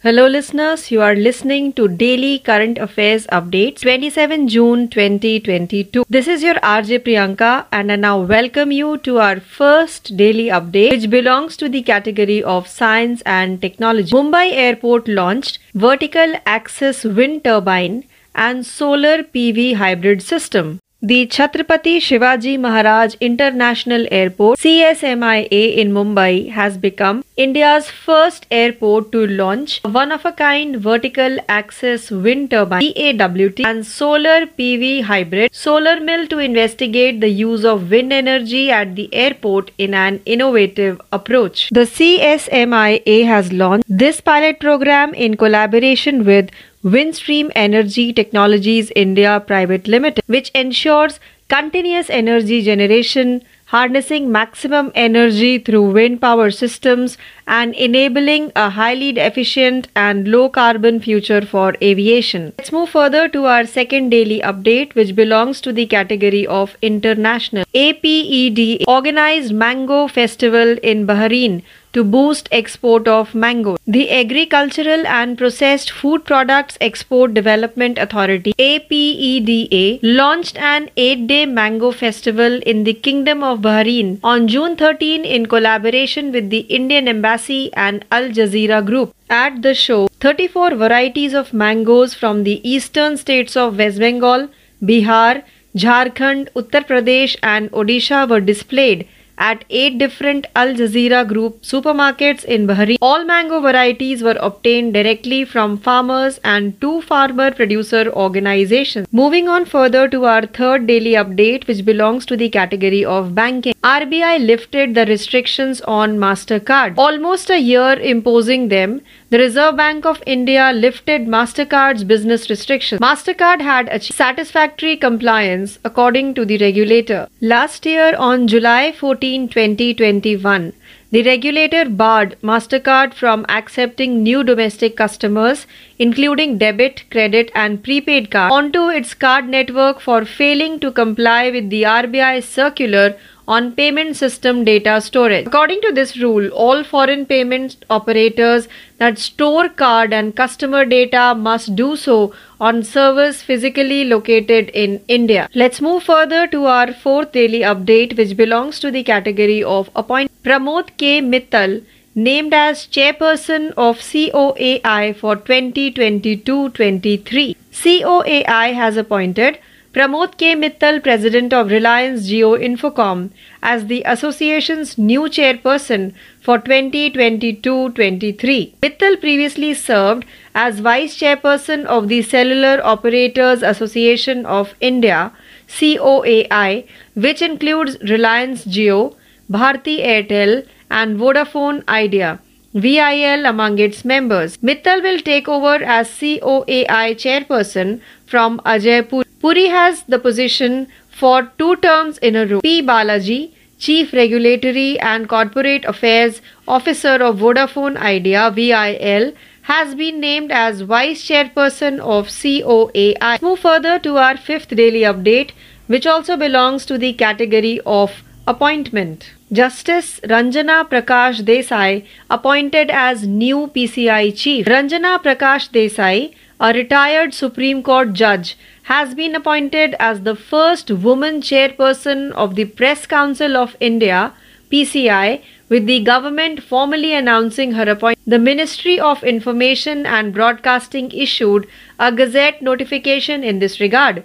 Hello, 0.00 0.28
listeners. 0.28 0.92
You 0.92 1.02
are 1.02 1.16
listening 1.16 1.72
to 1.72 1.88
Daily 1.88 2.38
Current 2.38 2.78
Affairs 2.78 3.26
Updates, 3.32 3.80
27 3.80 4.46
June 4.46 4.86
2022. 4.86 6.04
This 6.08 6.28
is 6.28 6.40
your 6.40 6.54
RJ 6.54 7.00
Priyanka, 7.00 7.66
and 7.72 7.90
I 7.90 7.96
now 7.96 8.20
welcome 8.20 8.70
you 8.70 8.98
to 8.98 9.18
our 9.18 9.40
first 9.40 10.16
daily 10.16 10.46
update, 10.58 10.92
which 10.92 11.10
belongs 11.10 11.56
to 11.56 11.68
the 11.68 11.82
category 11.82 12.40
of 12.44 12.68
science 12.68 13.22
and 13.22 13.60
technology. 13.60 14.12
Mumbai 14.12 14.52
Airport 14.52 15.08
launched 15.08 15.58
vertical 15.74 16.34
axis 16.46 17.02
wind 17.02 17.42
turbine 17.42 18.04
and 18.36 18.64
solar 18.64 19.24
PV 19.24 19.74
hybrid 19.74 20.22
system. 20.22 20.78
The 21.00 21.28
Chhatrapati 21.28 21.98
Shivaji 21.98 22.58
Maharaj 22.58 23.14
International 23.20 24.04
Airport 24.10 24.58
CSMIA 24.58 25.76
in 25.76 25.92
Mumbai 25.92 26.50
has 26.50 26.76
become 26.76 27.22
India's 27.36 27.88
first 27.88 28.46
airport 28.50 29.12
to 29.12 29.24
launch 29.28 29.80
a 29.84 29.88
one-of-a-kind 29.90 30.80
vertical 30.80 31.38
axis 31.48 32.10
wind 32.10 32.50
turbine 32.50 32.82
VAWT 32.82 33.64
and 33.64 33.86
solar 33.86 34.46
PV 34.46 35.04
hybrid 35.04 35.54
solar 35.54 36.00
mill 36.00 36.26
to 36.26 36.40
investigate 36.40 37.20
the 37.20 37.28
use 37.28 37.64
of 37.64 37.92
wind 37.92 38.12
energy 38.12 38.72
at 38.72 38.96
the 38.96 39.08
airport 39.14 39.70
in 39.78 39.94
an 39.94 40.20
innovative 40.26 41.00
approach. 41.12 41.70
The 41.70 41.86
CSMIA 41.86 43.24
has 43.24 43.52
launched 43.52 43.84
this 43.88 44.20
pilot 44.20 44.58
program 44.58 45.14
in 45.14 45.36
collaboration 45.36 46.24
with 46.24 46.50
Windstream 46.84 47.50
Energy 47.56 48.12
Technologies 48.12 48.92
India 48.94 49.42
Private 49.44 49.88
Limited, 49.88 50.22
which 50.26 50.50
ensures 50.50 51.18
continuous 51.48 52.08
energy 52.08 52.62
generation, 52.62 53.42
harnessing 53.66 54.30
maximum 54.30 54.92
energy 54.94 55.58
through 55.58 55.90
wind 55.90 56.20
power 56.20 56.52
systems, 56.52 57.18
and 57.48 57.74
enabling 57.74 58.52
a 58.54 58.70
highly 58.70 59.10
efficient 59.18 59.88
and 59.96 60.28
low 60.28 60.48
carbon 60.48 61.00
future 61.00 61.42
for 61.42 61.74
aviation. 61.82 62.52
Let's 62.58 62.70
move 62.70 62.90
further 62.90 63.28
to 63.30 63.46
our 63.46 63.66
second 63.66 64.10
daily 64.10 64.38
update, 64.40 64.94
which 64.94 65.16
belongs 65.16 65.60
to 65.62 65.72
the 65.72 65.86
category 65.86 66.46
of 66.46 66.76
international. 66.80 67.64
APED 67.74 68.84
organized 68.86 69.52
Mango 69.52 70.06
Festival 70.06 70.76
in 70.80 71.08
Bahrain 71.08 71.64
to 71.92 72.04
boost 72.04 72.48
export 72.52 73.08
of 73.08 73.34
mango. 73.34 73.76
The 73.86 74.10
Agricultural 74.10 75.06
and 75.06 75.38
Processed 75.38 75.90
Food 75.90 76.24
Products 76.24 76.78
Export 76.80 77.34
Development 77.34 77.98
Authority 77.98 78.52
APEDA 78.58 80.00
launched 80.02 80.56
an 80.56 80.90
8-day 80.96 81.46
mango 81.46 81.90
festival 81.90 82.60
in 82.62 82.84
the 82.84 82.94
Kingdom 82.94 83.42
of 83.42 83.60
Bahrain 83.60 84.18
on 84.22 84.48
June 84.48 84.76
13 84.76 85.24
in 85.24 85.46
collaboration 85.46 86.32
with 86.32 86.50
the 86.50 86.60
Indian 86.80 87.08
Embassy 87.08 87.72
and 87.74 88.04
Al 88.12 88.28
Jazeera 88.28 88.84
Group. 88.84 89.14
At 89.30 89.62
the 89.62 89.74
show, 89.74 90.08
34 90.20 90.74
varieties 90.74 91.34
of 91.34 91.52
mangoes 91.52 92.14
from 92.14 92.44
the 92.44 92.60
eastern 92.68 93.16
states 93.16 93.56
of 93.56 93.78
West 93.78 93.98
Bengal, 93.98 94.48
Bihar, 94.82 95.42
Jharkhand, 95.76 96.48
Uttar 96.54 96.86
Pradesh 96.86 97.36
and 97.42 97.70
Odisha 97.72 98.28
were 98.28 98.40
displayed 98.40 99.06
at 99.38 99.64
eight 99.70 99.98
different 99.98 100.46
Al 100.56 100.74
Jazeera 100.74 101.26
Group 101.26 101.62
supermarkets 101.62 102.44
in 102.44 102.66
Bahrain. 102.66 102.98
All 103.00 103.24
mango 103.24 103.60
varieties 103.60 104.22
were 104.22 104.36
obtained 104.40 104.94
directly 104.94 105.44
from 105.44 105.78
farmers 105.78 106.38
and 106.44 106.78
two 106.80 107.00
farmer 107.02 107.50
producer 107.50 108.10
organizations. 108.12 109.06
Moving 109.12 109.48
on 109.48 109.64
further 109.64 110.08
to 110.08 110.24
our 110.24 110.46
third 110.46 110.86
daily 110.86 111.12
update, 111.12 111.66
which 111.68 111.84
belongs 111.84 112.26
to 112.26 112.36
the 112.36 112.48
category 112.48 113.04
of 113.04 113.34
banking. 113.34 113.74
RBI 113.84 114.44
lifted 114.44 114.94
the 114.94 115.06
restrictions 115.06 115.80
on 115.82 116.18
MasterCard. 116.18 116.94
Almost 116.98 117.50
a 117.50 117.60
year 117.60 117.92
imposing 117.92 118.68
them, 118.68 119.00
the 119.30 119.38
Reserve 119.38 119.76
Bank 119.76 120.06
of 120.06 120.22
India 120.24 120.72
lifted 120.72 121.26
MasterCard's 121.26 122.02
business 122.02 122.48
restrictions. 122.48 122.98
MasterCard 122.98 123.60
had 123.60 123.86
achieved 123.90 124.16
satisfactory 124.16 124.96
compliance 124.96 125.78
according 125.84 126.32
to 126.32 126.46
the 126.46 126.56
regulator. 126.56 127.28
Last 127.42 127.84
year 127.84 128.16
on 128.16 128.48
July 128.48 128.92
14, 128.92 129.48
2021, 129.48 130.72
the 131.10 131.22
regulator 131.24 131.90
barred 131.90 132.38
MasterCard 132.42 133.12
from 133.12 133.44
accepting 133.50 134.22
new 134.22 134.42
domestic 134.42 134.96
customers, 134.96 135.66
including 135.98 136.56
debit, 136.56 137.04
credit, 137.10 137.50
and 137.54 137.84
prepaid 137.84 138.30
cards, 138.30 138.54
onto 138.54 138.88
its 138.88 139.12
card 139.12 139.46
network 139.46 140.00
for 140.00 140.24
failing 140.24 140.80
to 140.80 140.90
comply 140.90 141.50
with 141.50 141.68
the 141.68 141.82
RBI 141.82 142.42
circular 142.42 143.14
on 143.48 143.72
payment 143.72 144.14
system 144.14 144.64
data 144.64 145.00
storage. 145.00 145.46
According 145.46 145.80
to 145.80 145.90
this 145.92 146.16
rule, 146.18 146.48
all 146.48 146.84
foreign 146.84 147.26
payment 147.26 147.84
operators 147.88 148.68
that 148.98 149.18
store 149.18 149.70
card 149.70 150.12
and 150.12 150.36
customer 150.36 150.84
data 150.84 151.34
must 151.34 151.74
do 151.74 151.96
so 151.96 152.34
on 152.60 152.82
servers 152.82 153.40
physically 153.42 154.04
located 154.04 154.68
in 154.84 155.00
India. 155.08 155.48
Let's 155.54 155.80
move 155.80 156.02
further 156.02 156.46
to 156.48 156.66
our 156.66 156.92
fourth 156.92 157.32
daily 157.32 157.60
update, 157.60 158.18
which 158.18 158.36
belongs 158.36 158.80
to 158.80 158.90
the 158.90 159.02
category 159.02 159.64
of 159.64 159.88
appoint 159.96 160.30
Pramod 160.42 160.90
K. 160.98 161.22
Mittal 161.22 161.82
named 162.14 162.52
as 162.52 162.86
chairperson 162.86 163.72
of 163.76 163.98
COAI 163.98 165.16
for 165.16 165.36
2022-23. 165.36 167.56
COAI 167.72 168.74
has 168.74 168.96
appointed 168.96 169.58
Pramod 169.94 170.36
K. 170.36 170.54
Mittal, 170.54 171.02
President 171.02 171.54
of 171.54 171.70
Reliance 171.70 172.28
Geo 172.28 172.54
Infocom, 172.56 173.30
as 173.62 173.86
the 173.86 174.02
association's 174.04 174.98
new 174.98 175.22
chairperson 175.22 176.12
for 176.42 176.58
2022-23. 176.58 178.74
Mittal 178.82 179.18
previously 179.18 179.72
served 179.72 180.26
as 180.54 180.80
vice 180.80 181.16
chairperson 181.18 181.86
of 181.86 182.08
the 182.08 182.20
Cellular 182.20 182.82
Operators 182.84 183.62
Association 183.62 184.44
of 184.44 184.74
India, 184.80 185.32
COAI, 185.68 186.86
which 187.14 187.40
includes 187.40 187.96
Reliance 188.02 188.66
Geo, 188.66 189.16
Bharti 189.50 190.04
Airtel, 190.04 190.66
and 190.90 191.16
Vodafone 191.18 191.82
Idea. 191.88 192.40
VIL 192.74 193.46
among 193.46 193.78
its 193.78 194.04
members. 194.04 194.58
Mittal 194.58 195.02
will 195.02 195.20
take 195.20 195.48
over 195.48 195.82
as 195.82 196.10
COAI 196.10 197.14
chairperson 197.16 198.02
from 198.26 198.60
Ajay 198.66 199.08
Puri. 199.08 199.24
Puri 199.40 199.66
has 199.66 200.02
the 200.04 200.18
position 200.18 200.88
for 201.10 201.50
two 201.58 201.76
terms 201.76 202.18
in 202.18 202.34
a 202.34 202.46
row. 202.46 202.60
P. 202.60 202.82
Balaji, 202.82 203.52
Chief 203.78 204.12
Regulatory 204.12 204.98
and 204.98 205.28
Corporate 205.28 205.84
Affairs 205.84 206.40
Officer 206.66 207.22
of 207.22 207.38
Vodafone 207.38 207.96
Idea 207.96 208.50
VIL, 208.50 209.32
has 209.62 209.94
been 209.94 210.18
named 210.18 210.50
as 210.50 210.80
Vice 210.80 211.22
Chairperson 211.22 212.00
of 212.00 212.28
COAI. 212.28 213.16
Let's 213.20 213.42
move 213.42 213.60
further 213.60 213.98
to 214.00 214.16
our 214.16 214.36
fifth 214.36 214.70
daily 214.74 215.02
update, 215.02 215.50
which 215.86 216.06
also 216.06 216.36
belongs 216.36 216.86
to 216.86 216.98
the 216.98 217.12
category 217.12 217.80
of 217.86 218.22
appointment. 218.46 219.30
Justice 219.52 220.20
Ranjana 220.24 220.88
Prakash 220.88 221.42
Desai 221.42 222.06
appointed 222.28 222.90
as 222.90 223.26
new 223.26 223.68
PCI 223.68 224.36
chief. 224.36 224.66
Ranjana 224.66 225.22
Prakash 225.22 225.70
Desai, 225.70 226.34
a 226.60 226.72
retired 226.72 227.32
Supreme 227.32 227.82
Court 227.82 228.12
judge, 228.12 228.56
has 228.88 229.14
been 229.14 229.34
appointed 229.34 229.94
as 230.00 230.22
the 230.22 230.34
first 230.34 230.90
woman 230.90 231.42
chairperson 231.42 232.32
of 232.32 232.54
the 232.54 232.64
Press 232.64 233.04
Council 233.06 233.54
of 233.54 233.76
India, 233.80 234.32
PCI, 234.72 235.42
with 235.68 235.84
the 235.84 236.02
government 236.02 236.62
formally 236.62 237.12
announcing 237.12 237.72
her 237.72 237.82
appointment. 237.82 238.30
The 238.34 238.38
Ministry 238.38 238.98
of 238.98 239.22
Information 239.22 240.06
and 240.06 240.32
Broadcasting 240.32 241.10
issued 241.12 241.66
a 241.98 242.10
gazette 242.10 242.62
notification 242.62 243.44
in 243.44 243.58
this 243.58 243.78
regard. 243.78 244.22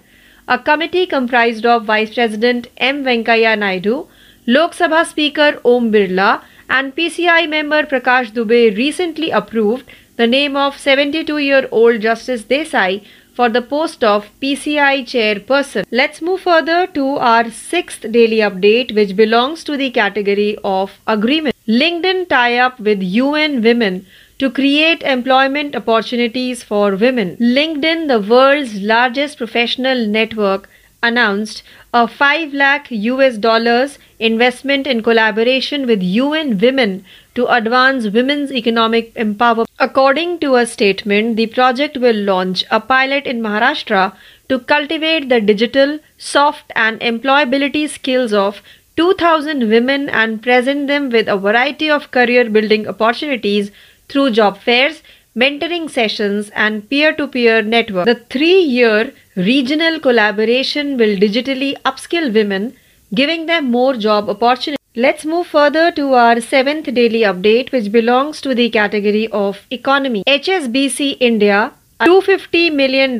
A 0.48 0.58
committee 0.58 1.04
comprised 1.04 1.66
of 1.66 1.84
Vice 1.84 2.14
President 2.14 2.68
M. 2.78 3.04
Venkaiah 3.04 3.58
Naidu, 3.58 4.06
Lok 4.46 4.74
Sabha 4.74 5.04
Speaker 5.04 5.60
Om 5.62 5.92
Birla, 5.92 6.42
and 6.70 6.96
PCI 6.96 7.46
member 7.50 7.82
Prakash 7.82 8.32
Dubey 8.32 8.74
recently 8.74 9.30
approved 9.30 9.84
the 10.16 10.26
name 10.26 10.56
of 10.56 10.78
72 10.78 11.36
year 11.36 11.68
old 11.70 12.00
Justice 12.00 12.44
Desai 12.44 13.04
for 13.34 13.48
the 13.48 13.62
post 13.62 14.04
of 14.04 14.28
PCI 14.40 15.02
chairperson. 15.12 15.84
Let's 15.90 16.22
move 16.22 16.40
further 16.40 16.86
to 16.98 17.06
our 17.16 17.50
sixth 17.50 18.10
daily 18.10 18.38
update, 18.38 18.94
which 18.94 19.16
belongs 19.16 19.64
to 19.64 19.76
the 19.76 19.90
category 19.90 20.56
of 20.62 20.92
agreement. 21.06 21.56
LinkedIn 21.66 22.28
tie 22.28 22.58
up 22.58 22.78
with 22.78 23.02
UN 23.02 23.62
Women 23.62 24.06
to 24.38 24.50
create 24.50 25.02
employment 25.02 25.74
opportunities 25.74 26.62
for 26.62 26.96
women. 26.96 27.36
LinkedIn, 27.36 28.08
the 28.08 28.20
world's 28.20 28.80
largest 28.80 29.38
professional 29.38 30.06
network, 30.06 30.68
announced 31.08 31.62
a 31.92 32.06
5 32.08 32.54
lakh 32.60 32.86
US 32.90 33.36
dollars 33.46 33.98
investment 34.18 34.86
in 34.86 35.02
collaboration 35.08 35.86
with 35.86 36.02
UN 36.02 36.58
Women 36.58 37.04
to 37.34 37.46
advance 37.56 38.08
women's 38.16 38.52
economic 38.52 39.12
empowerment. 39.14 39.66
According 39.78 40.38
to 40.40 40.54
a 40.56 40.66
statement, 40.66 41.36
the 41.36 41.46
project 41.58 41.96
will 41.96 42.22
launch 42.30 42.64
a 42.70 42.80
pilot 42.80 43.26
in 43.26 43.42
Maharashtra 43.42 44.04
to 44.48 44.58
cultivate 44.58 45.28
the 45.28 45.40
digital, 45.40 45.98
soft, 46.18 46.72
and 46.74 47.00
employability 47.00 47.88
skills 47.88 48.32
of 48.32 48.62
2000 48.96 49.68
women 49.68 50.08
and 50.08 50.42
present 50.42 50.86
them 50.86 51.10
with 51.10 51.28
a 51.28 51.36
variety 51.36 51.90
of 51.90 52.10
career 52.12 52.48
building 52.48 52.86
opportunities 52.86 53.72
through 54.08 54.30
job 54.30 54.58
fairs, 54.58 55.02
mentoring 55.36 55.90
sessions, 55.90 56.50
and 56.54 56.88
peer 56.88 57.12
to 57.14 57.26
peer 57.26 57.62
network. 57.62 58.06
The 58.06 58.14
three 58.14 58.60
year 58.60 59.12
regional 59.36 59.98
collaboration 60.00 60.96
will 60.96 61.16
digitally 61.16 61.74
upskill 61.82 62.32
women, 62.32 62.76
giving 63.12 63.46
them 63.46 63.70
more 63.70 63.94
job 63.94 64.28
opportunities. 64.28 64.78
Let's 64.96 65.24
move 65.24 65.48
further 65.48 65.90
to 65.92 66.14
our 66.14 66.40
seventh 66.40 66.92
daily 66.94 67.22
update, 67.22 67.72
which 67.72 67.90
belongs 67.90 68.40
to 68.42 68.54
the 68.54 68.70
category 68.70 69.26
of 69.28 69.66
economy. 69.72 70.22
HSBC 70.24 71.16
India, 71.18 71.72
$250 72.00 72.72
million 72.72 73.18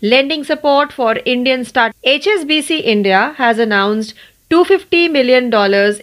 lending 0.00 0.42
support 0.44 0.92
for 0.92 1.16
Indian 1.26 1.64
start. 1.64 1.94
HSBC 2.06 2.82
India 2.82 3.34
has 3.36 3.58
announced 3.58 4.14
$250 4.50 5.10
million 5.10 5.52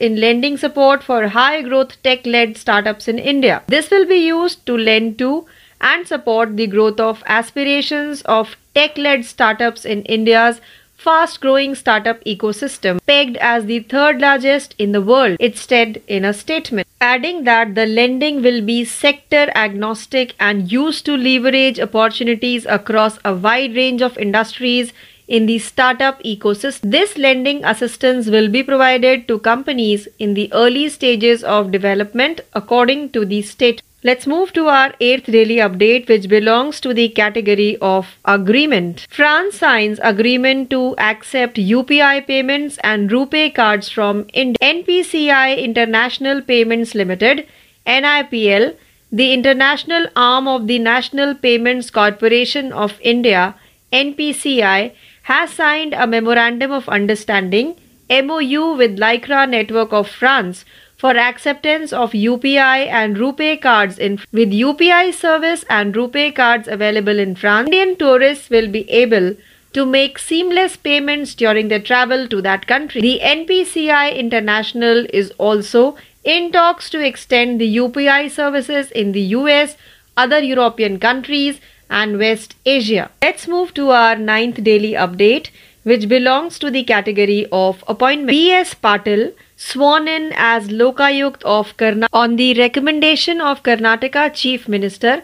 in 0.02 0.20
lending 0.20 0.58
support 0.58 1.02
for 1.02 1.30
high 1.30 1.62
growth 1.62 2.02
tech 2.04 2.26
led 2.26 2.58
startups 2.58 3.08
in 3.08 3.18
India. 3.18 3.64
This 3.68 3.90
will 3.90 4.06
be 4.06 4.18
used 4.18 4.66
to 4.66 4.78
lend 4.78 5.18
to 5.20 5.46
and 5.80 6.06
support 6.08 6.58
the 6.58 6.68
growth 6.68 7.00
of 7.00 7.24
aspirations 7.26 8.22
of 8.24 8.58
tech 8.76 8.98
led 8.98 9.24
startups 9.24 9.86
in 9.86 10.02
India's 10.04 10.60
fast 11.04 11.42
growing 11.42 11.76
startup 11.76 12.24
ecosystem, 12.24 13.00
pegged 13.06 13.36
as 13.38 13.66
the 13.66 13.80
third 13.80 14.22
largest 14.22 14.74
in 14.78 14.94
the 14.94 15.02
world, 15.02 15.36
it 15.40 15.58
said 15.58 16.02
in 16.08 16.24
a 16.24 16.34
statement. 16.34 16.88
Adding 17.02 17.44
that 17.44 17.76
the 17.76 17.86
lending 17.86 18.42
will 18.42 18.62
be 18.62 18.86
sector 18.86 19.52
agnostic 19.54 20.34
and 20.40 20.72
used 20.72 21.06
to 21.06 21.18
leverage 21.18 21.80
opportunities 21.80 22.66
across 22.66 23.20
a 23.26 23.36
wide 23.36 23.76
range 23.76 24.02
of 24.02 24.18
industries 24.18 24.94
in 25.28 25.46
the 25.46 25.60
startup 25.60 26.22
ecosystem. 26.24 26.92
This 26.92 27.18
lending 27.18 27.64
assistance 27.64 28.28
will 28.28 28.50
be 28.50 28.64
provided 28.64 29.28
to 29.28 29.40
companies 29.40 30.08
in 30.20 30.34
the 30.34 30.52
early 30.54 30.90
stages 30.90 31.44
of 31.44 31.72
development 31.72 32.42
according 32.54 33.10
to 33.12 33.26
the 33.26 33.42
state. 33.42 33.82
Let's 34.06 34.28
move 34.28 34.52
to 34.52 34.68
our 34.68 34.94
eighth 35.00 35.28
daily 35.28 35.58
update, 35.58 36.10
which 36.10 36.28
belongs 36.28 36.82
to 36.82 36.94
the 36.94 37.08
category 37.08 37.78
of 37.78 38.18
agreement. 38.26 39.08
France 39.10 39.56
signs 39.60 39.98
agreement 40.04 40.70
to 40.72 40.94
accept 40.98 41.56
UPI 41.56 42.28
payments 42.28 42.78
and 42.84 43.10
RuPay 43.10 43.56
cards 43.56 43.88
from 43.88 44.26
NPCI 44.26 45.58
International 45.58 46.42
Payments 46.42 46.94
Limited 46.94 47.48
(NIPL), 47.88 48.76
the 49.10 49.32
international 49.32 50.08
arm 50.18 50.50
of 50.50 50.68
the 50.68 50.80
National 50.80 51.34
Payments 51.34 51.90
Corporation 51.90 52.74
of 52.74 53.00
India 53.02 53.56
(NPCI), 53.94 54.92
has 55.24 55.52
signed 55.52 55.94
a 55.94 56.08
memorandum 56.08 56.72
of 56.72 56.88
understanding 56.90 57.76
(MOU) 58.10 58.76
with 58.76 58.98
Lycra 58.98 59.50
Network 59.50 59.94
of 59.94 60.10
France 60.10 60.66
for 60.98 61.18
acceptance 61.18 61.92
of 61.92 62.12
UPI 62.12 62.88
and 62.88 63.18
RuPay 63.18 63.62
cards 63.62 63.98
in 63.98 64.20
with 64.32 64.52
UPI 64.52 65.14
service 65.14 65.66
and 65.70 65.94
RuPay 65.94 66.36
cards 66.36 66.68
available 66.68 67.20
in 67.20 67.36
France. 67.36 67.68
Indian 67.68 67.96
tourists 67.98 68.50
will 68.50 68.70
be 68.70 68.90
able 68.90 69.36
to 69.74 69.86
make 69.86 70.20
seamless 70.20 70.78
payments 70.78 71.34
during 71.36 71.68
their 71.68 71.82
travel 71.82 72.28
to 72.28 72.42
that 72.42 72.68
country. 72.68 73.02
The 73.02 73.20
NPCI 73.22 74.16
International 74.16 75.06
is 75.22 75.32
also 75.38 75.98
in 76.24 76.52
talks 76.52 76.90
to 76.92 77.00
extend 77.06 77.60
the 77.60 77.76
UPI 77.78 78.30
services 78.30 78.92
in 78.92 79.14
the 79.14 79.28
US, 79.38 79.76
other 80.16 80.40
European 80.40 81.00
countries, 81.00 81.60
and 82.02 82.18
West 82.20 82.56
Asia. 82.66 83.10
Let's 83.22 83.48
move 83.48 83.74
to 83.76 83.92
our 83.92 84.16
ninth 84.16 84.64
daily 84.64 84.94
update, 85.06 85.50
which 85.84 86.08
belongs 86.08 86.58
to 86.60 86.72
the 86.72 86.84
category 86.84 87.46
of 87.52 87.84
appointment. 87.88 88.30
B.S. 88.30 88.74
Patil 88.74 89.34
sworn 89.58 90.08
in 90.08 90.34
as 90.36 90.70
Lokayukt 90.70 91.44
of 91.44 91.76
Karnataka 91.78 92.22
on 92.24 92.36
the 92.38 92.54
recommendation 92.56 93.42
of 93.42 93.64
Karnataka 93.64 94.34
Chief 94.34 94.68
Minister 94.68 95.22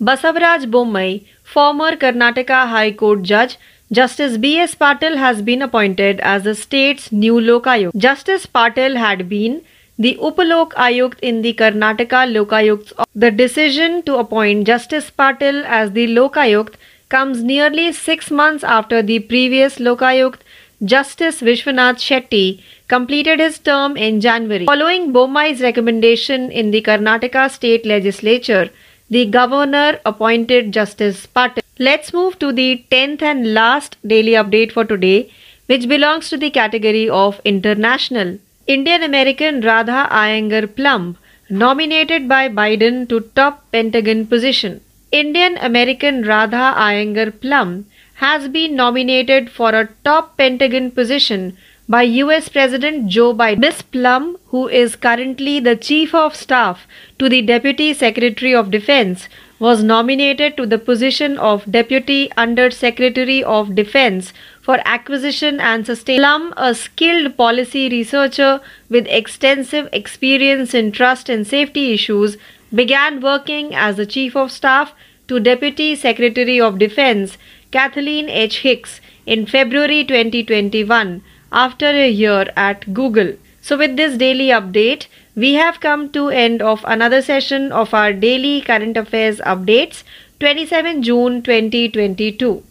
Basavaraj 0.00 0.70
Bommai, 0.70 1.24
former 1.42 1.92
Karnataka 1.96 2.66
High 2.68 2.92
Court 2.92 3.22
judge 3.22 3.58
Justice 3.92 4.38
B.S. 4.38 4.74
Patil 4.74 5.16
has 5.16 5.42
been 5.42 5.60
appointed 5.60 6.20
as 6.20 6.44
the 6.44 6.54
state's 6.54 7.12
new 7.12 7.34
Lokayukt. 7.34 7.94
Justice 7.96 8.46
Patil 8.46 8.96
had 8.96 9.28
been 9.28 9.60
the 9.98 10.18
Upalok 10.20 10.72
Ayukt 10.72 11.18
in 11.20 11.42
the 11.42 11.52
Karnataka 11.52 12.26
Lokayukts. 12.34 12.92
The 13.14 13.30
decision 13.30 14.02
to 14.04 14.16
appoint 14.16 14.66
Justice 14.66 15.10
Patil 15.10 15.64
as 15.64 15.92
the 15.92 16.06
Lokayukt 16.08 16.74
comes 17.08 17.42
nearly 17.42 17.92
six 17.92 18.30
months 18.30 18.64
after 18.64 19.02
the 19.02 19.18
previous 19.20 19.76
Lokayukt, 19.78 20.40
Justice 20.82 21.40
Vishwanath 21.40 21.98
Shetty, 22.04 22.62
completed 22.88 23.38
his 23.38 23.58
term 23.58 23.96
in 23.96 24.20
January. 24.20 24.64
Following 24.64 25.12
Bommai's 25.12 25.60
recommendation 25.60 26.50
in 26.50 26.70
the 26.70 26.80
Karnataka 26.82 27.50
state 27.50 27.84
legislature, 27.84 28.70
the 29.10 29.26
governor 29.26 30.00
appointed 30.06 30.72
Justice 30.72 31.26
Patil. 31.26 31.62
Let's 31.78 32.14
move 32.14 32.38
to 32.38 32.50
the 32.50 32.84
10th 32.90 33.20
and 33.22 33.52
last 33.52 33.96
daily 34.06 34.32
update 34.32 34.72
for 34.72 34.84
today, 34.86 35.30
which 35.66 35.86
belongs 35.86 36.30
to 36.30 36.38
the 36.38 36.50
category 36.50 37.08
of 37.10 37.40
international. 37.44 38.38
Indian 38.72 39.02
American 39.02 39.60
Radha 39.60 40.08
Iyengar 40.18 40.66
Plumb 40.76 41.18
nominated 41.50 42.28
by 42.28 42.48
Biden 42.48 43.06
to 43.08 43.20
top 43.38 43.70
Pentagon 43.72 44.24
position. 44.26 44.80
Indian 45.10 45.58
American 45.58 46.22
Radha 46.22 46.72
Iyengar 46.84 47.32
Plumb 47.40 47.84
has 48.14 48.48
been 48.48 48.74
nominated 48.76 49.50
for 49.50 49.70
a 49.74 49.88
top 50.04 50.36
Pentagon 50.38 50.90
position 50.90 51.58
by 51.88 52.02
US 52.24 52.48
President 52.48 53.08
Joe 53.08 53.34
Biden. 53.34 53.58
Ms. 53.58 53.82
Plumb, 53.82 54.36
who 54.46 54.68
is 54.68 54.96
currently 54.96 55.58
the 55.60 55.76
Chief 55.76 56.14
of 56.14 56.34
Staff 56.34 56.86
to 57.18 57.28
the 57.28 57.42
Deputy 57.42 57.92
Secretary 57.92 58.54
of 58.54 58.70
Defense, 58.70 59.28
was 59.58 59.82
nominated 59.82 60.56
to 60.56 60.66
the 60.66 60.78
position 60.78 61.36
of 61.38 61.70
Deputy 61.70 62.20
Under 62.36 62.70
Secretary 62.70 63.44
of 63.44 63.74
Defense 63.74 64.32
for 64.62 64.78
Acquisition 64.86 65.60
and 65.60 65.84
Sustainment. 65.84 66.22
Plumb, 66.22 66.54
a 66.56 66.74
skilled 66.74 67.36
policy 67.36 67.88
researcher 67.88 68.60
with 68.88 69.06
extensive 69.08 69.88
experience 69.92 70.72
in 70.72 70.92
trust 70.92 71.28
and 71.28 71.46
safety 71.46 71.92
issues, 71.92 72.36
began 72.72 73.20
working 73.20 73.74
as 73.74 73.96
the 73.96 74.06
Chief 74.06 74.36
of 74.36 74.52
Staff 74.52 74.94
to 75.28 75.40
Deputy 75.40 75.96
Secretary 75.96 76.60
of 76.60 76.78
Defense 76.78 77.36
Kathleen 77.72 78.28
H. 78.28 78.60
Hicks 78.60 79.00
in 79.26 79.46
February 79.46 80.04
2021 80.04 81.22
after 81.50 81.86
a 81.86 82.08
year 82.08 82.46
at 82.56 82.94
Google. 82.94 83.34
So 83.60 83.76
with 83.76 83.96
this 83.96 84.16
daily 84.16 84.48
update, 84.48 85.06
we 85.34 85.54
have 85.54 85.80
come 85.80 86.10
to 86.10 86.28
end 86.28 86.62
of 86.62 86.84
another 86.86 87.22
session 87.22 87.72
of 87.72 87.94
our 87.94 88.12
daily 88.12 88.60
current 88.60 88.96
affairs 88.96 89.38
updates 89.40 90.02
27 90.40 91.02
June 91.02 91.42
2022. 91.42 92.62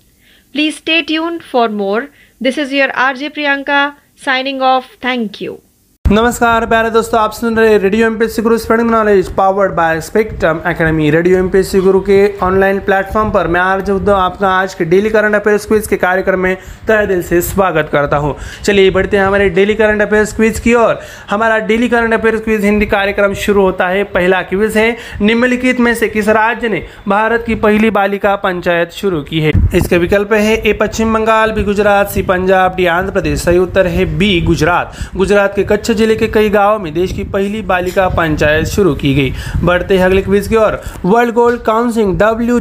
Please 0.52 0.78
stay 0.78 1.02
tuned 1.04 1.44
for 1.44 1.70
more. 1.70 2.10
This 2.40 2.58
is 2.58 2.74
your 2.74 2.90
RJ 2.90 3.34
Priyanka 3.36 3.96
signing 4.16 4.62
off. 4.62 4.98
Thank 5.00 5.42
you. 5.42 5.62
नमस्कार, 6.12 6.66
प्यारे 6.66 6.90
दोस्तों, 6.90 7.20
आप 7.20 7.34
सुन 7.34 7.58
रहे 7.58 7.78
radio 7.78 8.06
M 8.06 8.16
P 8.16 8.42
Guru 8.42 8.58
spreading 8.58 8.90
knowledge 8.90 9.28
powered 9.28 9.72
by 9.72 10.00
Spectrum 10.02 10.58
academy 10.68 11.12
radio 11.12 11.38
M 11.38 11.48
P 11.48 11.62
Guru 11.80 12.00
K 12.00 12.38
online 12.42 12.80
platform 12.80 13.30
पर 13.30 13.48
मैं 13.48 13.62
आज 13.62 13.92
उद्धव, 13.92 14.14
आपका 14.14 14.48
आज 14.48 14.74
के 14.74 14.86
डेली 14.86 15.10
करंट 15.10 15.36
अफेयर्स 15.36 15.68
क्विज 15.68 15.88
के 15.88 15.96
कार्यक्रम 15.96 16.40
में 16.40 16.56
तय 16.90 17.06
दिल 17.06 17.22
से 17.22 17.42
स्वागत 17.42 17.90
करता 17.92 18.18
हूँ। 18.18 18.34
चलिए, 18.66 18.90
बढ़ते 18.90 19.18
हैं 19.18 19.26
हमारे 19.26 19.50
डेली 19.50 19.74
करंट 19.74 20.02
अफेयर्स 20.02 20.36
क्विज 20.36 20.60
की 20.60 20.74
ओर। 20.74 20.94
हमारा 21.32 21.58
daily 21.58 21.88
current 21.88 22.14
affairs 22.14 22.42
quiz 22.42 22.66
Hindi 22.66 22.86
कार्यक्रम 22.86 23.34
शुरू 23.36 23.62
होता 23.62 23.88
है। 23.88 24.04
पहला 24.04 24.42
क्विज 24.42 24.78
है, 24.78 24.92
निम्नलिखित 25.22 25.80
में 25.80 25.94
से 25.94 26.08
किस 26.08 26.30
राज्य 26.30 26.68
ने 26.68 26.82
भारत 27.08 27.40
की 27.48 27.54
पहली 27.54 27.90
बालिका 27.90 28.36
पंचायत 28.36 28.88
शुरू 28.92 29.22
की 29.22 29.40
है? 29.40 29.52
इसके 29.74 29.98
विकल्प 29.98 30.34
है, 30.34 30.56
A, 30.56 30.72
Pashchim 30.72 31.14
Bangal, 31.14 31.52
B, 31.52 31.64
Gujarat, 31.64 32.06
C, 32.06 32.22
Punjab, 32.22 32.76
D, 32.78 32.86
Andhra 32.86 33.14
Pradesh, 33.14 33.40
सही 33.40 33.58
उत्तर 33.58 33.86
है, 33.86 34.04
बी, 34.04 34.40
गुजरात। 34.40 34.86
गुजरात 35.18 35.50
के 35.56 35.64
कच्छ 35.64 35.92
ज़िले 36.02 36.16
के 36.16 36.28
कई 36.28 36.50
गाँवों 36.50 36.78
में 36.80 36.94
देश 36.94 37.12
की 37.14 37.24
पहली 37.24 37.62
बालिका 37.64 38.08
पंचायत 38.10 38.66
शुरू 38.68 38.94
की 38.96 39.14
गई। 39.16 39.34
बढ़ते 39.64 39.98
हैं 39.98 40.06
अगले 40.06 40.22
क्विज 40.22 40.48
की 40.48 40.56
or. 40.58 40.80
World 41.06 41.34
Gold 41.34 41.62
Council 41.62 42.14
W 42.18 42.60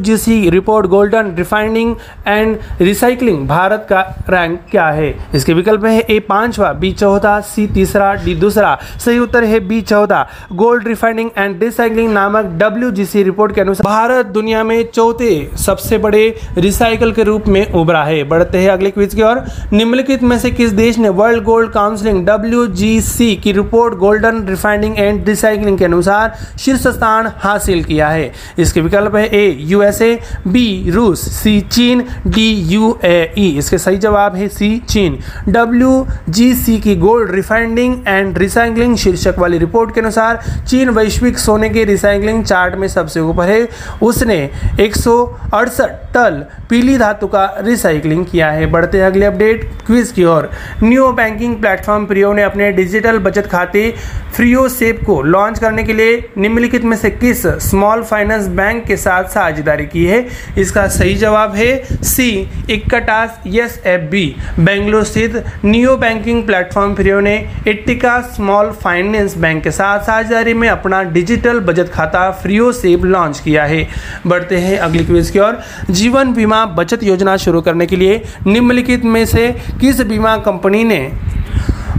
report 0.51 0.87
golden 0.87 1.35
refining 1.37 1.95
and 2.27 2.59
recycling 2.81 3.47
Bharat 3.49 3.87
का 3.91 4.01
रैंक 4.31 4.61
क्या 4.71 4.89
है? 4.89 5.15
इसके 5.35 5.55
विकल्प 5.55 5.85
है 5.85 6.01
ए 6.01 6.19
पांचवा, 6.21 6.73
बी 6.73 6.91
चौथा, 6.93 7.39
सी 7.43 7.67
तीसरा, 7.69 8.13
डी 8.25 8.35
दूसरा। 8.35 8.77
सही 9.05 9.19
उत्तर 9.19 9.45
है 9.45 9.61
बी 9.69 9.81
चौथा। 9.83 10.23
गोल्ड 10.53 10.89
रिफाइनिंग 10.89 11.31
एंड 11.39 11.63
रिसाइकलिंग 11.63 12.13
नामक 12.13 12.53
डब्ल्यू 12.61 12.91
रिपोर्ट 13.25 13.55
के 13.55 13.61
अनुसार 13.61 13.87
भारत 13.87 14.27
दुनिया 14.29 14.65
में 14.65 14.83
चौथे 14.85 15.33
सबसे 15.59 15.99
बड़े 15.99 16.23
रिसाइकल 16.59 17.13
के 17.13 17.23
रूप 17.23 17.49
में 17.49 17.73
उभरा 17.73 18.03
है। 18.05 18.23
बढ़ते 18.29 18.59
हैं 18.59 18.71
अगले 18.71 18.91
क्विज 18.91 19.15
की 19.15 19.23
ओर। 19.23 19.43
निम्नलिखित 19.73 20.23
में 20.23 20.39
से 20.39 20.51
किस 20.53 20.73
देश 20.75 20.99
ने 20.99 21.09
World 21.17 21.45
Gold 21.45 21.73
counselling 21.73 22.25
W 22.27 22.69
C 23.03 23.30
की 23.37 23.53
report 23.53 23.95
golden 23.95 24.45
refining 24.49 24.99
and 24.99 25.29
recycling 25.29 25.79
के 25.79 25.85
अनुसार 25.85 26.37
शीर्ष 26.59 26.87
स्थान 26.89 27.31
हासिल 27.37 27.83
किया 27.85 28.09
है। 28.09 28.31
इसके 28.59 28.81
विकल्प 28.81 29.17
है 29.17 29.25
ए, 29.27 29.57
यूएसए, 29.61 30.15
बी, 30.47 30.91
रूस, 30.91 31.29
सी, 31.33 31.61
चीन, 31.63 32.05
डी 32.27 32.49
यू 32.73 32.99
ई 33.05 33.49
इसके 33.59 33.79
सही 33.79 33.97
जवाब 33.99 34.37
है 34.37 34.49
सी, 34.49 34.77
चीन। 34.89 35.19
डब्ल्यू 35.49 36.07
जी 36.29 36.55
सी 36.55 36.79
की 36.81 36.97
गोल्ड 36.97 37.31
रिफाइनिंग 37.31 37.97
एंड 38.09 38.39
रिसाइकलिंग 38.39 38.97
शीर्षक 38.97 39.39
वाली 39.39 39.59
रिपोर्ट 39.59 39.95
के 39.95 40.01
अनुसार 40.01 40.41
चीन 40.69 40.91
वैश्विक 40.91 41.39
सोने 41.39 41.69
के 41.71 41.85
रिसाइकलिंग 41.85 42.45
चार्ट 42.45 42.75
में 42.75 42.87
सबसे 42.89 43.21
ऊपर 43.21 43.49
है। 43.49 43.69
उसने 44.03 44.39
एक 44.81 44.97
सौ 44.97 45.15
अड़सठ 45.55 46.10
टन 46.15 46.41
पीली 46.71 46.97
धातु 46.97 47.27
का 47.27 47.47
रिसाइकलिंग 47.65 48.25
किया 48.25 48.51
है। 48.51 48.65
बढ़ते 48.67 48.99
हैं 48.99 49.07
अगले 49.07 49.27
अपडेट 49.27 49.65
क्विज 49.87 50.11
की 50.13 50.25
ओर। 50.25 50.49
न्यू 50.83 51.11
बैंकिंग 51.13 51.55
प्लेटफॉर्म 51.55 52.05
प्रियो 52.05 52.33
ने 52.33 52.43
अपने 52.43 52.71
डिजिटल 52.71 53.19
बचत 53.19 53.51
खाते 53.53 53.91
फ्रियो 54.35 54.67
सेप 54.69 55.05
को 55.05 55.21
लॉन्च 55.23 55.59
करने 55.59 55.83
के 55.83 55.97
लिए 55.97 56.19
निम्नलिखित 56.37 56.85
में 56.85 56.97
से 56.99 57.11
किस 57.11 57.47
स्मॉल 57.61 58.03
फाइनेंस 58.03 58.49
बैंक 58.49 58.85
के 58.85 58.97
साथ 58.97 59.25
साझेदारी 59.25 59.85
की 59.85 60.05
है? 60.05 60.21
इसका 60.57 60.87
सही 60.89 61.15
जवाब 61.15 61.55
है 61.55 61.77
सी 62.05 62.29
इक्कटास 62.69 63.49
एस 63.57 63.81
एफ़ 63.85 64.09
बी 64.11 64.25
बेंगलुरु 64.59 65.05
स्थित 65.05 65.31
न्यू 65.65 65.97
बैंकिंग 65.97 66.43
प्लेटफॉर्म 66.43 66.95
फ्रियो 66.95 67.21
ने 67.21 67.37
इट्टिका 67.67 68.21
स्मॉल 68.35 68.71
फाइनेंस 68.83 69.37
बैंक 69.37 69.63
के 69.65 69.71
साथ 69.71 69.99
साझेदारी 69.99 70.53
में 70.53 70.69
अपना 70.71 71.03
डिजिटल 71.03 71.59
बचत 71.59 71.93
खाता 71.93 72.31
फ्रियो 72.43 72.73
सेप 72.73 73.05
लॉन्च 73.05 73.41
किया 73.41 73.65
है। 73.65 73.83
बढ़ते 74.25 74.57
हैं 74.57 74.77
अगली 74.79 75.05
क्विज 75.05 75.31
की 75.31 75.39
ओर। 75.39 75.55
जीवन 76.01 76.33
बीमा 76.33 76.65
बचत 76.77 77.03
योजना 77.03 77.37
शुरू 77.37 77.61
करने 77.63 77.87
के 77.87 77.97
लिए 77.97 78.23
निम्नलिखित 78.47 79.05
में 79.07 79.25
से 79.27 79.51
किस 79.81 80.01
बीमा 80.07 80.37
कंपनी 80.47 80.85
ने 80.85 81.01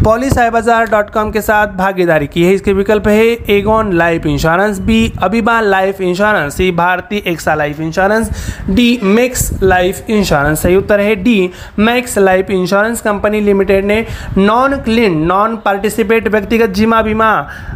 कॉम 0.03 1.31
के 1.31 1.41
साथ 1.41 1.67
भागीदारी 1.77 2.27
की 2.27 2.43
है। 2.43 2.53
इसके 2.53 2.73
विकल्प 2.73 3.07
है 3.07 3.25
Aegon 3.49 3.91
life 3.93 4.25
insurance, 4.25 4.79
B 4.79 5.11
Aviva 5.23 5.59
life 5.61 5.99
insurance, 6.01 6.53
C 6.53 6.71
Bharti 6.71 7.21
AXA 7.27 7.53
life 7.55 7.79
insurance, 7.79 8.29
D 8.69 8.99
Max 9.03 9.51
life 9.63 10.09
insurance. 10.09 10.61
सही 10.61 10.75
उत्तर 10.75 10.99
है 10.99 11.15
D 11.15 11.49
Max 11.79 12.17
life 12.17 12.49
insurance 12.51 13.01
company 13.01 13.41
limited 13.41 13.85
ने 13.85 14.05
नॉन 14.37 14.75
क्लीन, 14.77 15.17
नॉन 15.23 15.55
पार्टिसिपेट 15.65 16.27
व्यक्तिगत 16.27 16.69
जीमा 16.71 17.01
बीमा, 17.01 17.29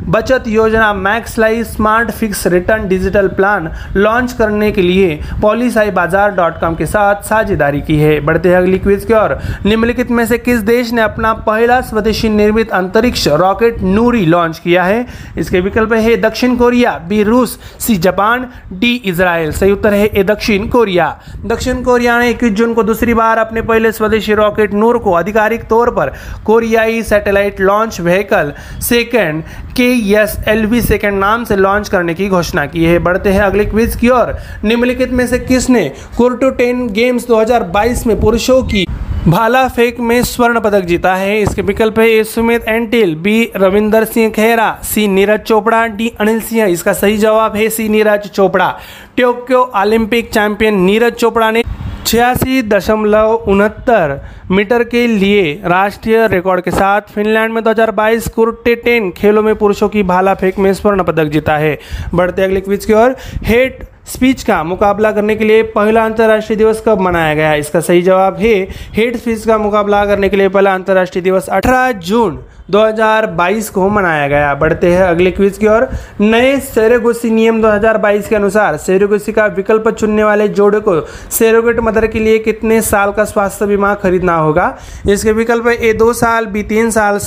बचत 0.08 0.48
योजना, 0.48 0.94
Max 0.94 1.38
life 1.40 1.68
smart 1.68 2.12
fix 2.12 2.46
return 2.48 2.88
digital 2.88 3.28
plan 3.28 3.70
launch 3.96 4.34
करने 4.34 4.72
के 4.72 4.82
लिए 4.82 5.20
पॉलीसाई 5.42 5.92
बाज़ार 5.92 6.32
डॉट 6.32 6.60
कॉम 6.60 6.76
के 6.76 6.86
साथ 6.86 7.24
साझेदारी 7.24 7.82
की 7.82 8.00
है। 8.00 8.20
बढ़ते 8.22 8.50
हैं 8.50 8.58
अगली 8.58 8.80
क्विज 8.80 9.06
की 9.06 9.14
ओर। 9.14 9.38
निम्नलिखित 9.66 10.12
में 10.12 10.26
से 10.26 10.38
किस 10.40 10.60
देश 10.64 10.92
ने 10.94 11.02
अपना 11.02 11.34
पहला 11.46 11.80
स्वदेशी 11.84 12.14
स्वदेशी 12.16 12.30
निर्मित 12.30 12.72
अंतरिक्ष 12.72 13.28
रॉकेट 13.30 13.82
नूरी 13.82 14.26
लॉन्च 14.26 14.60
किया 14.60 14.84
है। 14.84 15.06
इसके 15.38 15.60
विकल्प 15.62 15.94
है 15.94 16.16
दक्षिण 16.18 16.56
कोरिया, 16.56 16.92
बी 17.10 17.22
रूस, 17.24 17.58
सी 17.80 17.96
जापान, 17.98 18.48
डी 18.74 18.94
इसराइल 19.06 19.52
सही 19.52 19.72
उत्तर 19.72 19.94
है 19.94 20.06
ए 20.08 20.24
दक्षिण 20.24 20.68
कोरिया। 20.68 21.08
दक्षिण 21.46 21.82
कोरिया 21.84 22.18
ने 22.20 22.30
इक्कीस 22.30 22.52
जून 22.54 22.74
को 22.74 22.84
दूसरी 22.84 23.14
बार 23.14 23.38
अपने 23.38 23.62
पहले 23.64 23.92
स्वदेशी 23.92 24.34
रॉकेट 24.34 24.74
नूर 24.74 24.98
को 24.98 25.14
आधिकारिक 25.14 25.64
तौर 25.64 25.90
पर 25.92 26.14
कोरियाई 26.46 27.04
satellite 27.04 27.62
launch 27.62 28.00
vehicle, 28.02 28.54
second 28.82 29.44
K 29.78 29.90
S 30.14 30.38
L 30.48 30.66
V 30.66 30.82
second 30.82 31.20
नाम 31.20 31.44
से 31.44 31.56
लॉन्च 31.58 31.90
करने 31.90 32.14
की 32.14 32.30
घोषणा 32.30 32.66
की 32.66 32.84
है। 32.86 32.98
बढ़ते 33.00 33.30
हैं 33.30 33.42
अगले 33.42 33.66
क्विज 33.66 33.96
की 33.96 34.10
ओर। 34.10 34.36
निम्नलिखित 34.64 35.12
में 35.12 35.26
से 35.28 35.40
किसने 35.42 35.90
कुर्टो 36.18 36.50
टेन 36.52 36.88
गेम्स 36.90 37.28
2022 37.28 38.06
में 38.08 38.20
पुरुषों 38.22 38.62
की 38.64 38.86
भाला 39.28 39.68
फेंक 39.68 40.00
में 40.00 40.22
स्वर्ण 40.24 40.60
पदक 40.60 40.82
जीता 40.86 41.14
है। 41.16 41.40
इसके 41.42 41.62
विकल्प 41.62 42.00
है 42.00 42.08
A 42.10 42.24
Sumit, 42.24 42.68
Antil, 42.68 43.16
B 43.16 43.52
Ravinder 43.56 44.04
Singh 44.06 44.30
Khera 44.32 44.70
C 44.84 45.08
Neeraj 45.08 45.40
Chopra, 45.40 45.86
D 45.88 46.12
Anil 46.20 46.42
Singh. 46.42 46.64
इसका 46.64 46.94
सही 46.94 47.18
जवाब 47.18 47.56
है 47.56 47.70
C 47.70 47.88
Neeraj 47.90 48.28
Chopra. 48.28 48.70
Tokyo 49.18 49.62
Olympic 49.76 50.30
champion 50.30 50.80
Neeraj 50.82 51.14
Chopra 51.14 51.50
ने 51.52 51.64
छियासी 52.06 52.62
दशमलव 52.62 53.34
उनहत्तर 53.48 54.20
मीटर 54.52 54.84
के 54.84 55.06
लिए 55.08 55.54
राष्ट्रीय 55.66 56.28
रिकॉर्ड 56.28 56.62
के 56.62 56.72
साथ 56.72 57.12
फिनलैंड 57.14 57.54
में 57.54 57.64
2022 57.64 58.28
कुर्टे 58.28 58.76
टेन 58.76 59.12
खेलों 59.12 59.44
में 59.44 59.56
पुरुषों 59.56 59.90
की 59.90 60.04
भाला 60.04 60.34
फेंक 60.34 60.60
में 60.60 60.74
स्वर्ण 60.74 61.04
पदक 61.04 61.32
जीता 61.32 61.58
है। 61.58 61.78
बढ़ते 62.14 62.44
अगले 62.44 62.62
क्विज 62.62 62.86
की 62.86 62.94
ओर। 62.94 63.16
हेट 63.44 63.84
स्पीच 64.06 64.44
का 64.44 64.64
मुकाबला 64.64 65.12
करने 65.12 65.36
के 65.36 65.46
लिए 65.46 65.62
पहला 65.64 66.04
अंतर्राष्ट्रीय 66.06 66.58
दिवस 66.58 66.84
कब 66.86 67.00
मनाया 67.02 67.34
गया? 67.34 67.54
इसका 67.54 67.80
सही 67.80 68.02
जवाब 68.02 68.36
है 68.38 68.54
हेट 68.94 69.16
स्पीच 69.18 69.46
का 69.46 69.58
मुकाबला 69.58 70.06
करने 70.06 70.30
के 70.30 70.38
लिए 70.38 70.50
पहला 70.50 70.74
अंतर्राष्ट्रीय 70.74 71.24
दिवस 71.24 71.50
18 71.50 71.92
जून 72.00 72.40
2022 72.72 73.70
को 73.70 73.90
मनाया 73.90 74.28
गया। 74.28 74.54
बढ़ते 74.56 74.92
हैं 74.94 75.02
अगले 75.02 75.32
क्विज 75.32 75.58
की 75.58 75.68
ओर। 75.68 75.88
नए 76.22 76.56
सेरोगोसी 76.60 77.30
नियम 77.30 77.62
2022 77.62 78.28
के 78.28 78.36
अनुसार 78.36 78.78
सेरोगोसी 78.78 79.32
का 79.32 79.46
विकल्प 79.48 79.90
चुनने 79.90 80.24
वाले 80.24 80.48
जोड़े 80.50 80.80
को 80.80 81.00
सेरोगेट 81.32 81.80
मदर 81.80 82.08
के 82.08 82.20
लिए 82.20 82.38
कितने 82.40 82.82
साल 82.82 83.12
का 83.12 83.26
स्वास्थ्य 83.26 83.66
बीमा 83.66 83.94
खरीदना 83.96 84.36
होगा? 84.36 84.78
इसके 85.10 85.32
विकल्प 85.32 85.68
ए 85.68 85.94
दो 85.94 86.14
साल, 86.14 86.46
बी 86.46 86.64
तीन 86.64 86.92
साल 86.92 87.20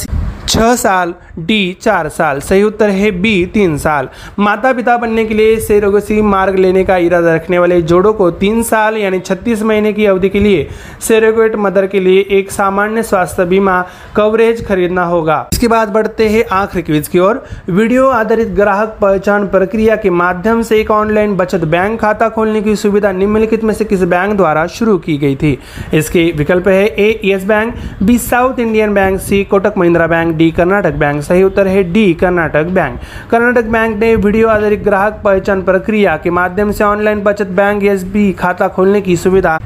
छह 0.48 0.74
साल, 0.76 1.12
डी 1.38 1.76
चार 1.82 2.08
साल, 2.08 2.38
सही 2.40 2.62
उत्तर 2.62 2.90
है 2.90 3.10
बी 3.12 3.44
तीन 3.46 3.76
साल। 3.78 4.08
माता 4.38 4.72
पिता 4.72 4.96
बनने 4.96 5.24
के 5.24 5.34
लिए 5.34 5.56
सेरोगसी 5.60 6.20
मार्ग 6.24 6.54
लेने 6.56 6.84
का 6.84 6.96
इरादा 6.98 7.34
रखने 7.34 7.58
वाले 7.58 7.80
जोड़ों 7.82 8.12
को 8.12 8.30
तीन 8.32 8.62
साल 8.62 8.96
यानी 8.96 9.18
छत्तीस 9.20 9.62
महीने 9.62 9.92
की 9.92 10.06
अवधि 10.06 10.28
के 10.28 10.40
लिए 10.40 10.68
सेरोगेट 11.00 11.56
मदर 11.56 11.86
के 11.86 12.00
लिए 12.00 12.20
एक 12.30 12.50
सामान्य 12.50 13.02
स्वास्थ्य 13.02 13.44
बीमा 13.44 13.80
कवरेज 14.16 14.64
खरीदना 14.66 15.04
होगा। 15.04 15.38
इसके 15.52 15.68
बाद 15.68 15.88
बढ़ते 15.88 16.28
हैं 16.28 16.44
आखिरी 16.52 16.82
क्विज 16.82 17.08
की 17.08 17.18
ओर। 17.18 17.44
वीडियो 17.70 18.06
आधारित 18.10 18.48
ग्राहक 18.54 18.96
पहचान 19.00 19.46
प्रक्रिया 19.48 19.96
के 19.96 20.10
माध्यम 20.12 20.62
से 20.62 20.80
एक 20.80 20.90
ऑनलाइन 20.90 21.36
बचत 21.36 21.64
बैंक 21.66 22.00
खाता 22.00 22.28
खोलने 22.28 22.62
की 22.62 22.76
सुविधा 22.76 23.12
निम्नलिखित 23.12 23.64
में 23.64 23.74
से 23.74 23.84
किस 23.84 24.02
बैंक 24.06 24.36
द्वारा 24.36 24.66
शुरू 24.68 24.96
की 24.98 25.18
गई 25.18 25.36
थी? 25.36 25.58
इसके 25.94 26.30
विकल्प 26.36 26.68
है 26.68 26.86
A 26.86 27.20
Yes 27.24 27.44
Bank 27.44 27.74
B 28.02 28.18
South 28.20 28.58
Indian 28.58 28.94
Bank 28.94 29.20
C 29.20 29.44
Kotak 29.44 29.78
Mahindra 29.78 30.06
bank 30.06 30.36
D 30.38 30.50
Karnataka 30.50 30.94
bank, 30.94 31.22
सही 31.22 31.42
उत्तर 31.42 31.66
है 31.66 31.82
D 31.82 32.12
Karnataka 32.12 32.70
bank. 32.70 32.98
Karnataka 33.30 33.64
bank 33.64 33.96
ने 33.96 34.14
वीडियो 34.16 34.48
आधारित 34.48 34.84
ग्राहक 34.84 35.20
पहचान 35.24 35.62
प्रक्रिया 35.62 36.16
के 36.16 36.30
माध्यम 36.30 36.70
से 36.70 36.84
ऑनलाइन 36.84 37.22
बचत 37.22 37.46
बैंक 37.56 37.82
एसबी 37.84 38.32
खाता 38.32 38.68
खोलने 38.68 39.00
की 39.00 39.16
सुविधा 39.16 39.58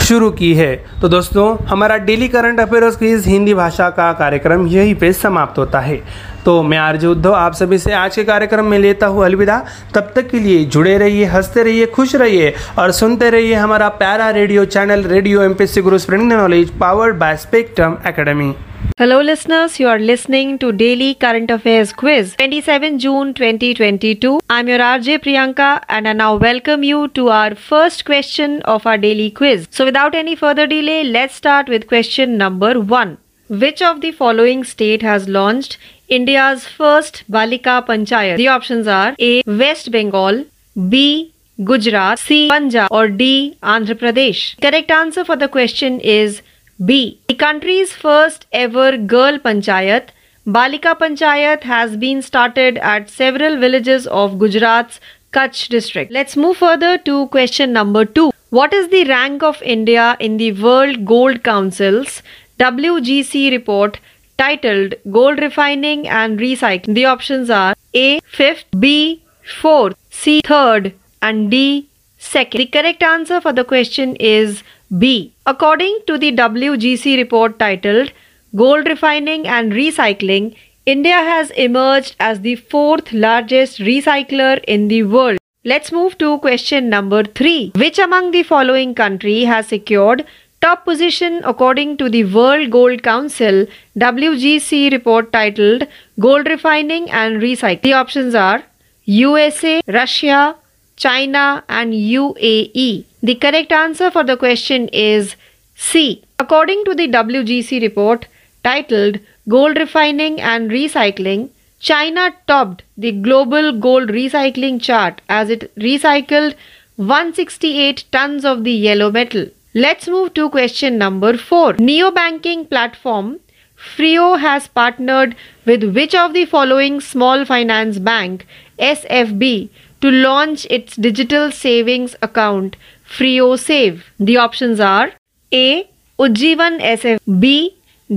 शुरू 0.00 0.30
की 0.30 0.52
है। 0.54 0.74
तो 1.02 1.08
दोस्तों, 1.08 1.56
हमारा 1.66 1.96
daily 1.96 2.26
current 2.28 2.60
affairs 2.60 2.96
quiz 2.96 3.26
Hindi 3.26 3.54
भाषा 3.54 3.88
का 3.88 4.12
कार्यक्रम 4.12 4.66
यहीं 4.66 4.94
पे 4.94 5.12
समाप्त 5.12 5.58
होता 5.58 5.80
है। 5.80 5.96
तो 6.44 6.62
मैं 6.62 6.78
आरजे 6.78 7.06
उद्धव, 7.06 7.32
आप 7.32 7.54
सभी 7.54 7.78
से 7.78 7.92
आज 7.92 8.16
के 8.16 8.24
कार्यक्रम 8.24 8.64
में 8.64 8.78
लेता 8.80 9.06
हूँ 9.06 9.24
अलविदा। 9.24 9.58
तब 9.94 10.10
तक 10.16 10.28
के 10.30 10.38
लिए 10.38 10.64
जुड़े 10.64 10.98
रहिए, 10.98 11.24
हँसते 11.24 11.62
रहिए, 11.62 11.86
खुश 11.86 12.14
रहिए 12.14 12.52
और 12.78 12.90
सुनते 12.90 13.30
रहिए 13.30 13.54
हमारा 13.54 13.88
प्यारा 13.88 14.30
radio 14.30 14.64
channel, 14.64 15.02
radio 15.02 15.42
M 15.42 15.54
P 15.54 15.66
C 15.66 15.80
Guru 15.80 15.98
spring 15.98 16.32
knowledge 16.32 16.70
powered 16.70 17.16
by 17.16 17.36
Spectrum 17.36 17.96
academy 18.06 18.52
Hello 18.98 19.20
listeners, 19.20 19.80
you 19.80 19.88
are 19.88 19.98
listening 19.98 20.58
to 20.58 20.70
Daily 20.70 21.14
Current 21.14 21.50
Affairs 21.50 21.92
Quiz 21.92 22.36
27 22.36 23.00
June 23.00 23.34
2022. 23.34 24.40
I'm 24.48 24.68
your 24.68 24.78
RJ 24.78 25.18
Priyanka 25.24 25.82
and 25.88 26.06
I 26.06 26.12
now 26.12 26.36
welcome 26.36 26.84
you 26.84 27.08
to 27.08 27.30
our 27.30 27.56
first 27.56 28.04
question 28.04 28.62
of 28.62 28.86
our 28.86 28.96
daily 28.96 29.30
quiz. 29.32 29.66
So 29.70 29.84
without 29.84 30.14
any 30.14 30.36
further 30.36 30.68
delay, 30.68 31.02
let's 31.02 31.34
start 31.34 31.68
with 31.68 31.88
question 31.88 32.36
number 32.36 32.78
1. 32.78 33.18
Which 33.48 33.82
of 33.82 34.00
the 34.00 34.12
following 34.12 34.62
state 34.62 35.02
has 35.02 35.28
launched 35.28 35.76
India's 36.08 36.68
first 36.68 37.24
Balika 37.28 37.84
Panchayat? 37.84 38.36
The 38.36 38.48
options 38.48 38.86
are 38.86 39.16
A. 39.18 39.42
West 39.46 39.90
Bengal, 39.90 40.44
B. 40.88 41.32
Gujarat, 41.62 42.18
C. 42.18 42.48
Punjab 42.48 42.88
or 42.90 43.08
D. 43.08 43.56
Andhra 43.62 43.94
Pradesh. 43.94 44.60
Correct 44.60 44.90
answer 44.90 45.24
for 45.24 45.36
the 45.36 45.48
question 45.48 46.00
is 46.00 46.42
B. 46.82 47.20
The 47.28 47.34
country's 47.34 47.92
first 47.92 48.46
ever 48.52 48.96
girl 48.96 49.38
panchayat, 49.38 50.08
Balika 50.46 50.98
Panchayat, 50.98 51.62
has 51.62 51.96
been 51.96 52.20
started 52.20 52.78
at 52.78 53.08
several 53.08 53.58
villages 53.58 54.06
of 54.08 54.32
Gujarat's 54.38 54.98
Kutch 55.32 55.68
district. 55.68 56.10
Let's 56.10 56.36
move 56.36 56.56
further 56.56 56.98
to 56.98 57.28
question 57.28 57.72
number 57.72 58.04
2. 58.04 58.32
What 58.50 58.74
is 58.74 58.88
the 58.88 59.04
rank 59.04 59.42
of 59.42 59.62
India 59.62 60.16
in 60.18 60.36
the 60.36 60.52
World 60.52 61.04
Gold 61.04 61.44
Council's 61.44 62.22
WGC 62.58 63.50
report 63.52 64.00
titled 64.36 64.94
Gold 65.10 65.38
Refining 65.38 66.08
and 66.08 66.38
Recycling? 66.40 66.94
The 66.94 67.04
options 67.04 67.50
are 67.50 67.74
A. 67.94 68.20
5th, 68.20 68.64
B. 68.78 69.22
4th, 69.60 69.94
C. 70.10 70.40
3rd, 70.42 70.92
and 71.22 71.50
D. 71.50 71.88
2nd. 72.18 72.56
The 72.56 72.66
correct 72.66 73.02
answer 73.02 73.40
for 73.40 73.52
the 73.52 73.64
question 73.64 74.16
is 74.16 74.62
B. 74.98 75.34
According 75.46 76.00
to 76.06 76.18
the 76.18 76.30
WGC 76.32 77.16
report 77.16 77.58
titled 77.58 78.12
Gold 78.54 78.86
Refining 78.86 79.46
and 79.46 79.72
Recycling, 79.72 80.54
India 80.86 81.16
has 81.16 81.50
emerged 81.52 82.14
as 82.20 82.42
the 82.42 82.56
fourth 82.56 83.12
largest 83.12 83.78
recycler 83.78 84.62
in 84.64 84.88
the 84.88 85.02
world. 85.02 85.38
Let's 85.64 85.90
move 85.90 86.18
to 86.18 86.38
question 86.38 86.90
number 86.90 87.24
3. 87.24 87.72
Which 87.76 87.98
among 87.98 88.30
the 88.32 88.42
following 88.42 88.94
country 88.94 89.44
has 89.44 89.66
secured 89.68 90.26
top 90.60 90.84
position 90.84 91.40
according 91.44 91.96
to 91.96 92.08
the 92.08 92.24
World 92.24 92.70
Gold 92.70 93.02
Council 93.02 93.66
WGC 93.98 94.92
report 94.92 95.32
titled 95.32 95.86
Gold 96.20 96.46
Refining 96.46 97.10
and 97.10 97.42
Recycling. 97.42 97.82
The 97.82 97.94
options 97.94 98.34
are 98.34 98.62
USA, 99.04 99.80
Russia, 99.88 100.56
China, 100.96 101.64
and 101.68 101.92
UAE. 101.92 103.04
The 103.22 103.34
correct 103.34 103.72
answer 103.72 104.10
for 104.10 104.24
the 104.24 104.36
question 104.36 104.88
is 104.88 105.36
C. 105.74 106.22
According 106.38 106.84
to 106.84 106.94
the 106.94 107.08
WGC 107.08 107.80
report 107.80 108.26
titled 108.62 109.18
Gold 109.48 109.76
Refining 109.76 110.40
and 110.40 110.70
Recycling, 110.70 111.50
China 111.80 112.32
topped 112.46 112.82
the 112.96 113.12
global 113.12 113.72
gold 113.78 114.08
recycling 114.08 114.80
chart 114.80 115.20
as 115.28 115.50
it 115.50 115.74
recycled 115.76 116.54
168 116.96 118.04
tons 118.12 118.44
of 118.44 118.64
the 118.64 118.72
yellow 118.72 119.10
metal. 119.10 119.46
Let's 119.74 120.06
move 120.08 120.32
to 120.34 120.48
question 120.48 120.96
number 120.96 121.36
4. 121.36 121.74
Neobanking 121.74 122.70
platform 122.70 123.40
Frio 123.74 124.36
has 124.36 124.68
partnered 124.68 125.34
with 125.66 125.84
which 125.94 126.14
of 126.14 126.32
the 126.32 126.44
following 126.44 127.00
small 127.00 127.44
finance 127.44 127.98
bank 127.98 128.46
SFB 128.78 129.68
to 130.04 130.10
launch 130.10 130.66
its 130.68 130.96
digital 130.96 131.50
savings 131.50 132.14
account 132.20 132.76
Frio 133.04 133.56
Save. 133.56 134.04
The 134.20 134.36
options 134.36 134.78
are 134.78 135.12
A. 135.50 135.88
Ujjivan 136.18 136.78
SFB, 136.80 137.74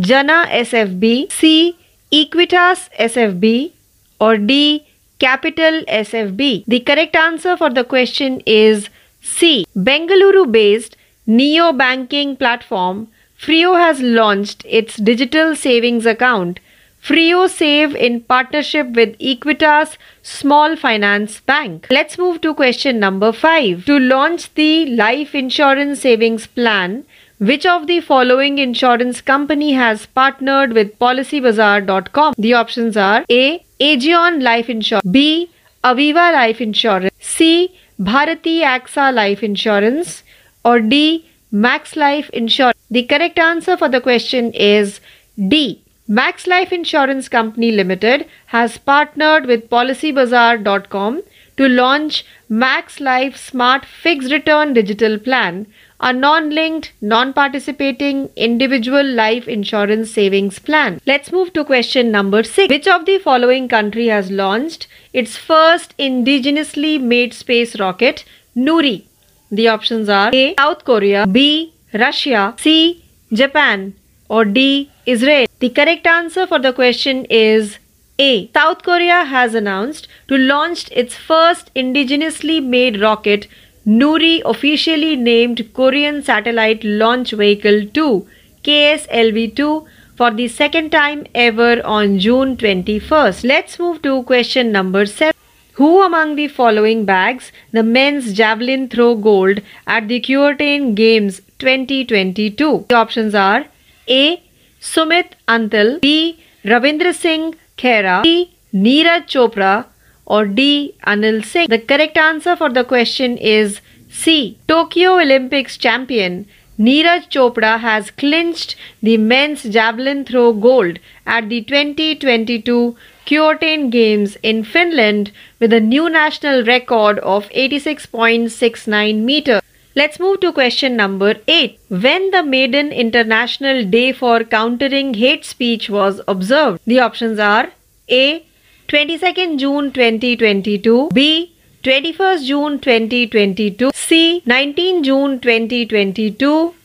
Jana 0.07 0.39
SFB, 0.49 1.31
C. 1.31 1.77
Equitas 2.11 2.89
SFB, 2.99 3.71
or 4.19 4.37
D. 4.37 4.85
Capital 5.19 5.81
SFB. 5.87 6.65
The 6.67 6.81
correct 6.81 7.15
answer 7.15 7.55
for 7.55 7.69
the 7.69 7.85
question 7.85 8.41
is 8.45 8.89
C. 9.21 9.65
Bengaluru 9.75 10.51
based 10.51 10.97
neo 11.25 11.71
banking 11.71 12.35
platform 12.35 13.07
Frio 13.37 13.75
has 13.75 14.01
launched 14.01 14.65
its 14.67 14.97
digital 14.97 15.55
savings 15.55 16.05
account 16.05 16.59
Frio 17.07 17.47
Save 17.47 17.95
in 17.95 18.19
partnership 18.19 18.87
with 18.89 19.17
Equitas 19.19 19.95
Small 20.23 20.75
Finance 20.75 21.39
Bank. 21.39 21.87
Let's 21.89 22.17
move 22.17 22.41
to 22.41 22.53
question 22.53 22.99
number 22.99 23.31
5. 23.31 23.85
To 23.85 23.97
launch 23.97 24.53
the 24.55 24.87
life 24.87 25.33
insurance 25.33 26.01
savings 26.01 26.47
plan, 26.47 27.05
which 27.37 27.65
of 27.65 27.87
the 27.87 28.01
following 28.01 28.57
insurance 28.57 29.21
company 29.21 29.71
has 29.71 30.05
partnered 30.07 30.73
with 30.73 30.99
PolicyBazaar.com? 30.99 32.33
The 32.37 32.53
options 32.55 32.97
are 32.97 33.23
A. 33.29 33.63
Aegon 33.79 34.43
Life 34.43 34.69
Insurance 34.69 35.07
B. 35.09 35.49
Aviva 35.85 36.33
Life 36.33 36.59
Insurance 36.59 37.13
C. 37.21 37.73
Bharati 37.97 38.59
AXA 38.63 39.13
Life 39.13 39.43
Insurance 39.43 40.23
or 40.65 40.81
D. 40.81 41.25
Max 41.53 41.95
Life 41.95 42.29
Insurance. 42.31 42.77
The 42.91 43.03
correct 43.03 43.39
answer 43.39 43.77
for 43.77 43.87
the 43.87 44.01
question 44.01 44.51
is 44.51 44.99
D. 45.47 45.83
Max 46.09 46.47
Life 46.47 46.71
Insurance 46.71 47.27
Company 47.27 47.69
Limited 47.69 48.27
has 48.47 48.77
partnered 48.77 49.45
with 49.45 49.69
PolicyBazaar.com 49.69 51.21
to 51.57 51.67
launch 51.67 52.23
Max 52.47 53.01
Life 53.01 53.35
Smart 53.35 53.85
Fixed 53.85 54.31
Return 54.31 54.73
Digital 54.73 55.19
Plan, 55.19 55.67
a 55.99 56.13
non 56.13 56.49
linked, 56.51 56.93
non 57.01 57.33
participating 57.33 58.29
individual 58.37 59.03
life 59.03 59.49
insurance 59.49 60.09
savings 60.09 60.59
plan. 60.59 61.01
Let's 61.05 61.33
move 61.33 61.51
to 61.53 61.65
question 61.65 62.09
number 62.09 62.41
six. 62.43 62.69
Which 62.69 62.87
of 62.87 63.05
the 63.05 63.17
following 63.19 63.67
country 63.67 64.07
has 64.07 64.31
launched 64.31 64.87
its 65.11 65.35
first 65.35 65.93
indigenously 65.97 67.01
made 67.01 67.33
space 67.33 67.77
rocket, 67.77 68.23
Nuri? 68.55 69.03
The 69.51 69.67
options 69.67 70.07
are 70.07 70.29
A. 70.33 70.55
South 70.55 70.85
Korea, 70.85 71.27
B. 71.27 71.73
Russia, 71.93 72.53
C. 72.57 73.03
Japan, 73.33 73.93
or 74.29 74.45
D. 74.45 74.91
Israel? 75.05 75.47
The 75.59 75.69
correct 75.69 76.07
answer 76.07 76.47
for 76.47 76.59
the 76.59 76.73
question 76.73 77.25
is 77.25 77.77
A. 78.19 78.49
South 78.53 78.83
Korea 78.83 79.23
has 79.25 79.53
announced 79.53 80.07
to 80.27 80.37
launch 80.37 80.89
its 80.91 81.15
first 81.15 81.73
indigenously 81.75 82.63
made 82.63 83.01
rocket 83.01 83.47
Nuri 83.87 84.41
officially 84.43 85.15
named 85.15 85.73
Korean 85.73 86.21
Satellite 86.21 86.83
Launch 86.83 87.31
Vehicle 87.31 87.85
2 87.93 88.27
KSLV-2 88.65 89.85
for 90.17 90.29
the 90.31 90.49
second 90.49 90.89
time 90.89 91.25
ever 91.33 91.81
on 91.85 92.19
June 92.19 92.57
21st. 92.57 93.45
Let's 93.45 93.79
move 93.79 94.01
to 94.01 94.23
question 94.23 94.73
number 94.73 95.05
7. 95.05 95.33
Who 95.75 96.01
among 96.01 96.35
the 96.35 96.49
following 96.49 97.05
bags 97.05 97.51
the 97.71 97.83
men's 97.83 98.33
javelin 98.33 98.89
throw 98.89 99.15
gold 99.15 99.61
at 99.85 100.09
the 100.09 100.19
Kyoto 100.19 100.91
Games 100.91 101.39
2022? 101.59 102.85
The 102.89 102.95
options 102.95 103.35
are 103.35 103.67
A. 104.07 104.41
Sumit 104.79 105.33
Antal, 105.47 105.99
B. 106.01 106.39
Ravindra 106.63 107.13
Singh 107.13 107.55
Khera, 107.77 108.23
C. 108.23 108.51
Neeraj 108.73 109.27
Chopra, 109.27 109.85
or 110.25 110.45
D. 110.45 110.95
Anil 111.05 111.43
Singh? 111.43 111.67
The 111.69 111.79
correct 111.79 112.17
answer 112.17 112.55
for 112.55 112.69
the 112.69 112.83
question 112.83 113.37
is 113.37 113.81
C. 114.09 114.57
Tokyo 114.67 115.19
Olympics 115.19 115.77
champion 115.77 116.45
Neeraj 116.79 117.29
Chopra 117.29 117.79
has 117.79 118.11
clinched 118.11 118.75
the 119.01 119.17
men's 119.17 119.63
javelin 119.63 120.23
throw 120.23 120.53
gold 120.53 120.99
at 121.25 121.49
the 121.49 121.63
2022 121.63 122.95
Kyoto 123.25 123.87
Games 123.89 124.37
in 124.43 124.63
Finland 124.63 125.31
with 125.59 125.73
a 125.73 125.79
new 125.79 126.07
national 126.07 126.63
record 126.65 127.17
of 127.19 127.49
86.69 127.49 129.23
meters. 129.23 129.61
Let's 129.97 130.19
move 130.19 130.41
to 130.41 130.53
question 130.53 130.95
number 130.95 131.37
8. 131.47 131.79
When 131.89 132.29
the 132.29 132.43
maiden 132.43 132.91
International 132.91 133.83
Day 133.83 134.11
for 134.13 134.43
Countering 134.43 135.15
Hate 135.15 135.43
Speech 135.43 135.89
was 135.89 136.21
observed? 136.27 136.81
The 136.85 136.99
options 136.99 137.39
are 137.39 137.71
A. 138.07 138.45
22nd 138.89 139.57
June 139.57 139.91
2022, 139.91 141.09
B. 141.15 141.51
21st 141.81 142.45
June 142.45 142.79
2022, 142.79 143.89
C. 143.95 144.43
19 144.45 145.03
June 145.03 145.39
2022, 145.39 146.75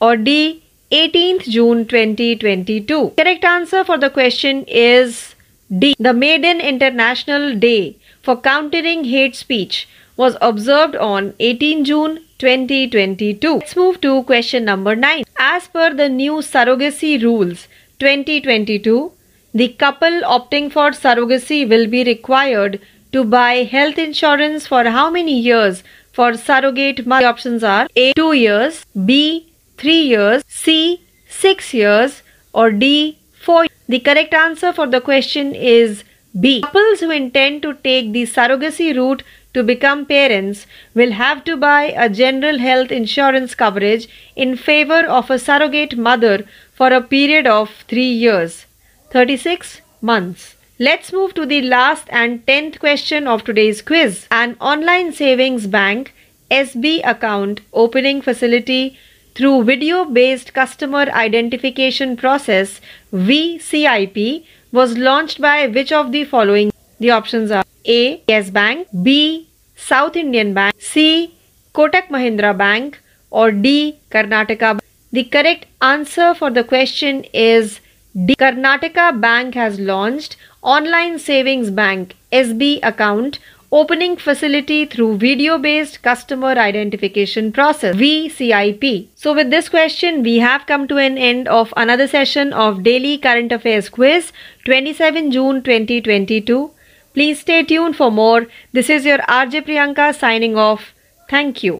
or 0.00 0.16
D. 0.16 0.62
18th 0.92 1.48
June 1.56 1.84
2022. 1.88 3.14
Correct 3.18 3.44
answer 3.44 3.82
for 3.82 3.98
the 3.98 4.10
question 4.10 4.64
is 4.68 5.34
D. 5.76 5.96
The 5.98 6.12
Maiden 6.12 6.60
International 6.60 7.52
Day 7.56 7.96
for 8.22 8.40
Countering 8.40 9.02
Hate 9.02 9.34
Speech 9.34 9.88
was 10.20 10.36
observed 10.46 10.96
on 11.10 11.32
18 11.38 11.84
June 11.90 12.16
2022. 12.38 13.52
Let's 13.54 13.76
move 13.76 14.00
to 14.02 14.22
question 14.24 14.66
number 14.66 14.94
9. 14.94 15.24
As 15.38 15.68
per 15.68 15.94
the 15.94 16.08
new 16.08 16.34
surrogacy 16.48 17.12
rules 17.22 17.66
2022, 18.00 19.12
the 19.54 19.68
couple 19.84 20.20
opting 20.36 20.70
for 20.74 20.90
surrogacy 20.90 21.60
will 21.68 21.86
be 21.94 22.04
required 22.04 22.80
to 23.12 23.24
buy 23.24 23.52
health 23.76 23.98
insurance 23.98 24.66
for 24.66 24.84
how 24.96 25.08
many 25.10 25.38
years 25.38 25.82
for 26.12 26.34
surrogate 26.34 27.06
mother? 27.06 27.26
Options 27.26 27.64
are 27.64 27.88
A 27.96 28.12
2 28.12 28.32
years, 28.34 28.84
B 29.06 29.52
3 29.78 29.98
years, 30.12 30.44
C 30.48 31.00
6 31.28 31.74
years, 31.74 32.22
or 32.52 32.70
D 32.70 33.18
4 33.48 33.64
years. 33.64 33.70
The 33.88 34.00
correct 34.00 34.34
answer 34.34 34.72
for 34.72 34.86
the 34.86 35.00
question 35.00 35.54
is 35.54 36.04
B. 36.38 36.60
Couples 36.62 37.00
who 37.00 37.10
intend 37.10 37.62
to 37.62 37.74
take 37.74 38.12
the 38.12 38.22
surrogacy 38.22 38.94
route 38.96 39.22
to 39.54 39.62
become 39.62 40.06
parents 40.06 40.66
will 40.94 41.12
have 41.12 41.42
to 41.44 41.56
buy 41.56 41.82
a 41.96 42.08
general 42.08 42.58
health 42.58 42.90
insurance 42.90 43.54
coverage 43.54 44.08
in 44.36 44.56
favor 44.56 45.04
of 45.06 45.30
a 45.30 45.38
surrogate 45.38 45.96
mother 45.96 46.44
for 46.72 46.92
a 46.92 47.02
period 47.02 47.46
of 47.46 47.70
3 47.88 48.02
years, 48.02 48.66
36 49.10 49.80
months. 50.00 50.54
Let's 50.78 51.12
move 51.12 51.34
to 51.34 51.44
the 51.44 51.60
last 51.62 52.06
and 52.08 52.46
10th 52.46 52.78
question 52.78 53.26
of 53.26 53.44
today's 53.44 53.82
quiz. 53.82 54.26
An 54.30 54.56
online 54.60 55.12
savings 55.12 55.66
bank 55.66 56.14
SB 56.50 57.00
account 57.04 57.60
opening 57.72 58.22
facility 58.22 58.98
through 59.34 59.64
video 59.64 60.04
based 60.04 60.54
customer 60.54 61.04
identification 61.24 62.16
process 62.16 62.80
VCIP 63.12 64.44
was 64.72 64.96
launched 64.96 65.40
by 65.40 65.66
which 65.66 65.92
of 65.92 66.12
the 66.12 66.24
following? 66.24 66.69
The 67.00 67.10
options 67.10 67.50
are 67.50 67.64
A. 67.86 68.22
Yes 68.28 68.50
Bank, 68.50 68.88
B. 69.02 69.48
South 69.74 70.16
Indian 70.16 70.52
Bank, 70.52 70.74
C. 70.78 71.34
Kotak 71.74 72.08
Mahindra 72.08 72.56
Bank, 72.56 73.00
or 73.30 73.50
D. 73.50 73.98
Karnataka 74.10 74.74
Bank. 74.74 74.82
The 75.10 75.24
correct 75.24 75.66
answer 75.80 76.34
for 76.34 76.50
the 76.50 76.62
question 76.62 77.24
is 77.32 77.80
D. 78.26 78.34
Karnataka 78.36 79.18
Bank 79.18 79.54
has 79.54 79.80
launched 79.80 80.36
online 80.62 81.18
savings 81.18 81.70
bank 81.70 82.14
SB 82.32 82.80
account 82.82 83.38
opening 83.72 84.16
facility 84.16 84.84
through 84.84 85.16
video 85.16 85.56
based 85.56 86.02
customer 86.02 86.48
identification 86.48 87.50
process 87.52 87.94
VCIP. 87.96 89.08
So 89.14 89.32
with 89.32 89.50
this 89.50 89.68
question 89.68 90.22
we 90.22 90.38
have 90.38 90.66
come 90.66 90.86
to 90.88 90.98
an 90.98 91.16
end 91.16 91.48
of 91.48 91.72
another 91.76 92.08
session 92.08 92.52
of 92.52 92.82
daily 92.82 93.16
current 93.16 93.52
affairs 93.52 93.88
quiz 93.88 94.32
27 94.66 95.30
June 95.30 95.62
2022. 95.62 96.70
Please 97.12 97.40
stay 97.40 97.62
tuned 97.64 97.96
for 97.96 98.10
more. 98.10 98.46
This 98.72 98.88
is 98.88 99.04
your 99.04 99.18
RJ 99.18 99.66
Priyanka 99.66 100.14
signing 100.14 100.56
off. 100.56 100.94
Thank 101.28 101.62
you. 101.64 101.78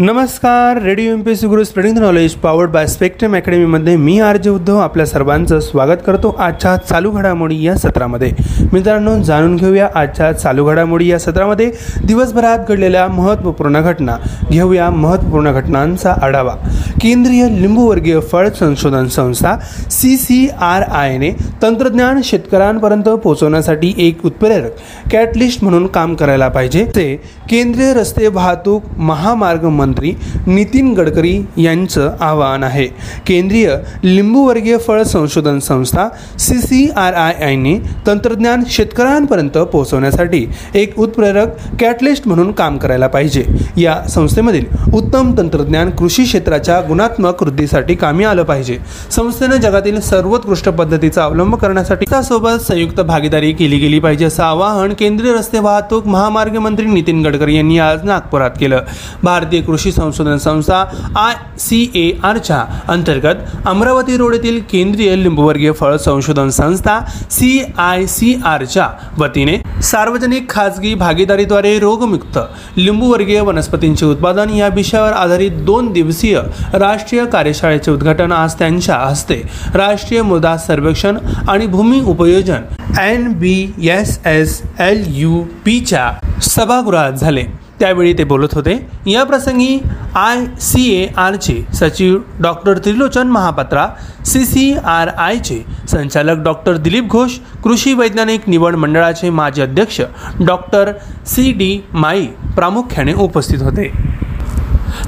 नमस्कार 0.00 0.82
radio 0.82 1.12
M 1.12 1.20
P 1.20 1.36
C 1.36 1.46
Guru 1.46 1.64
spreading 1.64 1.96
the 1.96 1.98
knowledge 1.98 2.34
powered 2.34 2.70
by 2.70 2.86
spectrum 2.86 3.34
अकॅडमीमध्ये 3.36 3.96
मी 3.96 4.20
R 4.20 4.36
J 4.36 4.50
Uddhav 4.50 4.78
आपल्या 4.78 5.06
सर्वांचं 5.06 5.60
स्वागत 5.60 6.02
करतो 6.06 6.28
आजच्या 6.38 6.76
चालू 6.76 7.10
घडामोडी 7.10 7.62
या 7.62 7.74
सत्रामध्ये. 7.74 8.30
मित्रांनो 8.72 9.22
जाणून 9.22 9.56
घेऊया 9.56 9.88
आजच्या 9.94 10.32
चालू 10.32 10.64
घडामोडी 10.64 11.10
या 11.10 11.18
सत्रामध्ये 11.18 11.70
दिवसभरात 12.04 12.58
घडलेल्या 12.68 13.06
महत्त्वपूर्ण 13.08 13.80
घटना. 13.80 14.16
घेऊया 14.50 14.90
महत्त्वपूर्ण 14.90 15.52
घटनांचा 15.52 16.14
आढावा. 16.22 16.54
केंद्रीय 17.00 17.48
लिंबूवर्गीय 17.50 18.20
फळ 18.20 18.48
संशोधन 18.48 19.06
संस्था 19.06 19.56
सी 19.90 20.16
सी 20.16 20.48
आर 20.60 20.82
आयने 20.82 21.30
तंत्रज्ञान 21.62 22.20
शेतकऱ्यांपर्यंत 22.24 23.08
पोहोचवण्यासाठी 23.08 23.94
एक 23.98 24.24
उत्प्रेरक 24.26 24.70
कॅटलिस्ट 25.12 25.64
म्हणून 25.64 25.86
काम 25.86 26.14
करायला 26.14 26.48
पाहिजे. 26.48 26.84
ते 26.84 27.14
केंद्रीय 27.50 27.92
रस्ते 27.94 28.26
वाहतूक 28.28 28.82
महामार्ग 28.98 29.64
मंत्री 29.88 30.12
नितीन 30.46 30.92
गडकरी 30.94 31.38
यांचं 31.56 32.10
आवाहन 32.20 32.64
आहे. 32.64 32.86
केंद्रीय 33.26 33.74
लिंबूवर्गीय 34.04 34.76
फळ 34.76 35.02
संशोधन 35.02 35.58
संस्था 35.58 36.08
सी 36.38 36.58
सी 36.58 36.90
आर 36.96 37.14
आय 37.14 37.34
आयने 37.44 37.78
तंत्रज्ञान 38.06 38.62
शेतकऱ्यांपर्यंत 38.70 39.58
पोहोचवण्यासाठी 39.58 40.46
एक 40.74 40.98
उत्प्रेरक 40.98 41.48
कॅटलिस्ट 41.80 42.28
म्हणून 42.28 42.52
काम 42.52 42.78
करायला 42.78 43.06
पाहिजे. 43.06 43.44
या 43.76 43.96
संस्थेमधील 44.08 44.64
उत्तम 44.94 45.32
तंत्रज्ञान 45.38 45.90
कृषी 45.90 46.24
क्षेत्राच्या 46.24 46.80
गुणात्मक 46.80 47.42
वृद्धीसाठी 47.42 47.94
कामी 47.94 48.24
आलं 48.24 48.42
पाहिजे. 48.42 48.78
संस्थेनं 49.10 49.56
जगातील 49.56 50.00
सर्वोत्कृष्ट 50.00 50.68
पद्धतीचा 50.68 51.24
अवलंब 51.24 51.54
करण्यासाठी 51.54 52.06
त्यासोबत 52.10 52.60
संयुक्त 52.68 53.00
भागीदारी 53.00 53.52
केली 53.52 53.78
गेली 53.78 53.98
पाहिजे 53.98 54.24
असं 54.24 54.42
आवाहन 54.42 54.92
केंद्रीय 54.92 55.32
रस्ते 55.32 55.58
वाहतूक 55.58 56.06
महामार्ग 56.06 56.58
मंत्री 56.58 56.86
नितीन 56.86 57.22
गडकरी 57.22 57.56
यांनी 57.56 57.78
आज 57.78 58.04
नागपुरात 58.04 58.50
केलं. 58.60 58.80
भारतीय 59.22 59.60
कृषी 59.60 59.77
कृषी 59.78 59.90
संशोधन 59.92 60.36
संस्था 60.38 60.76
आय 61.16 61.34
सी 61.58 61.78
ए 61.94 62.10
आरच्या 62.24 62.64
अंतर्गत 62.88 63.66
अमरावती 63.68 64.16
रोड 64.16 64.34
येथील 64.34 64.58
केंद्रीय 64.70 65.14
लिंबूवर्गीय 65.16 65.72
फळ 65.72 65.96
संशोधन 65.96 66.48
संस्था 66.50 66.98
सी 67.30 67.50
आय 67.78 68.06
सी 68.06 68.34
आरच्या 68.44 68.88
वतीने 69.18 69.56
सार्वजनिक 69.82 70.48
खाजगी 70.50 70.94
भागीदारीद्वारे 70.94 71.78
रोगमुक्त 71.78 72.38
लिंबूवर्गीय 72.76 73.40
वनस्पतींचे 73.40 74.06
उत्पादन 74.06 74.54
या 74.54 74.68
विषयावर 74.74 75.12
आधारित 75.12 75.62
दोन 75.66 75.92
दिवसीय 75.92 76.40
राष्ट्रीय 76.74 77.24
कार्यशाळेचे 77.26 77.90
उद्घाटन 77.90 78.32
आज 78.32 78.54
त्यांच्या 78.58 78.96
हस्ते 78.96 79.40
राष्ट्रीय 79.74 80.22
मृदा 80.22 80.56
सर्वेक्षण 80.56 81.18
आणि 81.48 81.66
भूमी 81.66 82.00
उपयोजन 82.06 82.98
N 83.00 83.32
B 83.38 83.56
S 83.90 84.18
S 84.26 84.60
L 84.80 85.04
U 85.16 85.42
पीच्या 85.64 86.10
सभागृहात 86.42 87.12
झाले. 87.12 87.44
त्यावेळी 87.80 88.12
ते 88.18 88.24
बोलत 88.24 88.54
होते 88.54 88.74
या 89.06 89.24
प्रसंगी 89.24 89.78
आय 90.14 90.44
सी 90.60 90.84
ए 90.94 91.06
आरचे 91.16 91.62
सचिव 91.74 92.18
doctor 92.42 92.78
Trilochan 92.84 93.28
Mahapatra 93.30 93.86
C 94.26 94.44
C 94.44 94.72
R 94.84 95.08
आयचे 95.08 95.62
संचालक 95.88 96.42
डॉक्टर 96.44 96.76
दिलीप 96.76 97.08
घोष 97.08 97.38
कृषी 97.64 97.92
वैज्ञानिक 97.94 98.48
निवड 98.48 98.76
मंडळाचे 98.76 99.30
माजी 99.30 99.62
अध्यक्ष 99.62 100.00
डॉक्टर 100.40 100.92
सी 101.26 101.52
डी 101.52 101.78
माई 101.92 102.26
प्रामुख्याने 102.56 103.12
उपस्थित 103.14 103.62
होते. 103.62 103.90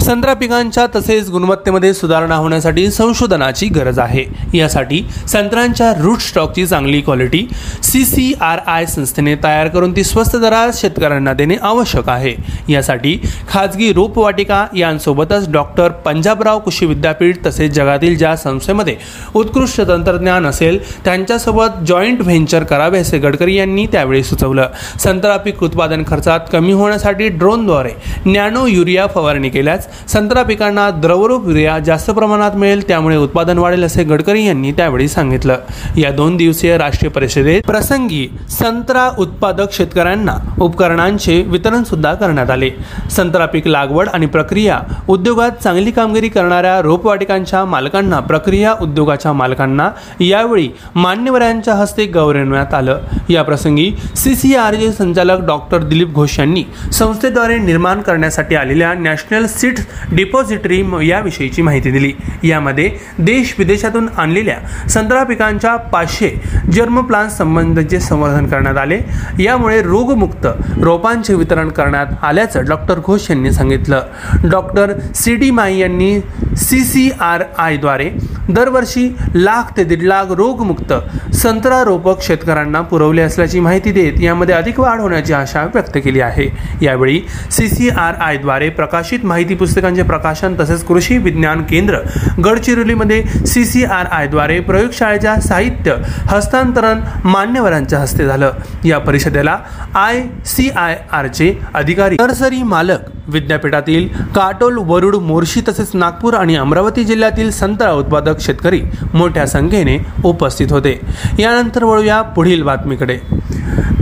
संत्रा 0.02 0.34
पिकांच्या 0.34 0.86
तसेच 0.94 1.30
गुणवत्तेमध्ये 1.30 1.92
सुधारणा 1.94 2.36
होण्यासाठी 2.36 2.90
संशोधनाची 2.90 3.66
गरज 3.68 3.98
आहे. 3.98 4.24
यासाठी 4.54 5.02
संत्रांच्या 5.28 5.92
रूट 5.98 6.20
स्टॉकची 6.20 6.66
चांगली 6.66 7.00
quality 7.00 7.46
C 7.82 8.04
C 8.04 8.32
R 8.40 8.58
I 8.66 8.86
संस्थेने 8.86 9.34
तयार 9.44 9.68
करून 9.68 9.96
ती 9.96 10.04
स्वस्त 10.04 10.36
दरात 10.36 10.72
शेतकऱ्यांना 10.74 11.32
देणे 11.32 11.56
आवश्यक 11.62 12.08
आहे. 12.08 12.34
यासाठी 12.68 13.16
खाजगी 13.48 13.92
रोपवाटिका 13.92 14.64
यांसोबतच 14.76 15.50
डॉक्टर 15.52 15.88
पंजाबराव 16.04 16.58
कृषी 16.58 16.86
विद्यापीठ 16.86 17.44
तसेच 17.46 17.72
जगातील 17.72 18.16
ज्या 18.18 18.34
संस्थेमध्ये 18.36 18.96
उत्कृष्ट 19.34 19.80
तंत्रज्ञान 19.88 20.46
असेल 20.46 20.78
त्यांच्यासोबत 21.04 21.84
जॉईंट 21.86 22.20
व्हेंचर 22.20 22.64
करावे 22.64 22.98
असे 22.98 23.18
गडकरी 23.18 23.54
यांनी 23.56 23.86
त्यावेळी 23.86 24.22
सुचवलं. 24.24 24.68
संत्रा 25.00 25.36
पीक 25.36 25.62
उत्पादन 25.62 26.02
खर्चात 26.06 26.40
कमी 26.52 26.72
होण्यासाठी 26.72 27.28
ड्रोनद्वारे 27.28 27.92
नॅनो 28.24 28.66
युरिया 28.66 29.06
फवारणी 29.06 29.48
केल्यास 29.70 30.12
संत्रा 30.12 30.42
पिकांना 30.42 30.88
द्रवरूप 30.90 31.48
युरिया 31.48 31.78
जास्त 31.78 32.11
प्रमाणात 32.11 32.56
मिळेल 32.56 32.87
त्यामुळे 32.88 33.16
उत्पादन 33.16 33.59
वाढेल 33.59 33.85
असे 33.85 34.04
गडकरी 34.04 34.44
यांनी 34.46 34.72
त्यावेळी 34.72 35.09
सांगितलं. 35.09 35.56
या 35.96 36.11
दोन 36.11 36.37
दिवसीय 36.37 36.76
राष्ट्रीय 36.78 37.11
परिषदेत 37.11 37.62
प्रसंगी 37.66 38.26
संत्रा 38.50 39.09
उत्पादक 39.18 39.72
शेतकऱ्यांना 39.72 40.37
उपकरणांचे 40.61 41.40
वितरण 41.46 41.83
सुद्धा 41.83 42.12
करण्यात 42.14 42.50
आले. 42.50 42.70
संत्रा 43.11 43.46
पीक 43.46 43.66
लागवड 43.68 44.09
आणि 44.09 44.26
प्रक्रिया 44.26 44.78
उद्योगात 45.09 45.62
चांगली 45.62 45.90
कामगिरी 45.90 46.28
करणाऱ्या 46.28 46.80
रोपवाटिकांच्या 46.83 47.64
मालकांना 47.64 48.20
प्रक्रिया 48.20 48.74
उद्योगाच्या 48.80 49.33
मालकांना 49.33 49.88
यावेळी 50.20 50.68
मान्यवरांच्या 50.94 51.74
हस्ते 51.74 52.06
गौरवण्यात 52.06 52.74
आलं. 52.74 53.00
या 53.28 53.42
प्रसंगी 53.42 53.90
सी 54.16 54.35
सी 54.35 54.54
आरचे 54.56 54.90
संचालक 54.92 55.44
डॉक्टर 55.46 55.78
दिलीप 55.83 56.14
घोष 56.14 56.38
यांनी 56.38 56.64
संस्थेद्वारे 56.92 57.59
निर्माण 57.59 58.00
करण्यासाठी 58.00 58.54
आलेल्या 58.54 58.92
नॅशनल 58.94 59.46
सीड 59.60 59.78
डिपॉझिटरी 60.12 60.82
याविषयीची 61.02 61.62
माहिती 61.62 61.90
दिली. 61.90 62.12
यामध्ये 62.42 62.90
देश 63.18 63.54
विदेशातून 63.58 64.08
आणलेल्या 64.18 64.88
संत्रा 64.88 65.22
पिकांच्या 65.24 65.74
पाचशे 65.76 66.30
जर्म 66.72 67.00
प्लांट 67.06 67.30
संवर्धन 67.30 68.46
करण्यात 68.46 68.76
आले. 68.78 68.98
यामुळे 69.38 69.80
रोगमुक्त 69.82 70.46
रोपांचे 70.82 71.34
वितरण 71.34 71.68
करण्यात 71.68 72.06
आल्याचं 72.22 72.64
डॉक्टर 72.68 72.98
घोष 72.98 73.30
यांनी 73.30 73.52
सांगितलं. 73.52 74.02
डॉक्टर 74.50 74.92
सी 75.14 75.34
डी 75.36 75.50
माई 75.50 75.78
यांनी 75.78 76.20
सी 76.56 76.80
सी 76.80 77.10
आर 77.20 77.42
आयद्वारे 77.58 78.08
दरवर्षी 78.48 79.08
लाख 79.34 79.70
ते 79.76 79.84
दीड 79.84 80.02
लाख 80.02 80.30
रोगमुक्त 80.30 80.92
संत्रा 81.34 81.82
रोपक 81.84 82.22
शेतकऱ्यांना 82.22 82.80
पुरवले 82.80 83.22
असल्याची 83.22 83.60
माहिती 83.60 83.92
देत 83.92 84.20
यामध्ये 84.20 84.54
अधिक 84.54 84.80
वाढ 84.80 85.00
होण्याची 85.00 85.32
आशा 85.32 85.62
व्यक्त 85.74 85.98
केली 86.04 86.20
आहे. 86.20 86.48
यावेळी 86.82 87.20
सी 87.50 87.68
सी 87.68 87.88
आर 87.88 88.14
आयद्वारे 88.20 88.68
प्रकाशित 88.68 89.24
माहिती 89.24 89.49
पुस्तकांचे 89.54 90.02
प्रकाशन 90.02 90.54
तसेच 90.60 90.84
कृषी 90.84 91.18
विज्ञान 91.18 91.62
केंद्र 91.62 91.98
गडचिरोलीमध्ये 92.44 93.22
सी 93.46 93.64
सी 93.64 93.84
आर 93.84 94.06
आयद्वारे 94.06 94.60
प्रयोगशाळेच्या 94.60 95.36
साहित्य 95.36 95.94
हस्तांतरण 96.06 97.00
मान्यवरांच्या 97.24 97.98
हस्ते 97.98 98.26
झालं. 98.26 98.50
या 98.84 98.98
परिषदेला 98.98 99.58
आय 99.94 100.22
सी 100.46 100.68
आय 100.70 100.98
आरचे 101.12 101.54
अधिकारी 101.74 102.14
नर्सरी 102.14 102.62
मालक 102.62 102.98
विद्यापीठातील 103.26 104.08
काटोल 104.36 104.78
वरुड 104.78 105.14
मोर्शी 105.14 105.60
तसेच 105.68 105.90
नागपूर 105.94 106.34
आणि 106.34 106.56
अमरावती 106.56 107.04
जिल्ह्यातील 107.04 107.50
संत्रा 107.50 107.92
उत्पादक 107.92 108.40
शेतकरी 108.40 108.82
मोठ्या 109.14 109.46
संख्येने 109.46 109.98
उपस्थित 110.24 110.66
होते. 110.70 111.00
यानंतर 111.38 111.84
वळूया 111.84 112.22
पुढील 112.22 112.62
बातमीकडे. 112.62 113.18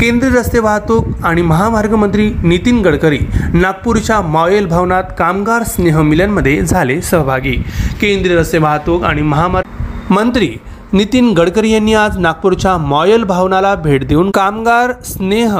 केंद्रीय 0.00 0.30
रस्ते 0.32 0.58
वाहतूक 0.58 1.06
आणि 1.24 1.42
महामार्ग 1.42 1.94
मंत्री 1.94 2.30
नितीन 2.42 2.80
गडकरी 2.82 3.18
नागपूरच्या 3.54 4.20
मॉयल 4.20 4.66
भवनात 4.66 5.04
कामगार 5.18 5.62
स्नेह 5.62 6.00
मिलनमध्ये 6.02 6.60
झाले 6.62 7.00
सहभागी. 7.02 7.52
केंद्रीय 8.00 8.36
रस्ते 8.36 8.58
वाहतूक 8.58 9.04
आणि 9.04 9.22
महामार्ग 9.22 10.12
मंत्री 10.12 10.50
नितीन 10.92 11.32
गडकरी 11.32 11.70
यांनी 11.70 11.94
आज 11.94 12.18
नागपूरच्या 12.18 12.76
मॉयल 12.78 13.24
भवनाला 13.24 13.74
भेट 13.74 14.06
देऊन 14.08 14.30
कामगार 14.30 14.92
स्नेह 15.04 15.56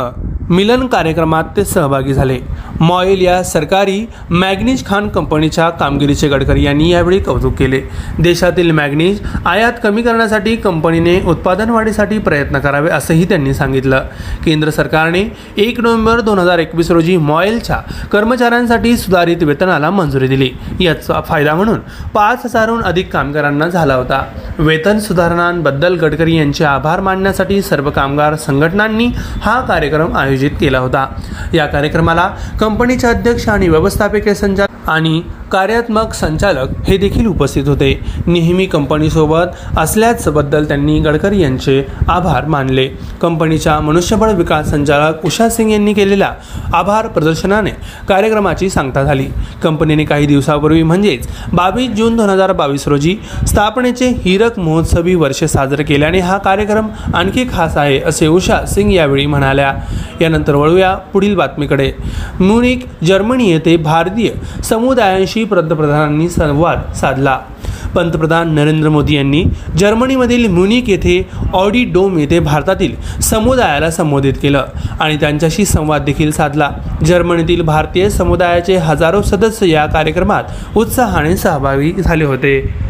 मिलन 0.51 0.87
कार्यक्रमात 0.87 1.45
ते 1.57 1.65
सहभागी 1.65 2.15
झाले. 2.15 2.39
मॉयल 2.81 3.21
या 3.21 3.43
सरकारी 3.43 4.07
मॅग्नीज 4.31 4.87
खान 4.87 5.09
कंपनीच्या 5.09 5.71
कामगिरीचे 5.71 6.29
गडकरी 6.29 6.65
यांनी 6.65 6.91
यावेळी 6.93 7.19
कौतुक 7.19 7.55
केले. 7.55 7.81
देशातील 8.19 8.71
मॅग्नीज 8.71 9.21
आयात 9.47 9.73
कमी 9.83 10.03
करण्यासाठी 10.03 10.57
कंपनीने 10.57 11.21
उत्पादन 11.21 11.71
वाढीसाठी 11.71 12.19
प्रयत्न 12.19 12.59
करावे 12.59 12.91
असंही 12.91 13.25
त्यांनी 13.25 13.55
सांगितलं. 13.55 14.03
केंद्र 14.45 14.71
सरकारने 14.71 15.37
एक 15.57 15.81
नोव्हेंबर 15.81 16.21
दोन 16.21 16.39
हजार 16.39 16.59
एकवीस 16.59 16.91
रोजी 16.91 17.17
मॉईलच्या 17.17 17.77
कर्मचाऱ्यांसाठी 18.13 18.97
सुधारित 18.97 19.43
वेतनाला 19.43 19.91
मंजुरी 19.91 20.29
दिली. 20.29 20.51
याचा 20.81 21.21
फायदा 21.21 21.55
म्हणून 21.55 21.79
पाच 22.15 22.41
हजारहून 22.45 22.83
अधिक 22.83 23.13
कामगारांना 23.13 23.69
झाला 23.69 23.95
होता. 23.95 24.25
वेतन 24.59 24.99
सुधारणांबद्दल 24.99 25.95
गडकरी 25.95 26.37
यांचे 26.37 26.65
आभार 26.65 27.01
मानण्यासाठी 27.01 27.63
सर्व 27.63 27.91
कामगार 27.91 28.37
संघटनांनी 28.37 29.07
हा 29.43 29.61
कार्यक्रम 29.61 30.17
आयोजित 30.17 30.37
केला 30.61 30.79
होता. 30.79 31.07
या 31.55 31.67
कार्यक्रमाला 31.67 32.29
कंपनीचे 32.61 33.07
अध्यक्ष 33.07 33.49
आणि 33.49 33.69
व्यवस्थापकीय 33.69 34.35
संचालक 34.35 34.67
आणि 34.89 35.21
कार्यात्मक 35.53 36.13
संचालक 36.15 36.69
हे 36.87 36.97
देखील 36.97 37.27
उपस्थित 37.27 37.69
होते. 37.69 37.93
नेहमी 38.27 38.67
कंपनीसोबत 38.67 39.79
असल्याचबद्दल 39.79 40.65
त्यांनी 40.65 40.99
गडकरी 41.01 41.41
यांचे 41.41 41.83
आभार 42.09 42.47
मानले. 42.47 42.87
कंपनीच्या 43.23 43.79
मनुष्यबळ 43.81 44.33
विकास 44.33 44.71
संचालक 44.71 45.25
उषा 45.27 45.49
सिंग 45.49 45.71
यांनी 45.71 45.93
केलेल्या 45.93 46.33
आभार 46.75 47.07
प्रदर्शनाने 47.07 47.71
कार्यक्रमाची 48.09 48.71
सांगता 48.71 49.05
झाली. 49.05 49.27
कंपनीने 49.63 50.05
काही 50.05 50.27
दिवसापूर्वी 50.27 50.83
म्हणजेच 50.83 51.29
बावीस 51.53 51.91
जून 51.91 52.17
दोन 52.17 52.31
हजार 52.31 52.53
बावीस 52.53 52.87
रोजी 52.89 53.17
स्थापनेचे 53.47 54.09
हिरक 54.25 54.59
महोत्सवी 54.59 55.15
वर्ष 55.15 55.45
साजरे 55.45 55.83
केल्याने 55.83 56.21
हा 56.21 56.39
कार्यक्रम 56.39 56.89
आणखी 57.15 57.45
खास 57.53 57.77
आहे 57.77 57.99
असे 58.01 58.27
उषा 58.27 58.65
सिंग 58.67 58.93
यावेळी 58.93 59.27
म्हणाल्या. 59.27 59.73
यानंतर 60.29 60.55
वळूया 60.55 60.95
पुढील 61.13 61.35
बातमीकडे. 61.37 61.91
म्युनिक 62.41 62.87
जर्मनी 63.05 63.51
येथे 63.51 63.77
भारतीय 63.77 64.31
समुदायांशी 64.65 65.45
पंतप्रधानांनी 65.45 66.29
संवाद 66.29 66.93
साधला. 66.97 67.39
पंतप्रधान 67.95 68.53
नरेंद्र 68.55 68.89
मोदी 68.89 69.15
यांनी 69.17 69.43
जर्मनीमधील 69.79 70.47
म्युनिक 70.47 70.89
येथे 70.89 71.29
ऑडी 71.53 71.85
डोम 71.85 72.19
येथे 72.19 72.39
भारतातील 72.39 73.21
समुदायाला 73.21 73.91
संबोधित 73.91 74.35
केलं 74.43 74.65
आणि 75.01 75.17
त्यांच्याशी 75.17 75.65
संवाद 75.65 76.03
देखील 76.03 76.31
साधला. 76.31 76.71
जर्मनीतील 77.05 77.63
भारतीय 77.63 78.09
समुदायाचे 78.11 78.77
हजारो 78.77 79.23
सदस्य 79.23 79.69
या 79.71 79.87
कार्यक्रमात 79.87 80.77
उत्साहाने 80.77 81.37
सहभागी 81.37 81.93
झाले 81.93 82.25
होते. 82.25 82.88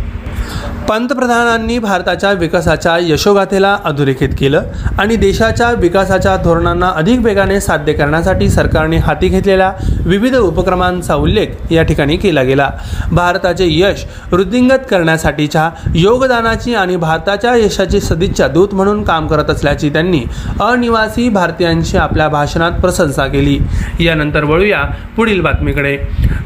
पंतप्रधानांनी 0.89 1.79
भारताच्या 1.79 2.33
विकासाच्या 2.33 2.97
यशोगाथेला 3.01 3.77
अधोरेखित 3.85 4.29
केलं 4.39 4.63
आणि 4.99 5.17
देशाच्या 5.17 5.71
विकासाच्या 5.73 6.37
धोरणांना 6.37 6.89
अधिक 6.97 7.21
वेगाने 7.21 7.61
साध्य 7.61 7.93
करण्यासाठी 7.93 8.49
सरकारने 8.49 8.97
हाती 8.97 9.29
घेतलेल्या 9.29 9.73
विविध 10.01 10.37
उपक्रमांचा 10.37 11.15
उल्लेख 11.15 11.47
या 11.71 11.83
ठिकाणी 11.83 12.17
केला 12.17 12.43
गेला. 12.43 12.71
भारताचे 13.13 13.67
यश 13.69 14.05
वृद्धिंगत 14.33 14.87
करण्यासाठीच्या 14.91 15.71
योगदानाची 15.95 16.75
आणि 16.75 16.97
भारताच्या 16.97 17.55
यशाची 17.57 18.01
सदिच्छा 18.01 18.49
दूत 18.49 18.69
म्हणून 18.73 19.03
काम 19.05 19.27
करत 19.27 19.51
असल्याची 19.51 19.89
त्यांनी 19.89 20.23
अनिवासी 20.61 21.29
भारतीयांची 21.29 21.97
आपल्या 21.97 22.29
भाषणात 22.29 22.73
प्रशंसा 22.73 23.27
केली. 23.27 23.59
यानंतर 24.01 24.45
वळूया 24.45 24.83
पुढील 25.17 25.41
बातमीकडे. 25.41 25.97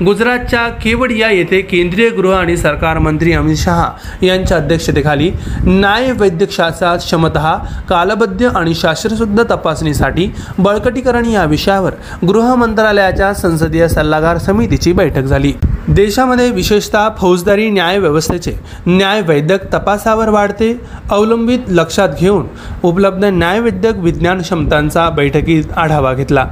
गुजरातच्या 0.05 0.69
केवडिया 0.69 1.31
येथे 1.31 1.61
केंद्रीय 1.61 2.09
गृह 2.09 2.37
आणि 2.37 2.57
सरकार 2.57 2.99
मंत्री 2.99 3.33
अमित 3.33 3.57
शहा 3.57 3.92
यांच्या 4.23 4.57
अध्यक्षतेखाली 4.57 5.31
न्याय 5.65 6.11
वैद्यकशास्त्रात 6.13 6.99
क्षमता 6.99 7.57
कालबद्ध 7.89 8.43
आणि 8.45 8.75
शास्त्रशुद्ध 8.75 9.43
तपासणीसाठी 9.51 10.29
बळकटीकरण 10.59 11.25
या 11.25 11.45
विषयावर 11.45 11.93
गृह 12.29 12.55
मंत्रालयाच्या 12.55 13.33
संसदीय 13.35 13.89
सल्लागार 13.89 14.39
समितीची 14.39 14.93
बैठक 14.93 15.23
झाली. 15.23 15.53
देशामध्ये 15.89 16.51
विशेषतः 16.51 17.09
फौजदारी 17.19 17.69
न्याय 17.71 17.99
व्यवस्थेचे 17.99 18.53
न्याय 18.87 19.21
वैद्यक 19.21 19.65
तपासावर 19.75 20.29
वाढते 20.29 20.73
अवलंबित 21.11 21.59
लक्षात 21.69 22.09
घेऊन 22.21 22.47
उपलब्ध 22.83 23.25
न्यायवैद्यक 23.25 23.97
विज्ञान 23.97 24.41
क्षमतांचा 24.43 25.09
बैठकीत 25.11 25.73
आढावा 25.77 26.13
घेतला. 26.15 26.47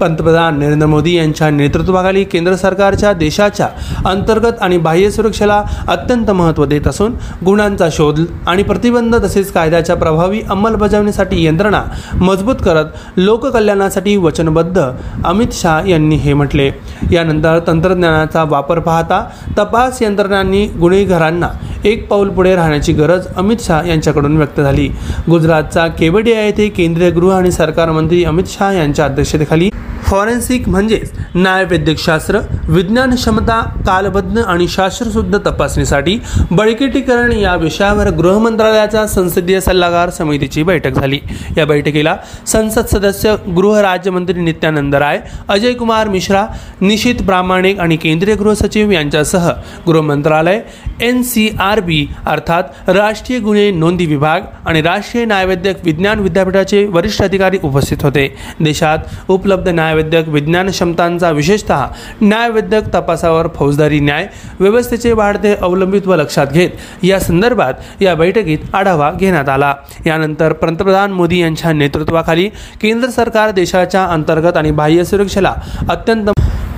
पंतप्रधान 0.00 0.58
नरेंद्र 0.58 0.86
मोदी 0.86 1.14
यांच्या 1.14 1.50
नेतृत्वाखाली 1.50 2.24
केंद्र 2.24 2.54
सरकारच्या 2.56 3.12
देशाच्या 3.12 3.68
अंतर्गत 4.06 4.62
आणि 4.62 4.78
बाह्य 4.78 5.10
सुरक्षेला 5.10 5.62
अत्यंत 5.88 6.30
महत्त्व 6.30 6.64
देत 6.64 6.85
असून 6.86 7.12
गुणांचा 7.44 7.88
शोध 7.92 8.20
आणि 8.46 8.62
प्रतिबंध 8.62 9.16
तसेच 9.16 9.52
कायद्याच्या 9.52 9.96
प्रभावी 9.96 10.40
अंमलबजावणीसाठी 10.50 11.44
यंत्रणा 11.44 11.82
मजबूत 12.14 12.54
करत 12.64 12.84
लोककल्याणासाठी 13.16 14.16
वचनबद्ध. 14.16 14.82
अमित 15.24 15.46
शाह 15.52 15.88
यांनी 15.88 16.16
हे 16.16 16.34
म्हटले. 16.34 16.70
यानंतर 17.12 17.58
तंत्रज्ञानाचा 17.66 18.44
वापर 18.44 18.78
पाहता 18.78 19.26
तपास 19.58 20.02
यंत्रणांनी 20.02 20.66
गुन्हेगारांना 20.66 21.48
एक 21.86 22.06
पाऊल 22.08 22.28
पुढे 22.28 22.54
राहण्याची 22.56 22.92
गरज 22.92 23.26
अमित 23.36 23.56
शहा 23.60 23.82
यांच्याकडून 23.86 24.36
व्यक्त 24.36 24.60
झाली. 24.60 24.88
गुजरातचा 25.30 25.86
केवडिया 25.88 26.42
येथे 26.42 26.68
केंद्रीय 26.68 27.10
गृह 27.10 27.34
आणि 27.34 27.52
सरकार 27.52 27.90
मंत्री 27.90 28.24
अमित 28.24 28.44
शहा 28.48 28.72
यांच्या 28.72 29.04
अध्यक्षतेखाली 29.04 29.70
फॉरेन्सिक 30.06 30.68
म्हणजेच 30.68 31.10
न्यायवैद्यकशास्त्र 31.34 32.38
विज्ञान 32.68 33.14
क्षमता 33.14 33.60
कालबद्ध 33.86 34.38
आणि 34.38 34.66
शास्त्रशुद्ध 34.68 35.38
तपासणीसाठी 35.46 36.18
बळकटीकरण 36.50 37.32
या 37.32 37.54
विषयावर 37.56 38.10
गृह 38.10 38.38
मंत्रालयाच्या 38.38 39.06
संसदीय 39.06 39.60
सल्लागार 39.60 40.10
समितीची 40.10 40.62
बैठक 40.62 40.94
झाली. 40.94 41.18
या 41.56 41.64
बैठकीला 41.66 42.16
संसद 42.46 42.86
सदस्य 42.92 43.34
गृह 43.56 43.80
राज्यमंत्री 43.80 44.40
नित्यानंद 44.40 44.94
राय 44.94 45.20
अजय 45.48 45.72
कुमार 45.72 46.08
मिश्रा 46.08 46.46
निशित 46.80 47.22
प्रामाणिक 47.26 47.80
आणि 47.80 47.96
केंद्रीय 47.96 48.34
गृह 48.34 48.54
सचिव 48.54 48.90
यांच्यासह 48.90 49.50
गृह 49.86 50.00
मंत्रालय 50.02 50.60
एन 51.02 51.22
सी 51.22 51.48
आर 51.60 51.75
बी 51.80 52.06
अर्थात 52.26 52.62
राष्ट्रीय 52.88 53.38
गुन्हे 53.40 53.70
नोंदी 53.70 54.06
विभाग 54.06 54.40
आणि 54.66 54.82
राष्ट्रीय 54.82 55.24
न्यायवैद्यक 55.24 55.76
विज्ञान 55.84 56.20
विद्यापीठाचे 56.20 56.84
वरिष्ठ 56.86 57.22
अधिकारी 57.22 57.58
उपस्थित 57.62 58.02
होते. 58.02 58.26
देशात 58.60 58.98
उपलब्ध 59.28 59.68
न्यायवैद्यक 59.68 60.28
विज्ञान 60.28 60.70
क्षमतांचा 60.70 61.30
विशेषतः 61.30 61.84
न्यायवैद्यक 62.22 62.84
तपासावर 62.94 63.48
फौजदारी 63.54 64.00
न्याय 64.00 64.26
व्यवस्थेचे 64.60 65.12
वाढते 65.12 65.54
अवलंबित्व 65.54 66.14
लक्षात 66.14 66.46
घेत 66.46 66.70
या 67.02 67.20
संदर्भात 67.20 68.02
या 68.02 68.14
बैठकीत 68.14 68.74
आढावा 68.74 69.10
घेण्यात 69.10 69.48
आला. 69.48 69.74
यानंतर 70.06 70.52
पंतप्रधान 70.52 71.12
मोदी 71.12 71.40
यांच्या 71.40 71.72
नेतृत्वाखाली 71.72 72.48
केंद्र 72.82 73.08
सरकार 73.08 73.50
देशाच्या 73.50 74.04
अंतर्गत 74.04 74.56
आणि 74.56 74.70
बाह्य 74.70 75.04
सुरक्षेला 75.04 75.54
अत्यंत 75.88 76.28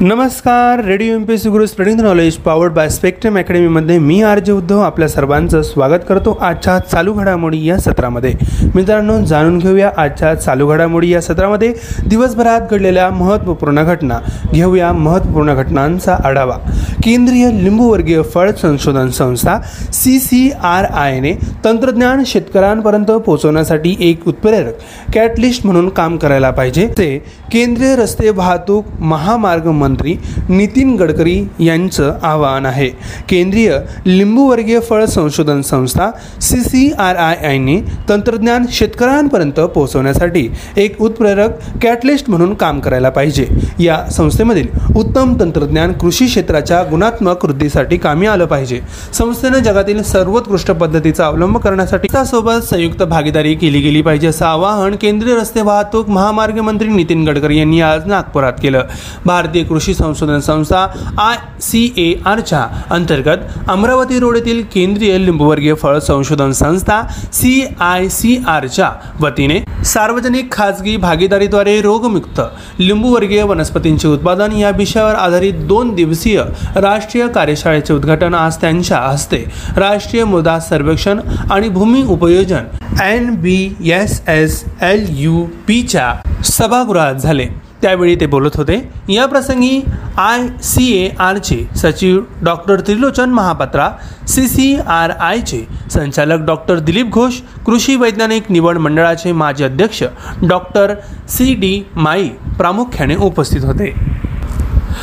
नमस्कार 0.01 0.85
radio 0.85 1.15
M 1.15 1.23
P 1.25 1.37
C 1.39 1.49
Guru 1.49 1.67
spreading 1.67 2.01
knowledge 2.01 2.35
powered 2.37 2.73
by 2.73 2.89
spectrum 2.89 3.39
अकॅडमीमध्ये 3.39 3.99
मी 3.99 4.23
आर 4.23 4.39
जे 4.39 4.53
उद्धव 4.53 4.81
आपल्या 4.81 5.09
सर्वांचं 5.09 5.63
स्वागत 5.63 6.05
करतो 6.09 6.37
आजच्या 6.41 6.79
चालू 6.79 7.13
घडामोडी 7.13 7.65
या 7.65 7.79
सत्रामध्ये. 7.79 8.33
मित्रांनो 8.75 9.19
जाणून 9.25 9.59
घेऊया 9.59 9.91
आजच्या 9.97 10.35
चालू 10.35 10.69
घडामोडी 10.69 11.11
या 11.11 11.21
सत्रामध्ये 11.21 11.73
दिवसभरात 12.07 12.61
घडलेल्या 12.71 13.09
महत्त्वपूर्ण 13.11 13.83
घटना. 13.83 14.19
घेऊया 14.53 14.93
महत्त्वपूर्ण 14.93 15.55
घटनांचा 15.55 16.17
आढावा. 16.25 16.57
केंद्रीय 17.03 17.51
लिंबूवर्गीय 17.53 18.23
फळ 18.23 18.51
संशोधन 18.53 19.11
संस्था 19.11 19.59
सी 19.93 20.19
सी 20.19 20.51
आर 20.63 20.85
आयने 20.85 21.33
तंत्रज्ञान 21.65 22.23
शेतकऱ्यांपर्यंत 22.27 23.11
पोहोचवण्यासाठी 23.11 23.97
एक 24.01 24.29
उत्प्रेरक 24.29 24.75
कॅटलिस्ट 25.15 25.67
म्हणून 25.67 25.89
काम 25.89 26.17
करायला 26.17 26.51
पाहिजे. 26.51 26.87
ते 26.99 27.19
केंद्रीय 27.53 27.97
रस्ते 27.97 28.31
वाहतूक 28.31 28.85
महामार्ग 29.01 29.67
मंत्री 29.88 30.14
नितीन 30.48 30.96
गडकरी 30.96 31.44
यांचं 31.61 32.14
आवाहन 32.22 32.66
आहे. 32.66 32.88
केंद्रीय 33.29 33.79
लिंबूवर्गीय 34.07 34.81
फळ 34.81 35.05
संशोधन 35.05 35.61
संस्था 35.61 36.11
सी 36.40 36.57
सी 36.57 36.92
आर 36.98 37.16
आय 37.16 37.37
आयने 37.46 37.81
तंत्रज्ञान 38.09 38.64
शेतकऱ्यांपर्यंत 38.72 39.61
पोहोचवण्यासाठी 39.61 40.48
एक 40.77 41.03
उत्प्रेरक 41.03 41.51
कॅटलिस्ट 41.83 42.31
म्हणून 42.31 42.55
काम 42.55 42.81
करायला 42.81 43.11
पाहिजे. 43.11 43.46
या 43.79 44.11
संस्थेमधील 44.11 44.66
उत्तम 44.96 45.35
तंत्रज्ञान 45.40 45.92
कृषी 45.92 46.27
क्षेत्राच्या 46.27 46.83
गुणात्मक 46.83 47.44
वृद्धीसाठी 47.44 47.96
कामी 47.96 48.27
आलं 48.27 48.44
पाहिजे. 48.44 48.81
संस्थेनं 49.14 49.59
जगातील 49.59 50.03
सर्वोत्कृष्ट 50.03 50.70
पद्धतीचा 50.70 51.27
अवलंब 51.27 51.59
करण्यासाठी 51.59 52.09
त्यासोबत 52.12 52.64
संयुक्त 52.70 53.03
भागीदारी 53.03 53.55
केली 53.55 53.81
गेली 53.81 54.03
पाहिजे 54.03 54.27
असं 54.27 54.46
आवाहन 54.46 54.96
केंद्रीय 54.96 55.35
रस्ते 55.35 55.62
वाहतूक 55.62 56.09
महामार्ग 56.09 56.61
मंत्री 56.61 56.88
नितीन 56.88 57.24
गडकरी 57.29 57.59
यांनी 57.59 57.81
आज 57.81 58.07
नागपुरात 58.07 58.53
केलं. 58.62 58.83
भारतीय 59.27 59.62
कृषी 59.79 59.93
संशोधन 59.95 60.41
संस्था 60.41 60.79
आय 61.21 61.37
सी 61.62 61.81
ए 61.97 62.12
आरच्या 62.27 62.61
अंतर्गत 62.91 63.69
अमरावती 63.69 64.19
रोड 64.19 64.37
येथील 64.37 64.62
केंद्रीय 64.75 65.17
लिंबूवर्गीय 65.19 65.75
फळ 65.75 65.99
संशोधन 65.99 66.53
संस्था 66.53 67.01
सी 67.33 67.53
आय 67.81 68.09
सी 68.09 68.37
आरच्या 68.47 68.91
वतीने 69.21 69.59
सार्वजनिक 69.85 70.51
खाजगी 70.53 70.97
भागीदारीद्वारे 70.97 71.81
रोगमुक्त 71.83 72.41
लिंबूवर्गीय 72.79 73.43
वनस्पतींचे 73.43 74.09
उत्पादन 74.09 74.53
या 74.53 74.71
विषयावर 74.71 75.14
आधारित 75.14 75.64
दोन 75.69 75.95
दिवसीय 75.95 76.43
राष्ट्रीय 76.77 77.27
कार्यशाळेचे 77.29 77.95
उद्घाटन 77.95 78.35
आज 78.35 78.57
त्यांच्या 78.61 78.99
हस्ते. 78.99 79.45
राष्ट्रीय 79.77 80.25
मृदा 80.25 80.59
सर्वेक्षण 80.61 81.21
आणि 81.51 81.69
भूमी 81.69 82.03
उपयोजन 82.03 83.01
N 83.05 83.35
B 83.35 83.91
S 83.93 84.21
S 84.29 84.62
L 84.83 85.07
U 85.19 85.47
पीच्या 85.67 86.12
सभागृहात 86.45 87.14
झाले. 87.14 87.49
त्यावेळी 87.83 88.14
ते 88.21 88.27
बोलत 88.27 88.57
होते. 88.57 88.77
या 89.09 89.27
प्रसंगी 89.27 89.81
आय 90.19 90.47
सी 90.62 90.87
ए 90.97 91.09
आरचे 91.19 91.59
सचिव 91.77 92.21
doctor 92.45 92.81
Trilochan 92.81 93.31
Mahapatra 93.31 93.91
C 94.29 94.47
C 94.49 94.75
R 94.87 95.11
आयचे 95.11 95.64
संचालक 95.91 96.45
डॉक्टर 96.47 96.79
दिलीप 96.79 97.11
घोष 97.11 97.41
कृषी 97.67 97.97
वैज्ञानिक 97.97 98.51
निवड 98.51 98.79
मंडळाचे 98.79 99.33
माजी 99.33 99.64
अध्यक्ष 99.64 100.03
डॉक्टर 100.49 100.95
सी 101.29 101.55
डी 101.55 101.81
माई 101.97 102.29
प्रामुख्याने 102.59 103.17
उपस्थित 103.17 103.64
होते. 103.64 103.93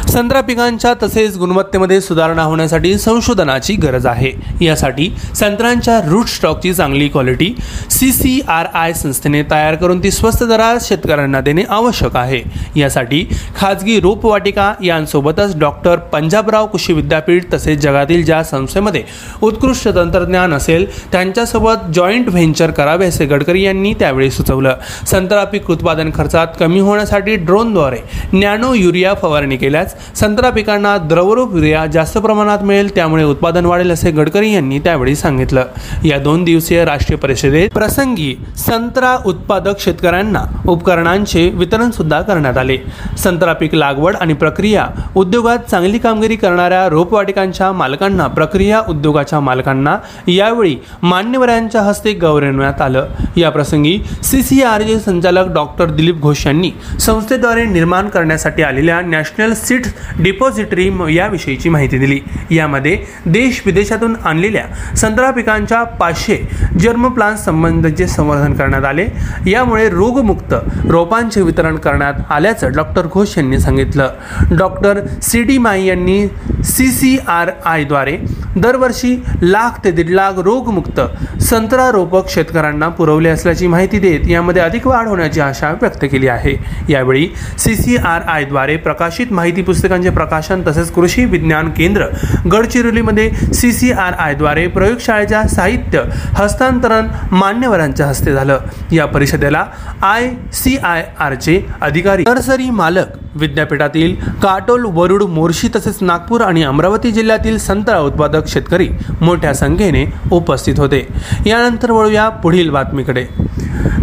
संत्रा 0.04 0.42
पिकांच्या 0.42 0.94
तसेच 1.04 1.38
गुणवत्तेमध्ये 1.38 2.00
सुधारणा 2.02 2.44
होण्यासाठी 2.44 2.98
संशोधनाची 2.98 3.74
गरज 3.76 4.06
आहे. 4.06 4.32
यासाठी 4.62 5.10
संत्रांच्या 5.36 6.00
रूट 6.08 6.28
स्टॉकची 6.28 6.74
चांगली 6.74 7.08
quality 7.08 7.54
C 7.92 8.12
C 8.12 8.40
R 8.48 8.66
I 8.74 8.94
संस्थेने 8.94 9.42
तयार 9.52 9.76
करून 9.76 10.04
ती 10.04 10.12
स्वस्त 10.12 10.44
दरात 10.44 10.78
शेतकऱ्यांना 10.82 11.42
देणे 11.42 11.64
आवश्यक 11.70 12.16
आहे. 12.16 12.42
यासाठी 12.76 13.24
खाजगी 13.60 14.00
रोपवाटिका 14.00 14.74
यांसोबतच 14.84 15.58
डॉक्टर 15.60 15.96
पंजाबराव 16.14 16.66
कृषी 16.66 16.94
विद्यापीठ 16.94 17.54
तसेच 17.54 17.80
जगातील 17.80 18.24
ज्या 18.26 18.44
संस्थेमध्ये 18.44 19.04
उत्कृष्ट 19.42 19.88
तंत्रज्ञान 19.96 20.54
असेल 20.54 20.86
त्यांच्यासोबत 21.12 21.92
जॉईंट 21.94 22.30
व्हेंचर 22.30 22.72
करावे 22.72 23.06
असे 23.06 23.26
गडकरी 23.26 23.64
यांनी 23.64 23.94
त्यावेळी 23.94 24.32
सुचवलं. 24.32 24.76
संत्रा 25.08 25.44
पीक 25.44 25.70
उत्पादन 25.72 26.10
खर्चात 26.16 26.48
कमी 26.60 26.80
होण्यासाठी 26.80 27.36
ड्रोनद्वारे 27.36 28.00
नॅनो 28.34 28.74
युरिया 28.74 29.14
फवारणी 29.14 29.58
केल्यास 29.58 29.85
वाढल्यास 29.86 30.20
संत्रा 30.20 30.50
पिकांना 30.50 30.98
द्रवरूप 30.98 31.56
युरिया 31.56 31.86
जास्त 31.86 32.18
प्रमाणात 32.18 32.64
मिळेल 32.64 32.94
त्यामुळे 32.96 33.24
उत्पादन 33.24 33.66
वाढेल 33.66 33.92
असे 33.92 34.12
गडकरी 34.12 34.52
यांनी 34.54 34.80
त्यावेळी 34.80 35.16
सांगितलं. 35.16 35.64
या 36.04 36.18
दोन 36.18 36.44
दिवसीय 36.44 36.84
राष्ट्रीय 36.86 37.18
परिषदेत 37.18 37.70
प्रसंगी 37.74 38.36
संत्रा 38.58 39.16
उत्पादक 39.26 39.80
शेतकऱ्यांना 39.80 40.44
उपकरणांचे 40.68 41.50
वितरण 41.50 41.92
सुद्धा 41.92 42.22
करण्यात 42.22 42.58
आले. 42.58 42.78
संत्रा 43.18 43.54
पीक 43.54 43.76
लागवड 43.76 44.16
आणि 44.16 44.34
प्रक्रिया 44.34 44.88
उद्योगात 45.16 45.70
चांगली 45.72 45.98
कामगिरी 45.98 46.36
करणाऱ्या 46.36 46.88
रोपवाटिकांच्या 46.90 47.72
मालकांना 47.72 48.28
प्रक्रिया 48.28 48.82
उद्योगाच्या 48.90 49.40
मालकांना 49.40 49.98
यावेळी 50.28 50.76
मान्यवरांच्या 51.02 51.82
हस्ते 51.82 52.14
गौरवण्यात 52.14 52.82
आलं. 52.82 53.08
या 53.38 53.50
प्रसंगी 53.50 54.00
सी 54.24 54.42
सी 54.44 54.62
आर 54.64 54.82
जे 54.82 55.00
संचालक 55.00 55.54
डॉक्टर 55.54 55.86
दिलीप 55.86 56.22
घोष 56.22 56.46
यांनी 56.48 56.72
संस्थेद्वारे 57.00 57.66
निर्माण 57.66 58.10
करण्यासाठी 58.10 58.64
आलेल्या 58.64 59.02
नॅशनल 59.02 59.54
सीड्स 59.76 60.22
डिपॉझिटरी 60.24 60.88
याविषयीची 61.16 61.70
माहिती 61.70 61.98
दिली. 61.98 62.20
यामध्ये 62.52 62.98
देश 63.26 63.62
विदेशातून 63.66 64.16
आणलेल्या 64.26 64.64
संत्रा 64.96 65.30
पिकांच्या 65.32 65.84
पाचशे 66.00 66.38
जर्म 66.80 67.08
प्लान 67.14 67.36
संबंधीचे 67.36 68.08
संवर्धन 68.08 68.54
करण्यात 68.54 68.86
आले. 68.86 69.08
यामुळे 69.48 69.90
रोगमुक्त 69.90 70.54
रोपांचे 70.90 71.42
वितरण 71.42 71.76
करण्यात 71.76 72.14
आल्याचं 72.30 72.72
डॉक्टर 72.76 73.08
घोष 73.08 73.38
यांनी 73.38 73.60
सांगितलं. 73.60 74.10
डॉक्टर 74.58 75.00
सी 75.24 75.42
डी 75.44 75.58
माई 75.58 75.86
यांनी 75.86 76.26
सी 76.64 76.88
सी 76.88 77.18
आर 77.28 77.50
आयद्वारे 77.66 78.18
दरवर्षी 78.58 79.16
लाख 79.42 79.84
ते 79.84 79.92
दीड 79.92 80.10
लाख 80.10 80.38
रोगमुक्त 80.38 81.00
संत्रा 81.42 81.90
रोपक 81.92 82.30
शेतकऱ्यांना 82.30 82.88
पुरवले 82.90 83.30
असल्याची 83.30 83.68
माहिती 83.68 84.00
देत 84.00 84.28
यामध्ये 84.30 84.62
अधिक 84.62 84.88
वाढ 84.88 85.08
होण्याची 85.08 85.40
आशा 85.40 85.72
व्यक्त 85.82 86.06
केली 86.12 86.28
आहे. 86.28 86.56
यावेळी 86.90 87.28
सी 87.58 87.76
सी 87.76 87.96
आर 87.98 88.22
आयद्वारे 88.28 88.76
प्रकाशित 88.78 89.32
माहिती 89.32 89.55
पुस्तकांचे 89.62 90.10
प्रकाशन 90.10 90.62
तसेच 90.68 90.92
कृषी 90.92 91.26
विज्ञान 91.26 91.70
केंद्र 91.70 92.06
गडचिरोलीमध्ये 92.52 93.32
सी 93.54 93.72
सी 93.72 93.92
आर 93.92 94.14
आयद्वारे 94.14 94.68
प्रयोगशाळेच्या 94.68 95.44
साहित्य 95.44 96.02
हस्तांतरण 96.14 97.08
मान्यवरांच्या 97.32 98.08
हस्ते 98.08 98.34
झालं. 98.34 98.60
या 98.92 99.06
परिषदेला 99.06 99.66
आय 100.02 100.30
सी 100.54 100.78
आय 100.78 101.06
आरचे 101.20 101.62
अधिकारी 101.82 102.24
नर्सरी 102.24 102.70
मालक 102.70 103.06
विद्यापीठातील 103.36 104.16
काटोल 104.44 104.86
वरुड 104.86 105.24
मोर्शी 105.24 105.68
तसेच 105.76 105.98
नागपूर 106.02 106.42
आणि 106.42 106.64
अमरावती 106.64 107.12
जिल्ह्यातील 107.12 107.58
संत्रा 107.58 108.00
उत्पादक 108.00 108.48
शेतकरी 108.48 108.90
मोठ्या 109.22 109.54
संख्येने 109.54 110.06
उपस्थित 110.32 110.80
होते. 110.80 111.08
यानंतर 111.46 111.92
वळूया 111.92 112.30
पुढील 112.30 112.70
बातमीकडे. 112.70 113.26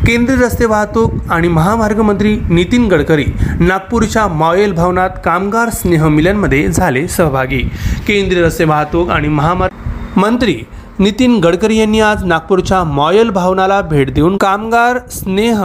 केंद्रीय 0.06 0.44
रस्ते 0.44 0.66
वाहतूक 0.66 1.12
आणि 1.30 1.48
महामार्ग 1.48 2.00
मंत्री 2.00 2.38
नितीन 2.50 2.86
गडकरी 2.88 3.24
नागपूरच्या 3.60 4.26
मॉयल 4.28 4.72
भवनात 4.72 5.10
कामगार 5.24 5.68
स्नेह 5.68 6.08
मिलनमध्ये 6.08 6.68
झाले 6.68 7.06
सहभागी. 7.08 7.62
केंद्रीय 8.06 8.42
रस्ते 8.42 8.64
वाहतूक 8.64 9.10
आणि 9.10 9.28
महामार्ग 9.28 10.18
मंत्री 10.18 10.56
नितीन 11.02 11.38
गडकरी 11.40 11.76
यांनी 11.76 12.00
आज 12.00 12.24
नागपूरच्या 12.24 12.84
मॉयल 12.84 13.30
भवनाला 13.30 13.80
भेट 13.80 14.14
देऊन 14.14 14.36
कामगार 14.36 14.98
स्नेह 15.10 15.64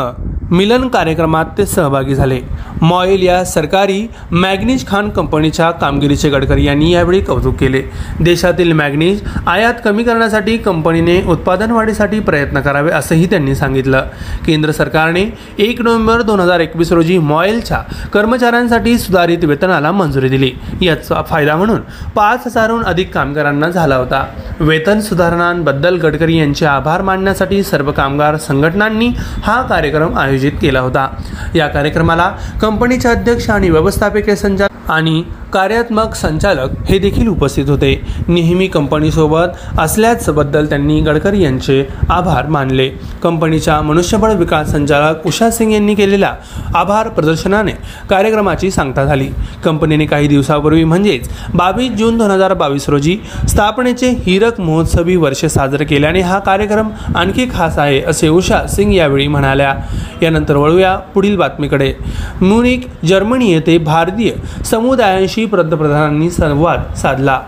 मिलन 0.51 0.87
कार्यक्रमात 0.87 1.45
ते 1.57 1.65
सहभागी 1.65 2.15
झाले. 2.15 2.39
मॉयल 2.81 3.23
या 3.23 3.43
सरकारी 3.45 4.07
मॅग्नीज 4.31 4.87
खान 4.87 5.09
कंपनीच्या 5.09 5.71
कामगिरीचे 5.71 6.29
गडकरी 6.29 6.65
यांनी 6.65 6.91
यावेळी 6.91 7.19
कौतुक 7.21 7.55
केले. 7.55 7.81
देशातील 8.19 8.71
मॅग्नीज 8.73 9.21
आयात 9.47 9.73
कमी 9.85 10.03
करण्यासाठी 10.03 10.57
कंपनीने 10.57 11.21
उत्पादन 11.27 11.71
वाढीसाठी 11.71 12.19
प्रयत्न 12.19 12.59
करावे 12.59 12.91
असंही 12.91 13.25
त्यांनी 13.25 13.55
सांगितलं. 13.55 14.03
केंद्र 14.45 14.71
सरकारने 14.71 15.25
एक 15.59 15.81
नोव्हेंबर 15.81 16.21
दोन 16.21 16.39
हजार 16.39 16.59
एकवीस 16.59 16.91
रोजी 16.91 17.17
मॉयलच्या 17.17 17.81
कर्मचाऱ्यांसाठी 18.13 18.97
सुधारित 18.97 19.45
वेतनाला 19.45 19.91
मंजुरी 19.91 20.29
दिली. 20.29 20.51
याचा 20.81 21.21
फायदा 21.21 21.55
म्हणून 21.55 21.81
पाच 22.15 22.43
हजारहून 22.45 22.83
अधिक 22.83 23.13
कामगारांना 23.13 23.69
झाला 23.69 23.95
होता. 23.95 24.25
वेतन 24.59 24.99
सुधारणांबद्दल 25.27 25.95
गडकरी 25.95 26.37
यांचे 26.37 26.65
आभार 26.65 27.01
मानण्यासाठी 27.01 27.63
सर्व 27.63 27.91
कामगार 27.91 28.35
संघटनांनी 28.37 29.07
हा 29.43 29.61
कार्यक्रम 29.61 30.17
आयोजित 30.17 30.51
केला 30.61 30.79
होता. 30.79 31.07
या 31.55 31.67
कार्यक्रमाला 31.67 32.31
कंपनीचे 32.61 33.09
अध्यक्ष 33.09 33.49
आणि 33.49 33.69
व्यवस्थापकीय 33.69 34.35
संचालक 34.35 34.91
आणि 34.91 35.23
कार्यात्मक 35.57 36.15
संचालक 36.15 36.69
हे 36.89 36.97
देखील 36.99 37.27
उपस्थित 37.27 37.69
होते. 37.69 37.89
नेहमी 38.27 38.65
कंपनीसोबत 38.67 39.79
असल्याचबद्दल 39.79 40.65
त्यांनी 40.65 40.99
गडकरी 41.01 41.41
यांचे 41.43 41.85
आभार 42.09 42.47
मानले. 42.47 42.87
कंपनीच्या 43.23 43.79
मनुष्यबळ 43.81 44.33
विकास 44.33 44.71
संचालक 44.71 45.25
उषा 45.27 45.49
सिंग 45.49 45.71
यांनी 45.71 45.95
केलेल्या 45.95 46.33
आभार 46.75 47.07
प्रदर्शनाने 47.07 47.71
कार्यक्रमाची 48.09 48.69
सांगता 48.71 49.05
झाली. 49.05 49.27
कंपनीने 49.63 50.05
काही 50.05 50.27
दिवसापूर्वी 50.27 50.83
म्हणजेच 50.83 51.29
बावीस 51.53 51.91
जून 51.91 52.17
दोन 52.17 52.31
हजार 52.31 52.53
बावीस 52.53 52.87
रोजी 52.89 53.17
स्थापनेचे 53.49 54.09
हिरक 54.25 54.59
महोत्सवी 54.59 55.15
वर्ष 55.15 55.45
साजरे 55.45 55.85
केल्याने 55.85 56.21
हा 56.21 56.39
कार्यक्रम 56.39 56.89
आणखी 57.15 57.47
खास 57.53 57.79
आहे 57.79 58.01
असे 58.01 58.27
उषा 58.27 58.65
सिंग 58.67 58.93
यावेळी 58.93 59.27
म्हणाल्या. 59.27 59.73
यानंतर 60.21 60.55
वळूया 60.55 60.95
पुढील 61.13 61.37
बातमीकडे. 61.37 61.93
म्युनिक 62.41 62.87
जर्मनी 63.05 63.51
येथे 63.51 63.77
भारतीय 63.77 64.31
समुदायांशी 64.63 65.45
पंतप्रधानांनी 65.47 66.29
संवाद 66.29 66.95
साधला. 66.95 67.39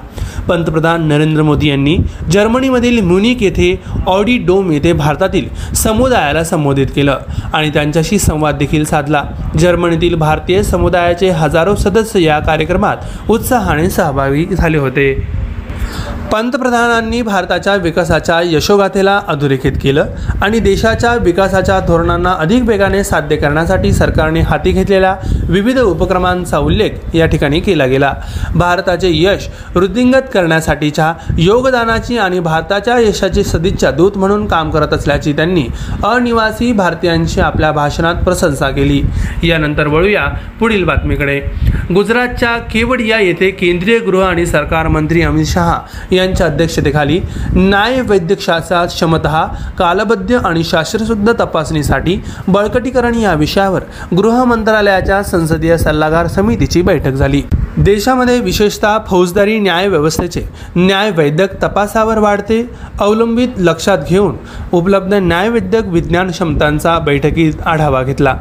पंतप्रधान 0.50 1.08
नरेंद्र 1.08 1.44
मोदी 1.44 1.70
यांनी 1.70 1.98
जर्मनीमधील 2.32 3.02
म्युनिक 3.02 3.44
येथे 3.44 3.80
ऑडी 4.08 4.38
डोम 4.38 4.72
येथे 4.72 4.94
भारतातील 4.94 5.74
समुदायाला 5.76 6.44
संबोधित 6.44 6.88
केलं 6.96 7.18
आणि 7.54 7.70
त्यांच्याशी 7.70 8.20
संवाद 8.20 8.56
देखील 8.56 8.86
साधला. 8.86 9.24
जर्मनीतील 9.60 10.16
भारतीय 10.16 10.64
समुदायाचे 10.64 11.30
हजारो 11.30 11.76
सदस्य 11.76 12.24
या 12.24 12.40
कार्यक्रमात 12.40 12.98
उत्साहाने 13.30 13.90
सहभागी 13.90 14.46
झाले 14.46 14.78
होते. 14.78 15.39
पंतप्रधानांनी 16.32 17.22
भारताच्या 17.22 17.76
विकासाच्या 17.76 18.40
यशोगाथेला 18.46 19.20
अधोरेखित 19.28 19.72
केलं 19.82 20.08
आणि 20.42 20.60
देशाच्या 20.60 21.14
विकासाच्या 21.16 21.80
धोरणांना 21.80 22.34
अधिक 22.40 22.64
वेगाने 22.64 23.04
साध्य 23.04 23.36
करण्यासाठी 23.36 23.92
सरकारने 23.94 24.40
हाती 24.40 24.72
घेतलेल्या 24.72 25.16
विविध 25.50 25.80
उपक्रमांचा 25.80 26.58
उल्लेख 26.58 27.16
या 27.16 27.26
ठिकाणी 27.26 27.60
केला 27.60 27.86
गेला. 27.86 28.14
भारताचे 28.56 29.10
यश 29.14 29.48
वृद्धिंगत 29.76 30.30
करण्यासाठीच्या 30.34 31.14
योगदानाची 31.38 32.18
आणि 32.18 32.40
भारताच्या 32.40 32.98
यशाची 33.00 33.44
सदिच्छा 33.44 33.92
दूत 33.92 34.18
म्हणून 34.18 34.46
काम 34.48 34.72
करत 34.72 34.94
असल्याची 34.94 35.34
त्यांनी 35.34 35.66
अनिवासी 36.04 36.72
भारतीयांची 36.72 37.40
आपल्या 37.42 37.72
भाषणात 37.72 38.24
प्रशंसा 38.24 38.70
केली. 38.70 39.02
यानंतर 39.44 39.88
वळूया 39.88 40.26
पुढील 40.60 40.84
बातमीकडे. 40.84 41.40
गुजरातच्या 41.94 42.58
केवडिया 42.72 43.20
येथे 43.20 43.50
केंद्रीय 43.50 44.00
गृह 44.00 44.26
आणि 44.26 44.46
सरकार 44.46 44.88
मंत्री 44.88 45.22
अमित 45.22 45.46
शहा 45.46 45.80
यांच्या 46.20 46.48
अध्यक्षतेखाली 46.48 47.20
न्याय 47.56 48.02
वैद्यकशास्त्रात 48.02 48.88
क्षमता 48.88 49.46
कालबद्ध 49.80 50.36
आणि 50.36 50.64
शास्त्रशुद्ध 50.64 51.32
तपासणीसाठी 51.40 52.20
बळकटीकरण 52.48 53.16
या 53.16 53.34
विषयावर 53.34 53.84
गृह 54.18 54.44
मंत्रालयाच्या 54.44 55.24
संसदीय 55.24 55.78
सल्लागार 55.78 56.28
समितीची 56.28 56.82
बैठक 56.82 57.12
झाली. 57.12 57.42
देशामध्ये 57.80 58.40
विशेषतः 58.42 58.98
फौजदारी 59.08 59.58
न्यायव्यवस्थेचे 59.60 60.42
न्यायवैद्यक 60.76 61.52
तपासावर 61.62 62.18
वाढते 62.20 62.62
अवलंबित 63.00 63.50
लक्षात 63.58 63.98
घेऊन 64.10 64.36
उपलब्ध 64.74 65.14
न्यायवैद्यक 65.14 65.88
विज्ञान 65.88 66.32
क्षमतांचा 66.32 66.98
बैठकीत 67.00 67.62
आढावा 67.66 68.02
घेतला. 68.04 68.34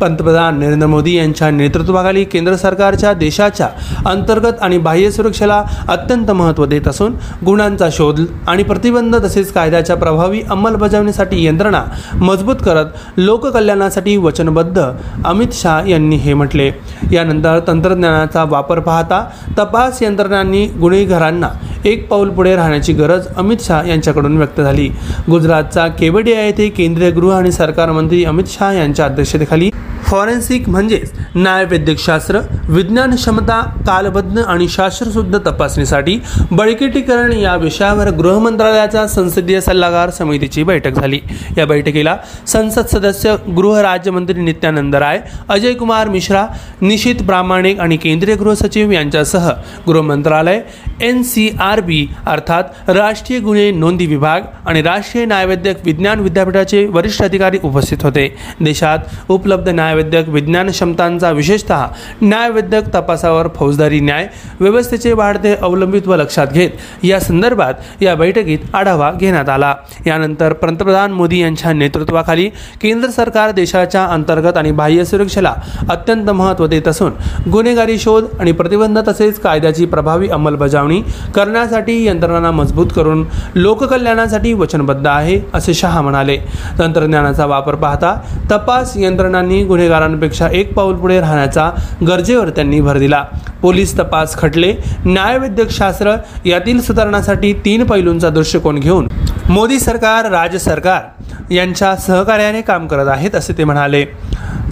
पंतप्रधान 0.00 0.58
नरेंद्र 0.58 0.86
मोदी 0.86 1.14
यांच्या 1.16 1.50
नेतृत्वाखाली 1.50 2.24
केंद्र 2.24 2.54
सरकारच्या 2.56 3.12
देशाच्या 3.14 3.68
अंतर्गत 4.06 4.62
आणि 4.62 4.78
बाह्य 4.78 5.10
सुरक्षेला 5.10 5.62
अत्यंत 5.88 6.30
महत्त्व 6.30 6.64
देत 6.64 6.88
असून 6.88 7.14
गुणांचा 7.44 7.88
शोध 7.92 8.20
आणि 8.46 8.62
प्रतिबंध 8.62 9.16
तसेच 9.24 9.52
कायद्याच्या 9.52 9.96
प्रभावी 9.96 10.42
अंमलबजावणीसाठी 10.50 11.44
यंत्रणा 11.46 11.82
मजबूत 12.14 12.62
करत 12.64 12.86
लोककल्याणासाठी 13.16 14.16
वचनबद्ध 14.16 14.82
अमित 15.24 15.52
शाह 15.52 15.88
यांनी 15.88 16.16
हे 16.16 16.34
म्हटले. 16.34 16.70
यानंतर 17.12 17.60
तंत्रज्ञानाचा 17.66 18.44
वापर 18.44 18.80
पाहता 18.84 19.24
तपास 19.58 20.02
यंत्रणांनी 20.02 20.66
गुन्हेगारांना 20.80 21.48
एक 21.84 22.08
पाऊल 22.08 22.28
पुढे 22.30 22.54
राहण्याची 22.56 22.92
गरज 22.92 23.26
अमित 23.36 23.62
शहा 23.62 23.82
यांच्याकडून 23.86 24.36
व्यक्त 24.36 24.60
झाली. 24.60 24.88
गुजरातचा 25.30 25.86
केवडिया 25.88 26.44
येथे 26.44 26.68
केंद्रीय 26.68 27.10
गृह 27.10 27.34
आणि 27.34 27.52
सरकार 27.52 27.90
मंत्री 27.92 28.24
अमित 28.24 28.44
शहा 28.48 28.72
यांच्या 28.72 29.04
अध्यक्षतेखाली 29.04 29.70
फॉरेन्सिक 30.14 30.68
म्हणजेच 30.68 31.12
न्यायवैद्यकशास्त्र 31.34 32.40
विज्ञान 32.68 33.14
क्षमता 33.14 33.60
कालबद्ध 33.86 34.38
आणि 34.38 34.68
शास्त्रशुद्ध 34.68 35.38
तपासणीसाठी 35.38 36.18
बळकटीकरण 36.50 37.32
या 37.32 37.54
विषयावर 37.56 38.10
गृहमंत्रालयाच्या 38.10 39.06
संसदीय 39.08 39.60
सल्लागार 39.60 40.10
समितीची 40.10 40.62
बैठक 40.62 40.92
झाली. 40.92 41.20
या 41.58 41.66
बैठकीला 41.66 42.16
संसद 42.46 42.86
सदस्य 42.86 43.34
गृह 43.56 43.80
राज्यमंत्री 43.80 44.40
नित्यानंद 44.40 44.96
राय 44.96 45.20
अजय 45.48 45.72
कुमार 45.72 46.08
मिश्रा 46.08 46.46
निशित 46.80 47.24
प्रामाणिक 47.26 47.80
आणि 47.80 47.96
केंद्रीय 47.96 48.36
गृहसचिव 48.36 48.92
यांच्यासह 48.92 49.50
गृहमंत्रालय 49.86 50.60
एन 51.00 51.22
सी 51.22 51.48
आर 51.60 51.80
बी 51.80 52.06
अर्थात 52.26 52.90
राष्ट्रीय 52.90 53.40
गुन्हे 53.40 53.70
नोंदी 53.70 54.06
विभाग 54.06 54.40
आणि 54.66 54.82
राष्ट्रीय 54.82 55.24
न्यायवैद्यक 55.24 55.76
विज्ञान 55.84 56.20
विद्यापीठाचे 56.20 56.86
वरिष्ठ 56.86 57.22
अधिकारी 57.22 57.58
उपस्थित 57.64 57.98
होते. 58.02 58.28
देशात 58.60 58.98
उपलब्ध 59.28 59.68
न्यायवैद्य 59.68 60.02
न्यायवैद्यक 60.04 60.28
विज्ञान 60.28 60.70
क्षमतांचा 60.70 61.30
विशेषतः 61.30 61.84
न्यायवैद्यक 62.22 62.88
तपासावर 62.94 63.48
फौजदारी 63.56 64.00
न्याय 64.00 64.26
व्यवस्थेचे 64.60 65.12
वाढते 65.12 65.54
अवलंबित्व 65.54 66.14
लक्षात 66.16 66.46
घेत 66.52 66.70
या 67.02 67.20
संदर्भात 67.20 68.02
या 68.02 68.14
बैठकीत 68.14 68.74
आढावा 68.74 69.10
घेण्यात 69.10 69.48
आला. 69.48 69.74
यानंतर 70.06 70.52
पंतप्रधान 70.52 71.12
मोदी 71.12 71.40
यांच्या 71.40 71.72
नेतृत्वाखाली 71.72 72.48
केंद्र 72.80 73.08
सरकार 73.10 73.50
देशाच्या 73.50 74.04
अंतर्गत 74.04 74.56
आणि 74.56 74.70
बाह्य 74.72 75.04
सुरक्षेला 75.04 75.54
अत्यंत 75.90 76.30
महत्त्व 76.30 76.66
देत 76.66 76.88
असून 76.88 77.12
गुन्हेगारी 77.52 77.98
शोध 77.98 78.24
आणि 78.40 78.52
प्रतिबंध 78.52 78.98
तसेच 79.08 79.40
कायद्याची 79.40 79.84
प्रभावी 79.84 80.28
अंमलबजावणी 80.28 81.00
करण्यासाठी 81.34 82.04
यंत्रणांना 82.06 82.50
मजबूत 82.50 82.86
करून 82.96 83.24
लोककल्याणासाठी 83.54 84.52
वचनबद्ध 84.52 85.06
आहे 85.06 85.40
असे 85.54 85.74
शहा 85.74 86.00
म्हणाले. 86.00 86.36
तंत्रज्ञानाचा 86.78 87.46
वापर 87.46 87.74
पाहता 87.74 88.14
तपास 88.50 88.92
यंत्रणांनी 88.96 89.62
गुन्हेगार 89.64 89.93
गुन्हेगारांपेक्षा 89.94 90.48
एक 90.52 90.72
पाऊल 90.74 90.94
पुढे 90.96 91.18
राहण्याचा 91.20 91.70
गरजेवर 92.06 92.48
त्यांनी 92.50 92.80
भर 92.80 92.98
दिला. 92.98 93.22
पोलीस 93.62 93.96
तपास 93.98 94.36
खटले. 94.36 94.72
न्यायवैद्यक 95.04 95.70
शास्त्र 95.70 96.14
यातील 96.44 96.80
सुधारणासाठी 96.80 97.52
तीन 97.64 97.84
पैलूंचा 97.86 98.28
दृष्टिकोन 98.30 98.78
घेऊन 98.78 99.08
मोदी 99.48 99.78
सरकार 99.78 100.30
राज्य 100.30 100.58
सरकार 100.58 101.52
यांच्या 101.52 101.94
सहकार्याने 101.96 102.60
काम 102.62 102.86
करत 102.86 103.08
आहेत 103.08 103.34
असे 103.34 103.52
ते 103.58 103.64
म्हणाले. 103.64 104.04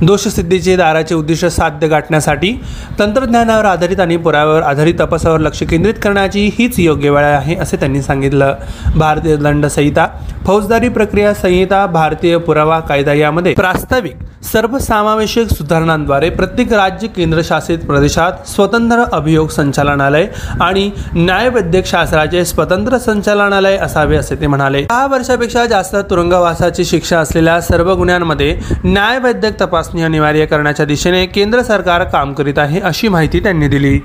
दोषसिद्धीचे 0.03 0.74
दाराचे 0.76 1.14
उद्दिष्ट 1.14 1.46
साध्य 1.46 1.88
गाठण्यासाठी 1.88 2.53
तंत्रज्ञानावर 2.98 3.64
आधारित 3.64 4.00
आणि 4.00 4.16
पुराव्यावर 4.16 4.62
आधारित 4.62 4.94
तपासावर 5.00 5.40
लक्ष 5.40 5.62
केंद्रित 5.62 5.94
करण्याची 6.03 6.46
हीच 6.59 6.78
योग्य 6.78 7.11
वेळ 7.11 7.24
आहे 7.24 7.57
असे 7.57 7.76
त्यांनी 7.76 8.03
सांगितलं. 8.03 8.55
भारतीय 8.96 9.36
दंड 9.36 9.66
संहिता 9.66 10.07
फौजदारी 10.46 10.88
प्रक्रिया 10.88 11.32
संहिता 11.34 11.84
भारतीय 11.86 12.36
पुरावा 12.38 12.78
कायदा 12.80 13.12
यामध्ये 13.12 13.53
प्रास्ताविक 13.55 14.16
सर्वसमावेशक 14.44 15.53
सुधारणांद्वारे 15.53 16.28
प्रत्येक 16.30 16.72
राज्य 16.72 17.09
केंद्रशासित 17.16 17.78
प्रदेशात 17.78 18.48
स्वतंत्र 18.48 19.03
अभियोग 19.12 19.48
संचालनालय 19.48 20.26
आणि 20.61 20.90
न्यायवैद्यक 21.14 21.86
शास्त्राचे 21.86 22.44
स्वतंत्र 22.44 22.98
संचालनालय 22.98 23.76
असावे 23.76 24.16
असे 24.16 24.34
ते 24.34 24.46
म्हणाले. 24.46 24.82
दहा 24.82 25.07
वर्षापेक्षा 25.07 25.64
जास्त 25.66 25.96
तुरुंगवासाची 26.11 26.84
शिक्षा 26.84 27.18
असलेल्या 27.18 27.61
सर्व 27.61 27.92
गुन्ह्यांमध्ये 27.94 28.57
न्यायवैद्यक 28.84 29.61
तपास 29.61 29.90
तपासणी 29.93 30.03
अनिवार्य 30.03 30.45
करण्याच्या 30.47 30.84
दिशेने 30.86 31.24
केंद्र 31.26 31.62
सरकार 31.62 32.05
काम 32.05 32.32
करीत 32.32 32.59
आहे 32.59 32.80
अशी 32.80 33.09
माहिती 33.09 33.40
त्यांनी 33.40 33.68
दिली. 33.68 33.99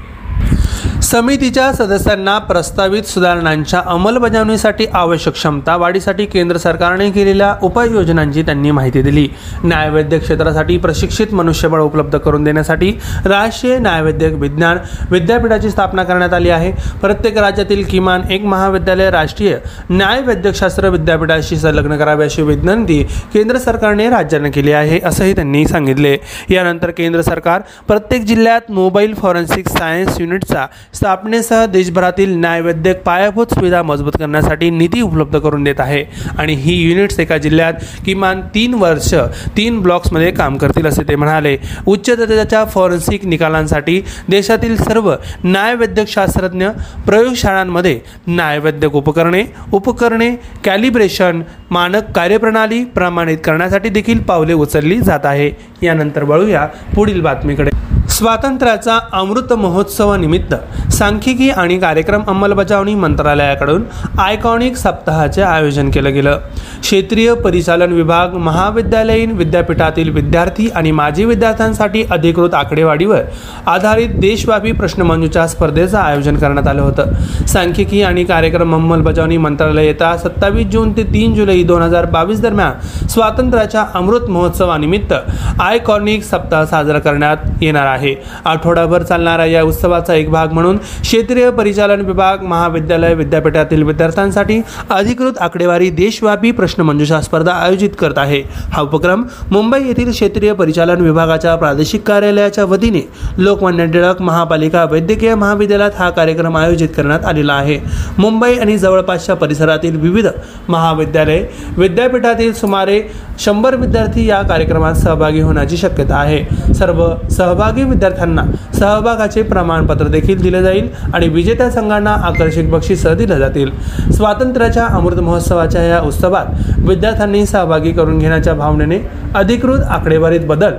समितीच्या 1.07 1.71
सदस्यांना 1.73 2.37
प्रस्तावित 2.37 3.03
सुधारणांच्या 3.07 3.81
अंमलबजावणीसाठी 3.87 4.85
आवश्यक 4.93 5.33
क्षमता 5.33 5.75
वाढीसाठी 5.77 6.25
केंद्र 6.25 6.57
सरकारने 6.57 7.09
केलेल्या 7.11 7.53
उपाययोजनांची 7.63 8.41
त्यांनी 8.41 8.71
माहिती 8.71 9.01
दिली. 9.01 9.27
न्यायवैद्यक 9.63 10.21
क्षेत्रासाठी 10.21 10.77
प्रशिक्षित 10.77 11.33
मनुष्यबळ 11.33 11.81
उपलब्ध 11.81 12.17
करून 12.17 12.43
देण्यासाठी 12.43 12.91
राष्ट्रीय 13.25 13.77
न्यायवैद्यक 13.79 14.33
विज्ञान 14.33 14.77
विद्यापीठाची 15.11 15.69
स्थापना 15.69 16.03
करण्यात 16.03 16.33
आली 16.33 16.49
आहे. 16.49 16.71
प्रत्येक 17.01 17.37
राज्यातील 17.37 17.83
किमान 17.89 18.23
एक 18.31 18.43
महाविद्यालय 18.45 19.09
राष्ट्रीय 19.11 19.57
न्यायवैद्यकशास्त्र 19.89 20.89
विद्यापीठाशी 20.89 21.57
संलग्न 21.57 21.97
करावे 21.97 22.25
अशी 22.25 22.41
विनंती 22.41 23.01
केंद्र 23.33 23.57
सरकारने 23.57 24.09
राज्यांना 24.09 24.49
केली 24.49 24.71
आहे 24.71 24.99
असंही 25.05 25.35
त्यांनी 25.35 25.65
सांगितले. 25.67 26.15
यानंतर 26.49 26.91
केंद्र 26.91 27.21
सरकार 27.21 27.61
प्रत्येक 27.87 28.25
जिल्ह्यात 28.25 28.71
मोबाईल 28.71 29.13
फॉरेन्सिक 29.13 29.69
सायन्स 29.69 30.21
युनिटचा 30.21 30.65
स्थापनेसह 30.97 31.65
देशभरातील 31.65 32.33
न्यायवैद्यक 32.35 33.01
पायाभूत 33.03 33.53
सुविधा 33.53 33.81
मजबूत 33.83 34.11
करण्यासाठी 34.19 34.69
निधी 34.69 35.01
उपलब्ध 35.01 35.37
करून 35.39 35.63
देत 35.63 35.79
आहे. 35.79 36.03
आणि 36.37 36.53
ही 36.53 36.73
युनिट्स 36.81 37.19
एका 37.19 37.37
जिल्ह्यात 37.37 37.73
किमान 38.05 38.41
तीन 38.55 38.73
वर्ष 38.73 39.13
तीन 39.57 39.79
ब्लॉक्समध्ये 39.81 40.31
काम 40.31 40.57
करतील 40.57 40.85
असे 40.87 41.03
ते 41.03 41.15
म्हणाले. 41.15 41.57
उच्च 41.85 42.09
दर्जाच्या 42.17 42.63
फॉरेन्सिक 42.65 43.25
निकालांसाठी 43.25 44.01
देशातील 44.29 44.75
सर्व 44.77 45.13
न्यायवैद्यक 45.43 46.07
शास्त्रज्ञ 46.07 46.67
प्रयोगशाळांमध्ये 47.05 47.99
न्यायवैद्यक 48.27 48.95
उपकरणे 48.95 49.43
उपकरणे 49.71 50.29
कॅलिब्रेशन 50.63 51.41
मानक 51.71 52.11
कार्यप्रणाली 52.15 52.83
प्रमाणित 52.85 53.37
करण्यासाठी 53.45 53.89
देखील 53.89 54.19
पावले 54.19 54.53
उचलली 54.53 54.99
जात 54.99 55.25
आहे. 55.25 55.51
यानंतर 55.83 56.23
वळूया 56.23 56.65
पुढील 56.95 57.21
बातमीकडे. 57.21 57.96
स्वातंत्र्याचा 58.17 58.97
अमृत 59.13 59.51
महोत्सवानिमित्त 59.53 60.53
सांख्यिकी 60.93 61.49
आणि 61.49 61.77
कार्यक्रम 61.79 62.21
अंमलबजावणी 62.27 62.93
मंत्रालयाकडून 62.95 63.83
आयकॉनिक 64.19 64.77
सप्ताहाचे 64.77 65.41
आयोजन 65.41 65.89
केलं 65.89 66.13
गेलं. 66.13 66.39
क्षेत्रीय 66.81 67.33
परिचालन 67.33 67.91
विभाग 67.93 68.33
महाविद्यालयीन 68.37 69.31
विद्यापीठातील 69.37 70.09
विद्यार्थी 70.13 70.67
आणि 70.75 70.91
माजी 70.91 71.25
विद्यार्थ्यांसाठी 71.25 72.03
अधिकृत 72.11 72.53
आकडेवाडीवर 72.53 73.21
आधारित 73.67 74.15
देशव्यापी 74.19 74.71
प्रश्नमंजुषा 74.71 75.45
स्पर्धेचं 75.47 75.97
आयोजन 75.97 76.37
करण्यात 76.37 76.67
आलं 76.67 76.81
होतं. 76.81 77.13
सांख्यिकी 77.47 78.01
आणि 78.01 78.23
कार्यक्रम 78.23 78.75
अंमलबजावणी 78.75 79.37
मंत्रालय 79.37 79.85
येत्या 79.85 80.15
सत्तावीस 80.17 80.67
जून 80.67 80.95
ते 80.97 81.03
तीन 81.13 81.35
जुलै 81.35 81.61
दोन 81.63 81.81
हजार 81.81 82.05
बावीस 82.11 82.41
दरम्यान 82.41 83.07
स्वातंत्र्याच्या 83.07 83.85
अमृत 83.93 84.29
महोत्सवानिमित्त 84.29 85.13
आयकॉनिक 85.59 86.23
सप्ताह 86.23 86.63
साजरा 86.65 86.99
करण्यात 86.99 87.37
येणार 87.61 87.85
आहे. 87.85 88.06
आठवडाभर 88.45 89.01
चालणाऱ्या 89.01 89.45
या 89.45 89.63
उत्सवाचा 89.63 90.13
एक 90.13 90.29
भाग 90.29 90.51
म्हणून 90.51 90.77
क्षेत्रीय 90.77 91.49
परिचालन 91.49 92.01
विभाग 92.01 92.43
महाविद्यालय 92.43 93.13
विद्यापीठातील 93.13 93.83
विद्यार्थ्यांसाठी 93.83 94.61
अधिकृत 94.89 95.37
आकडेवारी 95.39 95.89
देशव्यापी 95.89 96.51
प्रश्नमंजुषा 96.51 97.21
स्पर्धा 97.21 97.51
आयोजित 97.51 97.89
करत 97.99 98.17
आहे. 98.17 98.41
हा 98.71 98.81
उपक्रम 98.81 99.23
मुंबई 99.51 99.79
येथील 99.85 100.11
क्षेत्रीय 100.11 100.53
परिचालन 100.53 101.01
विभागाच्या 101.01 101.55
प्रादेशिक 101.55 102.07
कार्यालयाच्या 102.07 102.65
वतीने 102.65 103.01
लोकमान्य 103.37 103.85
टिळक 103.85 104.21
महापालिका 104.21 104.85
वैद्यकीय 104.91 105.35
महाविद्यालयात 105.35 105.91
हा 105.97 106.09
कार्यक्रम 106.09 106.57
आयोजित 106.57 106.89
करण्यात 106.97 107.25
आलेला 107.25 107.53
आहे. 107.53 107.79
मुंबई 108.17 108.57
आणि 108.57 108.77
जवळपासच्या 108.77 109.35
परिसरातील 109.35 109.95
विविध 109.95 110.27
महाविद्यालय 110.69 111.43
विद्यापीठातील 111.77 112.53
सुमारे 112.53 113.01
शंभर 113.39 113.75
विद्यार्थी 113.75 114.25
या 114.25 114.41
कार्यक्रमात 114.41 114.93
सहभागी 114.93 115.41
होण्याची 115.41 115.77
शक्यता 115.77 116.15
आहे. 116.15 116.73
सर्व 116.73 117.07
सहभागी 117.31 117.83
विद्यार्थ्यांना 117.97 118.41
सहभागाचे 118.73 119.41
प्रमाणपत्र 119.41 120.07
देखील 120.07 120.41
दिले 120.41 120.61
जाईल 120.63 120.89
आणि 121.13 121.27
विजेत्या 121.29 121.69
संघांना 121.71 122.11
आकर्षक 122.23 122.69
बक्षिसं 122.69 123.15
दिलं 123.17 123.39
जातील. 123.39 123.71
स्वातंत्र्याच्या 124.13 124.85
अमृत 124.87 125.19
महोत्सवाच्या 125.19 125.81
या 125.83 125.99
उत्सवात 125.99 126.45
विद्यार्थ्यांनी 126.79 127.45
सहभागी 127.45 127.91
करून 127.91 128.19
घेण्याच्या 128.19 128.53
भावनेने 128.53 128.99
अधिकृत 129.35 129.81
आकडेवारीत 129.89 130.45
बदल 130.47 130.73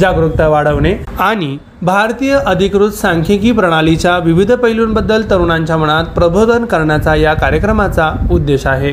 जागरूकता 0.00 0.48
वाढवणे 0.48 0.94
आणि 1.20 1.56
भारतीय 1.84 2.32
अधिकृत 2.46 2.90
सांख्यिकी 2.90 3.50
प्रणालीच्या 3.52 4.16
विविध 4.18 4.52
पैलूंबद्दल 4.52 5.22
तरुणांच्या 5.30 5.76
मनात 5.76 6.04
प्रबोधन 6.14 6.64
करण्याचा 6.64 7.14
या 7.14 7.32
कार्यक्रमाचा 7.34 8.10
उद्देश 8.32 8.66
आहे. 8.66 8.92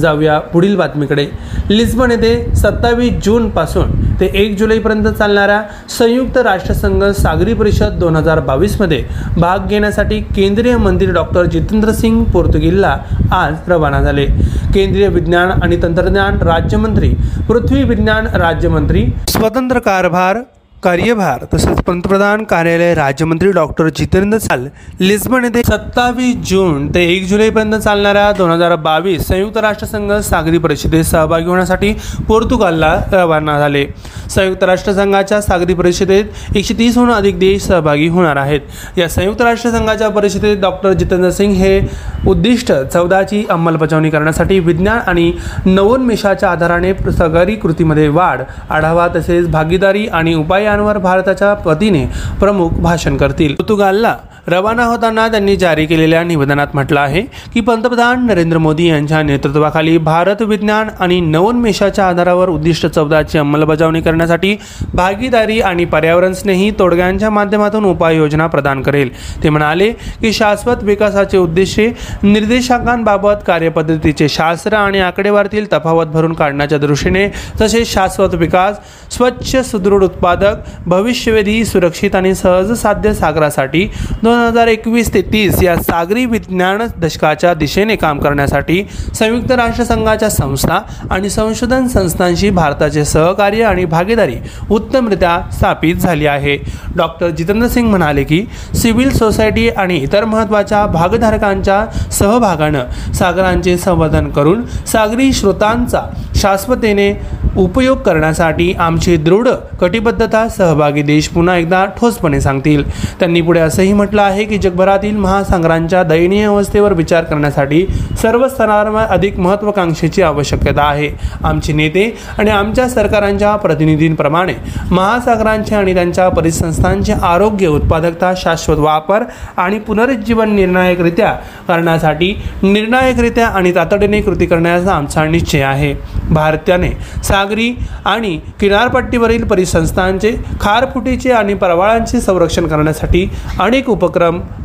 जाऊया 0.00 0.38
पुढील 0.52 0.76
बातमीकडे. 0.76 1.26
लिस्बन 1.68 2.10
येथे 2.10 2.54
सत्तावीस 2.56 3.12
जूनपासून 3.24 3.90
ते 4.20 4.30
एक 4.34 4.56
जुलैपर्यंत 4.58 5.08
चालणाऱ्या 5.08 5.60
संयुक्त 5.98 6.38
राष्ट्रसंघ 6.38 7.04
सागरी 7.20 7.54
परिषद 7.54 7.98
दोन 8.00 8.16
हजार 8.16 8.40
बावीसमध्ये 8.40 9.02
भाग 9.36 9.66
घेण्यासाठी 9.68 10.20
केंद्रीय 10.36 10.76
मंत्री 10.76 11.10
डॉक्टर 11.10 11.44
जितेंद्र 11.44 11.92
सिंग 11.92 12.22
पोर्तुगीलला 12.24 12.96
आज 13.32 13.54
रवाना 13.68 14.02
झाले. 14.02 14.26
केंद्रीय 14.74 15.08
विज्ञान 15.08 15.50
आणि 15.62 15.82
तंत्रज्ञान 15.82 16.38
राज्यमंत्री 16.42 17.12
पृथ्वी 17.48 17.82
विज्ञान 17.82 18.26
राज्यमंत्री 18.34 19.06
स्वतंत्र 19.28 19.78
कारभार 19.78 20.42
कार्यभार 20.82 21.44
तसेच 21.52 21.80
पंतप्रधान 21.86 22.42
कार्यालय 22.44 22.92
राज्यमंत्री 22.94 23.50
डॉक्टर 23.52 23.88
जितेंद्र 23.96 24.38
साल 24.38 24.66
लिस्बन 25.00 25.44
येथे 25.44 25.62
सत्तावीस 25.62 26.36
जून 26.48 26.88
ते 26.94 27.02
एक 27.08 27.26
जुलैपर्यंत 27.28 27.74
चालणाऱ्या 27.74 28.30
दोन 28.38 28.50
हजार 28.50 28.74
बावीस 28.76 29.26
संयुक्त 29.28 29.58
राष्ट्रसंघ 29.58 30.12
सागरी 30.20 30.58
परिषदेत 30.58 31.04
सहभागी 31.04 31.44
होण्यासाठी 31.44 31.92
पोर्तुगालला 32.28 32.94
रवाना 33.12 33.58
झाले. 33.58 33.84
संयुक्त 34.30 34.64
राष्ट्रसंघाच्या 34.64 35.40
सागरी 35.42 35.74
परिषदेत 35.74 36.56
एकशे 36.56 36.74
तीसहून 36.78 37.10
अधिक 37.12 37.38
देश 37.38 37.62
सहभागी 37.62 38.08
होणार 38.08 38.36
आहेत. 38.36 38.60
या 38.98 39.08
संयुक्त 39.08 39.42
राष्ट्रसंघाच्या 39.42 40.08
परिषदेत 40.08 40.56
डॉक्टर 40.60 40.92
जितेंद्र 40.92 41.30
सिंग 41.30 41.54
हे 41.54 41.80
उद्दिष्ट 42.28 42.72
चौदाची 42.72 43.44
अंमलबजावणी 43.50 44.10
करण्यासाठी 44.10 44.58
विज्ञान 44.60 44.98
आणि 45.06 45.30
नवोन्मेषाच्या 45.66 46.50
आधाराने 46.50 46.92
सागरी 47.12 47.54
कृतीमध्ये 47.56 48.08
वाढ 48.08 48.42
आढावा 48.70 49.08
तसेच 49.16 49.48
भागीदारी 49.50 50.06
आणि 50.08 50.34
उपाय 50.34 50.70
विषयांवर 50.72 50.98
भारताच्या 50.98 51.54
वतीने 51.64 52.04
प्रमुख 52.40 52.70
भाषण 52.80 53.16
करतील. 53.16 53.54
पोर्तुगालला 53.54 54.16
रवाना 54.46 54.84
होताना 54.84 55.26
त्यांनी 55.28 55.54
जारी 55.56 55.84
केलेल्या 55.86 56.22
निवेदनात 56.24 56.66
म्हटलं 56.74 57.00
आहे 57.00 57.20
की 57.54 57.60
पंतप्रधान 57.60 58.24
नरेंद्र 58.26 58.58
मोदी 58.58 58.86
यांच्या 58.86 59.22
नेतृत्वाखाली 59.22 59.96
भारत 59.98 60.40
विज्ञान 60.42 60.88
आणि 61.00 61.18
नवोन्मेषाच्या 61.20 62.06
आधारावर 62.06 62.48
उद्दिष्ट 62.48 62.86
चौदाची 62.86 63.38
अंमलबजावणी 63.38 64.00
करण्यासाठी 64.00 64.56
भागीदारी 64.94 65.60
आणि 65.60 65.84
पर्यावरण 65.84 66.32
स्नेही 66.32 66.70
तोडग्यांच्या 66.78 67.30
माध्यमातून 67.30 67.84
उपाययोजना 67.84 68.46
प्रदान 68.46 68.82
करेल. 68.82 69.10
ते 69.44 69.48
म्हणाले 69.48 69.90
की 70.20 70.32
शाश्वत 70.32 70.82
विकासाचे 70.82 71.38
उद्देशे 71.38 71.86
निर्देशांकांबाबत 72.22 73.44
कार्यपद्धतीचे 73.46 74.28
शास्त्र 74.28 74.76
आणि 74.76 75.00
आकडेवारीतील 75.00 75.72
तफावत 75.72 76.06
भरून 76.06 76.32
काढण्याच्या 76.32 76.78
दृष्टीने 76.78 77.26
तसेच 77.60 77.92
शाश्वत 77.92 78.34
विकास 78.34 78.80
स्वच्छ 79.10 79.56
सुदृढ 79.56 80.02
उत्पादक 80.02 80.68
भविष्यवेधी 80.86 81.64
सुरक्षित 81.64 82.14
आणि 82.14 82.34
सहज 82.34 82.72
साध्य 82.72 83.12
सागरासाठी 83.14 83.88
दोन 84.22 84.31
हजार 84.32 84.68
एकवीस 84.68 85.12
ते 85.14 85.20
तीस 85.22 85.62
या 85.62 85.74
सागरी 85.76 86.24
विज्ञान 86.26 86.82
दशकाच्या 86.98 87.52
दिशेने 87.54 87.96
काम 87.96 88.18
करण्यासाठी 88.18 88.82
संयुक्त 89.14 89.52
राष्ट्रसंघाच्या 89.52 90.30
संस्था 90.30 90.78
आणि 91.10 91.30
संशोधन 91.30 91.86
संस्थांशी 91.86 92.50
भारताचे 92.50 93.04
सहकार्य 93.04 93.64
आणि 93.64 93.84
भागीदारी 93.84 94.36
उत्तमरित्या 94.70 95.38
स्थापित 95.52 95.94
झाली 95.94 96.26
आहे. 96.26 96.56
डॉक्टर 96.96 97.30
जितेंद्र 97.30 97.68
सिंग 97.68 97.88
म्हणाले 97.90 98.24
की 98.24 98.44
सिव्हिल 98.74 99.12
सोसायटी 99.16 99.68
आणि 99.68 99.96
इतर 99.96 100.24
महत्त्वाच्या 100.24 100.86
भागधारकांच्या 100.86 101.84
सहभागानं 102.12 103.12
सागरांचे 103.12 103.76
संवर्धन 103.78 104.28
करून 104.30 104.64
सागरी 104.86 105.32
स्रोतांचा 105.32 106.02
शाश्वतेने 106.36 107.12
उपयोग 107.56 107.98
करण्यासाठी 107.98 108.72
आमची 108.72 109.16
दृढ 109.16 109.48
कटिबद्धता 109.80 110.48
सहभागी 110.48 111.02
देश 111.02 111.28
पुन्हा 111.28 111.56
एकदा 111.56 111.84
ठोसपणे 111.98 112.40
सांगतील. 112.40 112.82
त्यांनी 113.20 113.40
पुढे 113.40 113.60
असंही 113.60 113.92
म्हटलं 113.92 114.21
आहे 114.22 114.44
की 114.44 114.58
जगभरातील 114.58 115.16
महासागरांच्या 115.16 116.02
दयनीय 116.02 116.46
अवस्थेवर 116.46 116.92
विचार 116.92 117.24
करण्यासाठी 117.24 117.86
सर्व 118.22 118.48
स्तरांवर 118.48 119.02
अधिक 119.02 119.38
महत्त्वाकांक्षेची 119.38 120.22
आवश्यकता 120.22 120.82
आहे. 120.82 121.10
आमचे 121.44 121.72
नेते 121.72 122.16
आणि 122.38 122.50
आमच्या 122.50 122.88
सरकारांच्या 122.88 123.56
प्रतिनिधींप्रमाणे 123.56 124.54
महासागरांचे 124.90 125.74
आणि 125.74 125.94
त्यांच्या 125.94 126.28
परिसंस्थांचे 126.28 127.12
आरोग्य 127.12 127.66
उत्पादकता 127.66 128.32
शाश्वत 128.36 128.78
वापर 128.78 129.22
आणि 129.56 129.78
पुनरुज्जीवन 129.78 130.54
निर्णायकरित्या 130.54 131.32
करण्यासाठी 131.68 132.32
निर्णायकरित्या 132.62 133.46
आणि 133.46 133.74
तातडीने 133.74 134.20
कृती 134.20 134.46
करण्याचा 134.46 134.92
आमचा 134.92 135.24
निश्चय 135.24 135.62
आहे. 135.62 135.94
भारताने 136.30 136.90
सागरी 137.24 137.70
आणि 138.04 138.38
किनारपट्टीवरील 138.60 139.44
परिसंस्थांचे 139.44 140.32
खारफुटीचे 140.60 141.30
आणि 141.32 141.54
परवाळांचे 141.54 142.20
संरक्षण 142.20 142.66
करण्यासाठी 142.66 143.28
अनेक 143.60 143.88
उपक्रम 143.90 144.10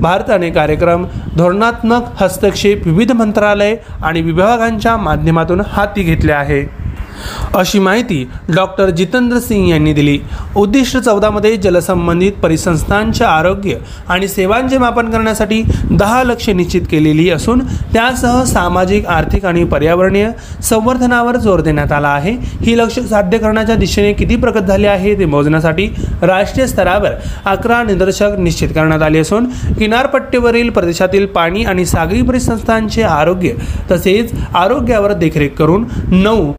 भारताने 0.01 0.49
कार्यक्रम 0.49 1.05
धोरणात्मक 1.37 2.03
हस्तक्षेप 2.17 2.87
विविध 2.87 3.11
मंत्रालय 3.11 3.75
आणि 4.03 4.21
विभागांच्या 4.21 4.97
माध्यमातून 4.97 5.61
हाती 5.61 6.03
घेतले 6.03 6.31
आहे. 6.31 6.86
अशी 7.55 7.79
माहिती 7.79 8.23
डॉक्टर 8.55 8.89
जितेंद्र 8.89 9.39
सिंग 9.39 9.67
यांनी 9.67 9.93
दिली. 9.93 10.17
उद्दिष्ट 10.55 10.97
चौदामध्ये 10.97 11.55
जलसंबंधित 11.57 12.31
परिसंस्थांचे 12.43 13.23
आरोग्य 13.25 13.75
आणि 14.09 14.27
सेवांचे 14.27 14.77
मापन 14.77 15.09
करण्यासाठी 15.11 15.61
दहा 15.91 16.23
लक्ष 16.23 16.49
निश्चित 16.49 16.81
केलेली 16.91 17.29
असून 17.29 17.59
त्यासह 17.93 18.43
सामाजिक 18.45 19.05
आर्थिक 19.07 19.45
आणि 19.45 19.63
पर्यावरणीय 19.63 20.29
संवर्धनावर 20.63 21.35
जोर 21.37 21.61
देण्यात 21.61 21.91
आला 21.91 22.07
आहे. 22.07 22.31
ही 22.61 22.77
लक्ष 22.77 22.99
साध्य 22.99 23.37
करण्याच्या 23.37 23.75
दिशेने 23.75 24.13
किती 24.13 24.35
प्रगत 24.35 24.67
झाले 24.67 24.87
आहे 24.87 25.17
ते 25.19 25.25
मोजण्यासाठी 25.25 25.87
राष्ट्रीय 26.21 26.67
स्तरावर 26.67 27.13
अकरा 27.45 27.81
निदर्शक 27.83 28.37
निश्चित 28.39 28.69
करण्यात 28.75 29.01
आले 29.01 29.19
असून 29.19 29.45
किनारपट्टीवरील 29.77 30.69
प्रदेशातील 30.69 31.25
पाणी 31.25 31.63
आणि 31.63 31.85
सागरी 31.85 32.21
परिसंस्थांचे 32.21 33.03
आरोग्य 33.03 33.53
तसेच 33.91 34.31
आरोग्यावर 34.55 35.13
देखरेख 35.13 35.49
करून 35.49 35.85
नऊ 36.11 36.51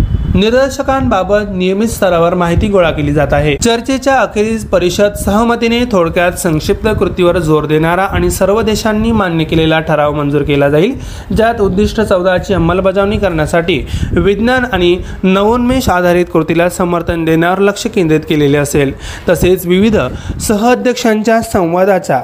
निदर्शकांबाबत 0.50 1.50
नियमित 1.50 1.88
स्तरावर 1.88 2.34
माहिती 2.34 2.68
गोळा 2.68 2.90
केली 2.90 3.12
जात 3.12 3.32
आहे. 3.32 3.54
चर्चेच्या 3.56 4.14
अखेरीस 4.16 4.64
परिषद 4.66 5.14
सहमतीने 5.24 5.80
थोडक्यात 5.92 6.32
संक्षिप्त 6.32 6.88
कृतीवर 6.98 7.38
जोर 7.38 7.64
देणारा 7.66 8.04
आणि 8.04 8.30
सर्व 8.30 8.60
देशांनी 8.62 9.12
मान्य 9.12 9.44
केलेला 9.44 9.80
ठराव 9.80 10.14
मंजूर 10.14 10.42
केला 10.42 10.68
जाईल 10.68 10.94
ज्यात 11.36 11.60
उद्दिष्ट 11.60 12.00
चौदाची 12.00 12.54
अंमलबजावणी 12.54 13.18
करण्यासाठी 13.18 13.78
विज्ञान 14.12 14.64
आणि 14.72 14.96
नवोन्मेष 15.22 15.88
आधारित 15.88 16.26
कृतीला 16.32 16.68
समर्थन 16.68 17.24
देण्यावर 17.24 17.58
लक्ष 17.58 17.86
केंद्रित 17.86 18.20
केलेले 18.20 18.58
असेल. 18.58 18.92
तसेच 19.28 19.66
विविध 19.66 19.96
सहअध्यक्षांच्या 20.40 21.40
संवादाच्या 21.42 22.20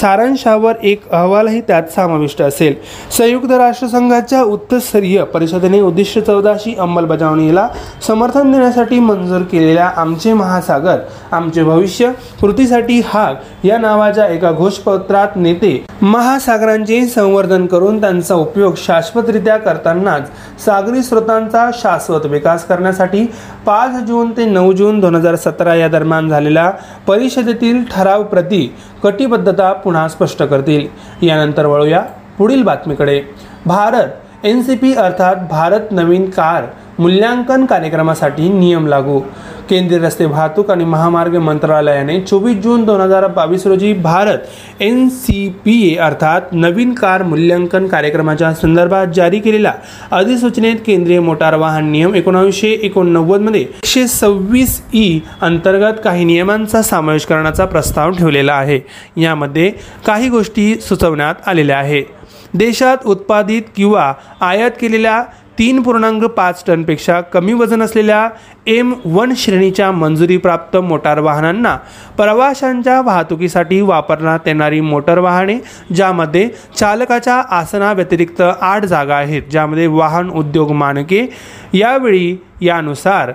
सारांशावर 0.00 0.74
एक 0.82 1.08
अहवालही 1.10 1.60
त्यात 1.60 1.82
समाविष्ट 1.94 2.42
असेल. 2.42 2.74
संयुक्त 3.18 3.52
राष्ट्रसंघाच्या 3.52 4.42
उच्चस्तरीय 4.42 5.22
परिषदेने 5.24 5.80
उद्दिष्ट 5.80 6.18
चौदाशी 6.18 6.74
अंमलबजावणीला 6.78 7.68
समर्थन 8.06 8.52
देण्यासाठी 8.52 8.98
मंजूर 8.98 9.42
केलेल्या 9.42 9.86
आमचे 9.96 10.32
महासागर 10.32 10.98
आमचे 11.32 11.62
भविष्य 11.64 12.10
कृतीसाठी 12.40 13.00
हाग 13.06 13.66
या 13.66 13.78
नावाच्या 13.78 14.26
एका 14.26 14.50
घोषपत्रात 14.52 15.36
नेते 15.36 15.76
महासागरांचे 16.02 17.04
संवर्धन 17.06 17.66
करून 17.66 18.00
त्यांचा 18.00 18.34
उपयोग 18.34 18.74
शाश्वतरित्या 18.76 19.56
करतानाच 19.56 20.28
सागरी 20.64 21.02
स्रोतांचा 21.02 21.68
शाश्वत 21.74 22.26
विकास 22.26 22.64
करण्यासाठी 22.64 23.24
पाच 23.66 24.02
जून 24.06 24.30
ते 24.30 24.44
नऊ 24.44 24.72
जून 24.72 25.00
दोन 25.00 25.14
हजार 25.14 25.36
सतरा 25.36 25.74
या 25.74 25.88
दरम्यान 25.88 26.28
झालेल्या 26.28 26.70
परिषदेतील 27.06 27.82
ठराव 27.90 28.22
प्रती 28.22 28.66
कटिबद्धता 29.02 29.72
पुन्हा 29.72 30.08
स्पष्ट 30.08 30.42
करतील. 30.42 30.86
यानंतर 31.26 31.66
वळूया 31.66 32.02
पुढील 32.38 32.62
बातमीकडे. 32.62 33.22
भारत 33.66 34.44
एन 34.44 34.62
सी 34.62 34.74
पी 34.76 34.94
अर्थात 34.94 35.36
भारत 35.50 35.80
नवीन 35.90 36.30
कार 36.30 36.64
मूल्यांकन 36.98 37.66
कार्यक्रमासाठी 37.66 38.48
नियम 38.48 38.86
लागू. 38.86 39.20
केंद्रीय 39.70 39.98
रस्ते 39.98 40.24
वाहतूक 40.24 40.70
आणि 40.70 40.84
महामार्ग 40.84 41.36
मंत्रालयाने 41.36 42.20
चोवीस 42.20 42.56
जून 42.56 42.84
दोन 42.84 43.00
हजार 43.00 43.26
बावीस 43.26 43.66
रोजी 43.66 43.92
Bharat 43.92 44.82
N 44.82 45.08
C 45.08 45.48
P 45.64 45.76
A 45.88 45.94
अर्थात 45.96 46.52
नवीन 46.52 46.94
कार 46.94 47.22
मूल्यांकन 47.22 47.86
कार्यक्रमाच्या 47.86 48.52
संदर्भात 48.54 49.06
जारी 49.06 49.40
केलेल्या 49.40 49.72
अधिसूचनेत 50.10 50.76
केंद्रीय 50.86 51.20
मोटार 51.20 51.54
वाहन 51.54 51.90
नियम 51.90 52.14
एकोणीसशे 52.14 52.70
एकोणनव्वदमध्ये 52.82 53.60
एकशे 53.60 54.06
सव्वीस 54.08 54.80
ई 54.94 55.18
अंतर्गत 55.40 56.00
काही 56.04 56.24
नियमांचा 56.24 56.82
समावेश 56.82 57.24
करण्याचा 57.26 57.64
प्रस्ताव 57.64 58.10
ठेवलेला 58.10 58.52
आहे. 58.52 58.80
यामध्ये 59.16 59.70
काही 60.06 60.28
गोष्टी 60.28 60.74
सुचवण्यात 60.74 61.34
आलेल्या 61.46 61.78
आहेत. 61.78 62.04
देशात 62.54 62.96
उत्पादित 63.06 63.62
किंवा 63.76 64.12
आयात 64.40 64.70
केलेल्या 64.80 65.22
तीन 65.58 65.80
पूर्णांक 65.82 66.24
पाच 66.26 66.62
टनपेक्षा 66.66 67.20
कमी 67.32 67.52
वजन 67.52 67.82
असलेल्या 67.82 68.28
एम 68.66 68.92
वन 69.04 69.32
श्रेणीच्या 69.36 69.90
मंजुरीप्राप्त 69.92 70.76
मोटार 70.76 71.18
वाहनांना 71.18 71.76
प्रवाशांच्या 72.16 73.00
वाहतुकीसाठी 73.00 73.80
वापरण्यात 73.80 74.46
येणारी 74.46 74.80
मोटर 74.80 75.18
वाहने 75.18 75.58
ज्यामध्ये 75.94 76.48
चालकाच्या 76.76 77.42
आसनाव्यतिरिक्त 77.50 78.42
आठ 78.42 78.84
जागा 78.84 79.16
आहेत 79.16 79.42
ज्यामध्ये 79.50 79.86
वाहन 79.86 80.30
उद्योग 80.30 80.72
मानके 80.72 81.26
यावेळी 81.74 82.36
यानुसार 82.60 83.32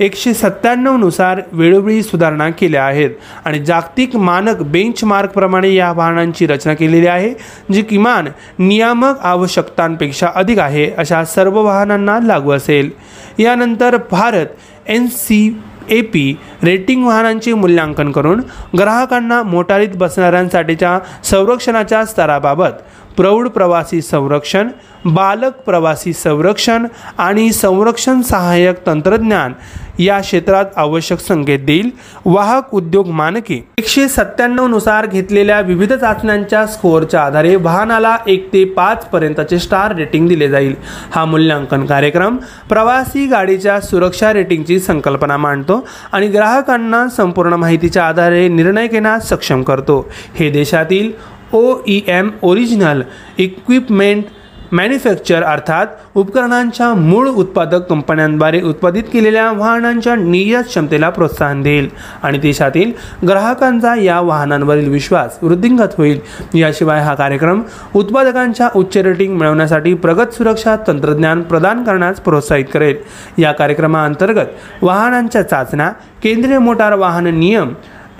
एकशे 0.00 0.32
सत्त्याण्णवनुसार 0.34 1.40
वेळोवेळी 1.52 2.02
सुधारणा 2.02 2.48
केल्या 2.50 2.84
आहेत 2.84 3.10
आणि 3.44 3.58
जागतिक 3.64 4.16
मानक 4.16 4.62
बेंचमार्कप्रमाणे 4.62 5.72
या 5.74 5.90
वाहनांची 5.92 6.46
रचना 6.46 6.74
केलेली 6.74 7.06
आहे 7.06 7.32
जी 7.72 7.82
किमान 7.82 8.28
नियामक 8.58 9.20
आवश्यकतांपेक्षा 9.20 10.28
अधिक 10.34 10.58
आहे 10.58 10.90
अशा 10.98 11.24
सर्व 11.24 11.60
वाहनांना 11.62 12.18
लागू 12.22 12.50
असेल. 12.50 12.90
यानंतर 13.38 13.96
Bharat 14.10 14.46
N 14.86 15.06
C 15.06 15.60
A 15.90 16.00
P 16.02 16.36
rating 16.62 17.04
वाहनांचे 17.06 17.52
मूल्यांकन 17.54 18.10
करून 18.12 18.40
ग्राहकांना 18.78 19.42
मोटारीत 19.42 19.96
बसणाऱ्यांसाठीच्या 19.96 20.98
संरक्षणाच्या 21.24 22.04
स्तराबाबत 22.04 22.82
प्रौढ 23.16 23.48
प्रवासी 23.48 24.02
संरक्षण 24.02 24.68
बालक 25.04 25.52
प्रवासी 25.66 26.12
संरक्षण 26.12 26.86
आणि 27.18 27.52
संरक्षण 27.52 28.20
सहाय्यक 28.20 28.86
तंत्रज्ञान 28.86 29.52
या 29.98 30.18
क्षेत्रात 30.20 30.64
आवश्यक 30.76 31.18
संकेत 31.18 31.58
देईल. 31.58 31.90
वाहक 32.24 32.74
उद्योग 32.74 33.06
मानके. 33.06 33.68
एकशे 33.78 34.08
सत्त्याण्णवनुसार 34.08 35.06
घेतलेल्या 35.06 35.60
विविध 35.60 35.92
चाचण्यांच्या 35.92 36.66
स्कोअरच्या 36.66 37.20
आधारे 37.20 37.56
वाहनाला 37.56 38.16
एक 38.26 38.52
ते 38.52 38.64
पाच 38.64 39.06
पर्यंतचे 39.06 39.58
स्टार 39.58 39.94
रेटिंग 39.94 40.28
दिले 40.28 40.48
जाईल. 40.48 40.74
हा 41.14 41.24
मूल्यांकन 41.24 41.86
कार्यक्रम 41.86 42.36
प्रवासी 42.68 43.26
गाडीच्या 43.26 43.80
सुरक्षा 43.80 44.32
रेटिंगची 44.32 44.78
संकल्पना 44.78 45.36
मांडतो 45.36 45.86
आणि 46.12 46.28
ग्राहकांना 46.28 47.08
संपूर्ण 47.08 47.54
माहितीच्या 47.54 48.04
आधारे 48.04 48.48
निर्णय 48.48 48.86
घेण्यास 48.86 49.28
सक्षम 49.28 49.62
करतो. 49.62 50.08
हे 50.34 50.50
देशातील 50.50 51.35
O 51.56 51.76
E 51.88 52.00
M 52.08 52.30
original 52.42 53.02
equipment 53.38 54.24
manufacture 54.72 55.42
अर्थात 55.42 55.86
उपकरणांच्या 56.14 56.88
मूळ 56.94 57.28
उत्पादक 57.28 57.86
कंपन्यांद्वारे 57.88 58.60
उत्पादित 58.60 59.02
केलेल्या 59.12 59.50
वाहनांच्या 59.52 60.14
निर्यात 60.16 60.64
क्षमतेला 60.64 61.10
प्रोत्साहन 61.10 61.62
देईल 61.62 61.88
आणि 62.22 62.38
देशातील 62.38 62.92
ग्राहकांचा 63.28 63.94
या 64.02 64.18
वाहनांवरील 64.20 64.88
विश्वास 64.88 65.38
वृद्धिंगत 65.42 65.94
होईल. 65.98 66.20
याशिवाय 66.54 67.00
हा 67.00 67.14
कार्यक्रम 67.14 67.62
उत्पादकांच्या 67.94 68.68
उच्च 68.74 68.96
रेटिंग 68.96 69.36
मिळवण्यासाठी 69.38 69.94
प्रगत 69.94 70.34
सुरक्षा 70.34 70.76
तंत्रज्ञान 70.86 71.42
प्रदान 71.42 71.84
करण्यास 71.84 72.20
प्रोत्साहित 72.20 72.64
करेल. 72.74 72.96
या 73.38 73.52
कार्यक्रमाअंतर्गत 73.52 74.82
वाहनांच्या 74.82 75.42
चाचण्या 75.42 75.88
केंद्रीय 76.22 76.58
मोटार 76.58 76.94
वाहन 76.94 77.34
नियम 77.38 77.72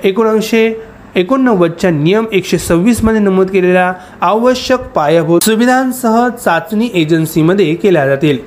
एकोणीसशे 0.05 0.69
एकोणनव्वदच्या 1.17 1.91
नियम 1.91 2.25
एकशे 2.33 2.59
सव्वीसमध्ये 2.59 3.21
नमूद 3.21 3.51
केलेल्या 3.51 3.93
आवश्यक 4.21 4.81
पायाभूत 4.95 5.45
सुविधांसह 5.45 6.27
चाचणी 6.29 6.89
एजन्सीमध्ये 6.95 7.75
केल्या 7.75 8.07
जातील. 8.07 8.39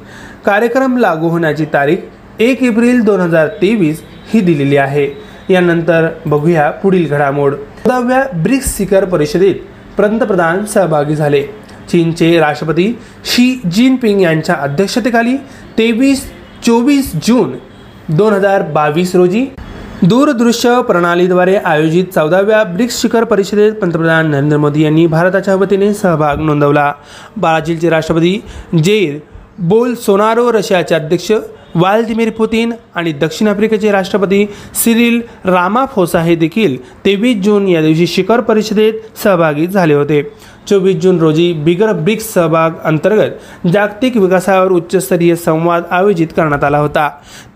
कार्यक्रम 0.46 0.98
लागू 0.98 1.30
होण्याची 1.30 1.66
तारीख 1.74 2.42
एक 2.42 2.62
एप्रिल 2.64 3.02
दोन 3.04 3.20
हजार 3.20 3.48
तेवीस 3.62 4.02
ही 4.34 4.40
दिलेली 4.40 4.78
आहे. 4.78 5.08
यानंतर 5.50 6.08
बघूया 6.26 6.70
पुढील 6.84 7.08
घडामोड. 7.08 7.54
चौदाव्या 7.54 8.24
ब्रिक्स 8.44 8.78
शिखर 8.78 9.06
परिषदेत 9.06 9.56
पंतप्रधान 9.98 10.64
सहभागी 10.66 11.16
झाले. 11.16 11.42
चीनचे 11.92 12.38
राष्ट्रपती 12.40 12.92
शी 13.26 13.54
जिनपिंग 13.72 14.22
यांच्या 14.22 14.56
अध्यक्षतेखाली 14.56 15.36
तेवीस 15.78 16.24
चोवीस 16.66 17.12
जून 17.28 17.56
दोन 18.10 18.34
हजार 18.34 18.62
बावीस 18.72 19.16
रोजी 19.16 19.46
दूरदृश्य 20.04 20.82
प्रणालीद्वारे 20.88 21.56
आयोजित 21.58 22.14
चौदाव्या 22.16 22.64
ब्रिक्स 22.64 23.02
शिखर 23.02 23.24
परिषदेत 23.24 23.74
पंतप्रधान 23.82 24.30
नरेंद्र 24.32 24.58
मोदी 24.58 24.84
यांनी 24.84 25.06
भारताच्या 25.08 25.56
वतीने 25.56 25.94
सहभाग 25.94 26.40
नोंदवला. 26.40 26.92
ब्राझीलचे 27.38 27.90
राष्ट्रपती 27.90 28.40
जेर 28.84 29.18
बोल 29.60 29.94
सोनारो 29.96 30.52
रशियाचे 30.52 30.96
अध्यक्ष 30.96 31.32
व्लादिमीर 31.76 32.30
पुतीन 32.30 32.72
आणि 32.96 33.12
दक्षिण 33.14 33.48
आफ्रिकेचे 33.48 33.92
राष्ट्रपती 33.92 34.46
सिरिल 34.76 35.22
रामाफोसा 35.46 36.22
हे 36.22 36.36
देखील 36.36 36.78
तेवीस 37.06 37.44
जून 37.44 37.68
या 37.68 37.82
दिवशी 37.82 38.08
शिखर 38.08 38.42
परिषदेत 38.42 38.94
सहभागी 39.24 39.68
झाले 39.68 39.94
होते. 39.94 40.22
चोवीस 40.70 40.96
जून 41.02 41.20
रोजी 41.20 41.52
बिगर 41.66 41.92
ब्रिक्स 41.94 42.34
सहभाग 42.34 42.72
अंतर्गत 42.86 43.68
जागतिक 43.68 44.18
विकासावर 44.18 44.72
उच्चस्तरीय 44.72 45.36
संवाद 45.36 45.84
आयोजित 45.92 46.28
करण्यात 46.38 46.64
आला 46.64 46.78
होता. 46.78 47.10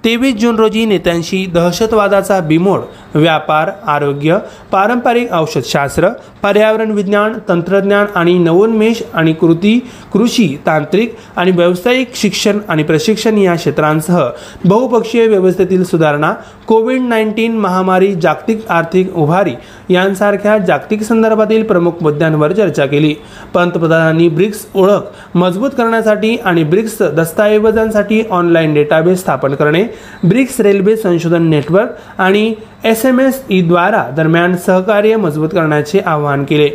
तेवीस 0.06 0.36
जून 0.36 0.56
रोजी 0.56 0.86
नेत्यांशी 0.86 1.46
दहशतवादाचा 1.54 2.40
बिमोड 2.40 2.82
व्यापार 3.16 3.70
आरोग्य 3.88 4.38
पारंपरिक 4.72 5.32
औषधशास्त्र 5.34 6.10
पर्यावरण 6.44 6.92
विज्ञान 6.92 7.34
तंत्रज्ञान 7.50 8.06
आणि 8.16 8.38
नवोन्मेष 8.38 9.02
आणि 9.14 9.34
कृती 9.34 9.78
कृषी 10.14 10.48
तांत्रिक 10.66 11.16
आणि 11.36 11.52
व्यावसायिक 11.52 12.16
शिक्षण 12.16 12.60
आणि 12.68 12.84
प्रशिक्षण 12.84 13.38
या 13.38 13.56
क्षेत्रांसह 13.56 14.20
बहुपक्षीय 14.66 15.28
व्यवस्थेतील 15.28 15.84
सुधारणा 15.84 16.34
कोविड 16.68 17.02
नाईन्टीन 17.02 17.58
महामारी 17.60 18.14
जागतिक 18.16 18.68
आर्थिक 18.70 19.16
उभारी 19.16 19.54
यांसारख्या 19.90 20.58
जागतिक 20.58 21.02
संदर्भातील 21.02 21.64
प्रमुख 21.64 22.02
मुद्द्यांवर 22.02 22.52
चर्चा 22.52 22.86
केली. 22.86 23.03
पंतप्रधानांनी 23.54 24.28
ब्रिक्स 24.30 24.66
ओळख 24.76 25.38
मजबूत 25.38 25.72
करण्यासाठी 25.78 26.36
आणि 26.36 26.64
ब्रिक्स 26.64 27.02
दस्तऐवजांसाठी 27.02 28.22
ऑनलाईन 28.30 28.74
डेटाबेस 28.74 29.20
स्थापन 29.20 29.56
करणे 29.56 29.84
ब्रिक्स 30.24 30.60
रेल्वे 30.62 30.96
संशोधन 30.96 31.50
नेटवर्क 31.50 31.90
आणि 32.18 32.54
एस 32.84 33.06
एम 33.06 33.20
एस 33.20 33.44
ईद्वारा 33.50 34.04
दरम्यान 34.18 34.56
सहकार्य 34.56 35.16
मजबूत 35.16 35.50
करण्याचे 35.50 36.00
आवाहन 36.00 36.44
केले. 36.44 36.70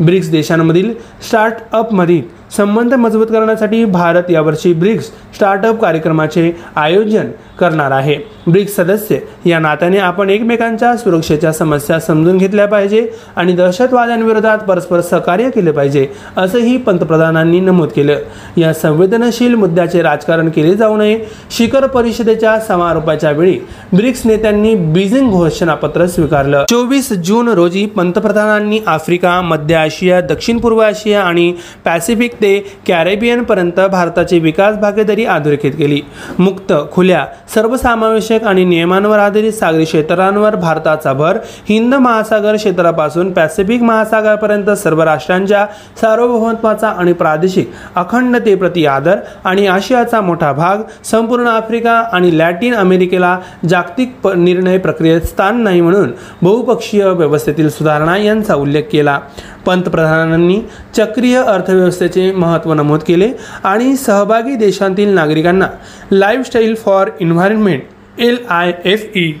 ब्रिक्स 0.00 0.30
देशांमधील 0.30 0.92
स्टार्टअपमधील 1.26 2.22
संबंध 2.56 2.94
मजबूत 2.94 3.26
करण्यासाठी 3.26 3.84
भारत 3.84 4.30
यावर्षी 4.30 4.72
ब्रिक्स 4.72 5.06
स्टार्टअप 5.34 5.80
कार्यक्रमाचे 5.80 6.50
आयोजन 6.76 7.30
करणार 7.58 7.90
आहे. 7.90 8.16
ब्रिक्स 8.46 8.74
सदस्य 8.76 9.16
या 9.46 9.58
नात्याने 9.58 9.98
आपण 9.98 10.30
एकमेकांच्या 10.30 10.96
सुरक्षेच्या 10.96 11.52
समस्या 11.52 11.98
समजून 12.00 12.38
घेतल्या 12.38 12.66
पाहिजे 12.66 13.06
आणि 13.36 13.52
दहशतवाद्यांविरोधात 13.52 14.58
परस्पर 14.58 15.00
सहकार्य 15.00 15.50
केले 15.50 15.70
पाहिजे 15.70 16.06
असंही 16.36 16.76
पंतप्रधानांनी 16.76 17.60
नमूद 17.60 17.88
केलं. 17.88 18.16
या 18.56 18.72
संवेदनशील 18.74 19.54
मुद्द्याचे 19.54 20.02
राजकारण 20.02 20.48
केले 20.48 20.74
जाऊ 20.74 20.96
नये. 20.96 21.18
शिखर 21.50 21.86
परिषदेच्या 21.86 22.58
समारोपाच्या 22.60 23.30
वेळी 23.30 23.58
ब्रिक्स 23.92 24.26
नेत्यांनी 24.26 24.74
बीजिंग 24.74 25.30
घोषणापत्र 25.30 26.06
स्वीकारलं. 26.06 26.64
चोवीस 26.70 27.12
जून 27.12 27.48
रोजी 27.48 27.86
पंतप्रधानांनी 27.86 28.80
आफ्रिका 28.86 29.40
मध्य 29.40 29.74
आशिया 29.74 30.20
दक्षिण 30.20 30.58
पूर्व 30.58 30.78
आशिया 30.78 31.22
आणि 31.22 31.52
पॅसिफिक 31.84 32.34
ते 32.34 32.58
कॅरेबियन 32.86 33.42
पर्यंत 33.42 33.80
भारताची 33.80 34.38
विकास 34.38 34.76
भागीदारी 34.76 35.24
अधोरेखित 35.24 35.72
केली. 35.72 36.00
मुक्त 36.38 36.72
खुल्या 36.92 37.24
सर्वसमावेशक 37.54 38.33
आणि 38.42 38.64
नियमांवर 38.64 39.18
आधारित 39.18 39.52
सागरी 39.52 39.84
क्षेत्रांवर 39.84 40.56
भारताचा 40.56 41.12
भर 41.12 41.38
हिंद 41.68 41.94
महासागर 41.94 42.56
क्षेत्रापासून 42.56 43.32
पॅसिफिक 43.32 43.82
महासागरापर्यंत 43.82 44.70
सर्व 44.70 45.02
राष्ट्रांच्या 45.02 45.66
सार्वभौमत्वाचा 46.00 46.88
आणि 46.88 47.12
प्रादेशिक 47.12 47.70
अखंडतेप्रती 47.94 48.86
आदर 48.86 49.18
आणि 49.44 49.66
आशियाचा 49.66 50.20
मोठा 50.20 50.52
भाग 50.52 50.82
संपूर्ण 51.04 51.46
आफ्रिका 51.46 51.92
आणि 52.12 52.38
लॅटिन 52.38 52.74
अमेरिकेला 52.74 53.38
जागतिक 53.68 54.26
निर्णय 54.26 54.78
प्रक्रियेत 54.78 55.20
स्थान 55.20 55.62
नाही 55.62 55.80
म्हणून 55.80 56.12
बहुपक्षीय 56.42 57.04
व्यवस्थेतील 57.04 57.68
सुधारणा 57.68 58.16
यांचा 58.16 58.54
उल्लेख 58.54 58.82
केला. 58.92 59.18
पंतप्रधानांनी 59.66 60.60
चक्रीय 60.96 61.36
अर्थव्यवस्थेचे 61.36 62.30
महत्त्व 62.32 62.72
नमूद 62.74 63.00
केले 63.00 63.30
आणि 63.64 63.96
सहभागी 63.96 64.54
देशांतील 64.56 65.14
नागरिकांना 65.14 65.66
lifestyle 66.12 66.74
for 66.74 67.10
environment 67.20 67.82
L 68.18 68.36
I 68.48 68.72
F 68.84 69.16
E 69.16 69.32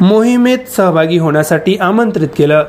मोहिमेत 0.00 0.58
सहभागी 0.76 1.18
होण्यासाठी 1.18 1.76
आमंत्रित 1.76 2.28
केलं. 2.36 2.64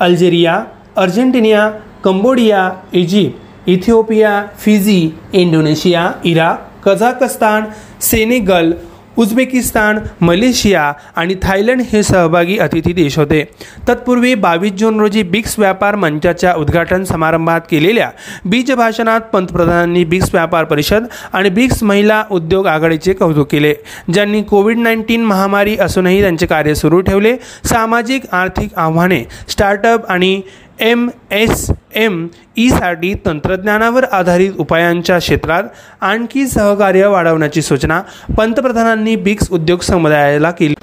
Algeria 0.00 0.64
Argentina 0.96 1.68
Cambodia 2.04 2.70
Egypt 2.92 3.68
Ethiopia 3.68 4.42
Fiji 4.58 5.10
Indonesia 5.32 6.12
Iraq 6.24 6.88
Kazakhstan 6.88 7.64
Senegal 8.00 8.72
Uzbekistan 9.18 9.98
Malaysia 10.20 10.92
आणि 11.16 11.34
थायलंड 11.42 11.82
हे 11.92 12.02
सहभागी 12.02 12.56
अतिथी 12.58 12.92
देश 12.92 13.18
होते. 13.18 13.42
तत्पूर्वी 13.88 14.34
बावीस 14.34 14.72
जून 14.72 15.00
रोजी 15.00 15.22
बिक्स 15.22 15.58
व्यापार 15.58 15.96
मंचाच्या 15.96 16.54
उद्घाटन 16.54 17.04
समारंभात 17.04 17.60
केलेल्या 17.70 18.10
बीज 18.44 18.72
भाषणात 18.72 19.20
पंतप्रधानांनी 19.32 20.04
बिक्स 20.04 20.30
व्यापार 20.32 20.64
परिषद 20.64 21.06
आणि 21.32 21.50
बिक्स 21.50 21.82
महिला 21.82 22.22
उद्योग 22.30 22.66
आघाडीचे 22.66 23.12
कौतुक 23.12 23.50
केले 23.50 23.74
ज्यांनी 24.12 24.42
कोविड 24.42 24.78
नाईन्टीन 24.78 25.24
महामारी 25.24 25.76
असूनही 25.80 26.20
त्यांचे 26.20 26.46
कार्य 26.46 26.74
सुरू 26.74 27.00
ठेवले. 27.00 27.36
सामाजिक 27.64 28.22
आर्थिक 28.32 28.70
आव्हाने 28.76 29.22
स्टार्टअप 29.48 30.10
आणि 30.10 30.40
एम 30.82 31.08
एस 31.30 31.70
एम 31.94 32.26
ईसाठी 32.56 33.14
तंत्रज्ञानावर 33.26 34.04
आधारित 34.04 34.52
उपायांच्या 34.58 35.18
क्षेत्रात 35.18 35.64
आणखी 36.00 36.46
सहकार्य 36.46 37.06
वाढवण्याची 37.06 37.62
सूचना 37.62 38.00
पंतप्रधानांनी 38.36 39.16
ब्रिक्स 39.16 39.50
उद्योग 39.50 39.80
समुदायाला 39.80 40.50
केली. 40.50 40.74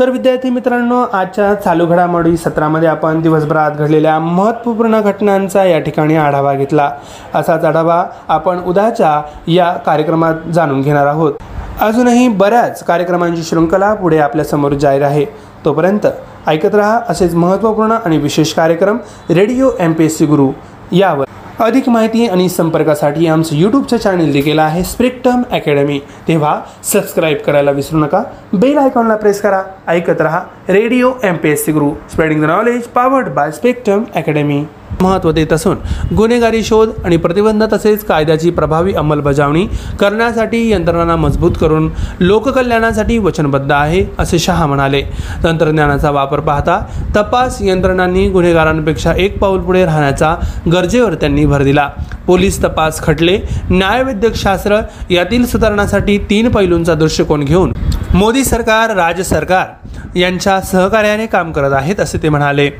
तर 0.00 0.10
विद्यार्थी 0.10 0.50
मित्रांनो 0.50 1.02
आजच्या 1.12 1.54
चालू 1.54 1.86
घडामोडी 1.86 2.36
सत्रामध्ये 2.36 2.88
आपण 2.88 3.20
दिवसभरात 3.20 3.70
घडलेल्या 3.70 4.18
महत्त्वपूर्ण 4.18 5.00
घटनांचा 5.00 5.64
या 5.64 5.78
ठिकाणी 5.78 6.16
आढावा 6.16 6.54
घेतला. 6.54 6.90
असाच 7.34 7.64
आढावा 7.64 8.04
आपण 8.28 8.58
उद्याच्या 8.58 9.22
या 9.48 9.72
कार्यक्रमात 9.86 10.50
जाणून 10.54 10.80
घेणार 10.80 11.06
आहोत. 11.06 11.32
अजूनही 11.80 12.28
बऱ्याच 12.28 12.84
कार्यक्रमांची 12.84 13.42
शृंखला 13.42 13.94
पुढे 13.94 14.18
आपल्यासमोर 14.18 14.72
जाहीर 14.72 15.02
आहे. 15.02 15.24
तोपर्यंत 15.64 16.06
ऐकत 16.46 16.74
रहा 16.74 16.98
असेच 17.08 17.34
महत्त्वपूर्ण 17.34 17.96
आणि 18.04 18.18
विशेष 18.18 18.52
कार्यक्रम 18.54 18.96
radio 19.30 19.70
M 19.80 19.92
P 19.92 20.04
S 20.04 20.18
C 20.18 20.26
Guru 20.26 20.50
यावर. 20.92 21.24
अधिक 21.60 21.88
माहिती 21.88 22.26
आणि 22.26 22.48
संपर्कासाठी 22.48 23.26
आमचं 23.26 23.56
यूट्यूबचं 23.56 23.96
चॅनल 23.96 24.32
देखील 24.32 24.58
आहे 24.58 24.82
स्प्रिक्टम 24.84 25.42
अकॅडमी 25.52 25.98
तेव्हा 26.28 26.58
सबस्क्राईब 26.84 27.38
करायला 27.46 27.70
विसरू 27.70 27.98
नका. 27.98 28.22
बेल 28.52 28.78
आयकॉनला 28.78 29.16
प्रेस 29.16 29.40
करा. 29.40 29.62
ऐकत 29.88 30.20
रहा 30.20 30.40
radio 30.68 31.12
M 31.24 31.36
P 31.36 31.50
S 31.50 31.64
C 31.64 31.72
Guru. 31.72 31.90
Spreading 32.10 32.42
the 32.42 32.44
knowledge 32.44 32.82
powered 32.84 33.28
by 33.28 33.50
Spectrum 33.52 34.04
academy 34.14 34.64
महत्त्व 35.00 35.30
देत 35.32 35.52
असून 35.52 35.76
गुन्हेगारी 36.16 36.62
शोध 36.62 36.90
आणि 37.04 37.16
प्रतिबंध 37.16 37.64
तसेच 37.72 38.04
कायद्याची 38.04 38.50
प्रभावी 38.50 38.92
अंमलबजावणी 38.92 39.66
करण्यासाठी 40.00 40.68
यंत्रणांना 40.70 41.16
मजबूत 41.16 41.52
करून 41.60 41.88
लोककल्याणासाठी 42.20 43.18
वचनबद्ध 43.18 43.70
आहे 43.72 44.04
असे 44.18 44.38
शहा 44.38 44.66
म्हणाले. 44.66 45.02
तंत्रज्ञानाचा 45.44 46.10
वापर 46.10 46.40
पाहता 46.40 46.78
तपास 47.16 47.58
यंत्रणांनी 47.62 48.28
गुन्हेगारांपेक्षा 48.30 49.12
एक 49.12 49.38
पाऊल 49.38 49.60
पुढे 49.60 49.84
राहण्याचा 49.84 50.34
गरजेवर 50.72 51.14
त्यांनी 51.14 51.46
भर 51.46 51.62
दिला. 51.62 51.88
पोलीस 52.26 52.62
तपास 52.62 53.00
खटले 53.02 53.38
न्यायवैद्यक 53.70 54.34
शास्त्र 54.36 54.80
यातील 55.10 55.46
सुधारणासाठी 55.46 56.18
तीन 56.30 56.48
पैलूंचा 56.48 56.94
दृष्टिकोन 56.94 57.44
घेऊन 57.44 57.72
मोदी 58.14 58.44
सरकार 58.44 58.94
राज्य 58.96 59.22
सरकार 59.22 60.18
यांच्या 60.18 60.60
सहकार्याने 60.60 61.26
काम 61.26 61.52
करत 61.52 61.72
आहेत 61.72 62.00
असे 62.00 62.18
ते 62.22 62.28
म्हणाले. 62.28 62.70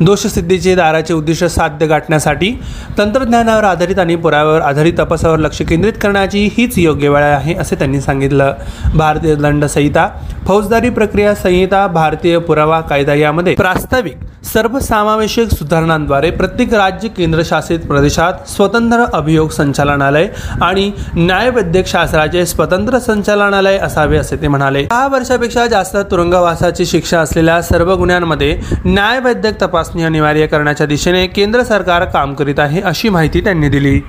दोषसिद्धीचे 0.00 0.74
दाराचे 0.74 1.14
उद्दिष्ट 1.14 1.44
साध्य 1.44 1.86
गाठण्यासाठी 1.86 2.50
तंत्रज्ञानावर 2.98 3.64
आधारित 3.64 3.98
आणि 3.98 4.16
पुराव्यावर 4.16 4.60
आधारित 4.60 4.92
तपासावर 4.98 5.38
लक्ष 5.38 5.60
केंद्रित 5.62 5.92
करण्याची 6.02 6.48
हीच 6.56 6.78
योग्य 6.78 7.08
वेळ 7.08 7.22
आहे 7.24 7.54
असे 7.54 7.76
त्यांनी 7.76 8.00
सांगितलं. 8.00 8.52
भारतीय 8.94 9.34
दंड 9.34 9.64
संहिता 9.64 10.08
फौजदारी 10.46 10.90
प्रक्रिया 10.90 11.34
संहिता 11.34 11.86
भारतीय 11.86 12.38
पुरावा 12.38 12.80
कायदा 12.80 13.14
यामध्ये 13.14 13.54
प्रास्ताविक 13.54 14.16
सर्वसमावेशक 14.44 15.54
सुधारणांद्वारे 15.54 16.30
प्रत्येक 16.30 16.74
राज्य 16.74 17.08
केंद्रशासित 17.08 17.80
प्रदेशात 17.80 18.48
स्वतंत्र 18.48 19.04
अभियोग 19.12 19.50
संचालनालय 19.50 20.26
आणि 20.62 20.90
न्यायवैद्यक 21.14 21.86
शास्त्राचे 21.86 22.44
स्वतंत्र 22.46 22.98
संचालनालय 22.98 23.78
असावे 23.78 24.16
असे 24.16 24.36
ते 24.36 24.48
म्हणाले. 24.48 24.82
दहा 24.82 25.06
वर्षापेक्षा 25.06 25.66
जास्त 25.66 25.96
तुरुंगवासाची 26.10 26.86
शिक्षा 26.86 27.20
असलेल्या 27.20 27.60
सर्व 27.62 27.94
गुन्ह्यांमध्ये 27.94 28.58
न्यायवैद्यक 28.84 29.60
तपास 29.62 29.83
तपासणी 29.84 30.02
अनिवार्य 30.02 30.46
करण्याच्या 30.46 30.86
दिशेने 30.86 31.26
केंद्र 31.26 31.62
सरकार 31.62 32.04
काम 32.04 32.34
करीत 32.34 32.58
आहे 32.58 32.80
अशी 32.80 33.08
माहिती 33.08 33.40
त्यांनी 33.40 33.68
दिली. 33.68 34.00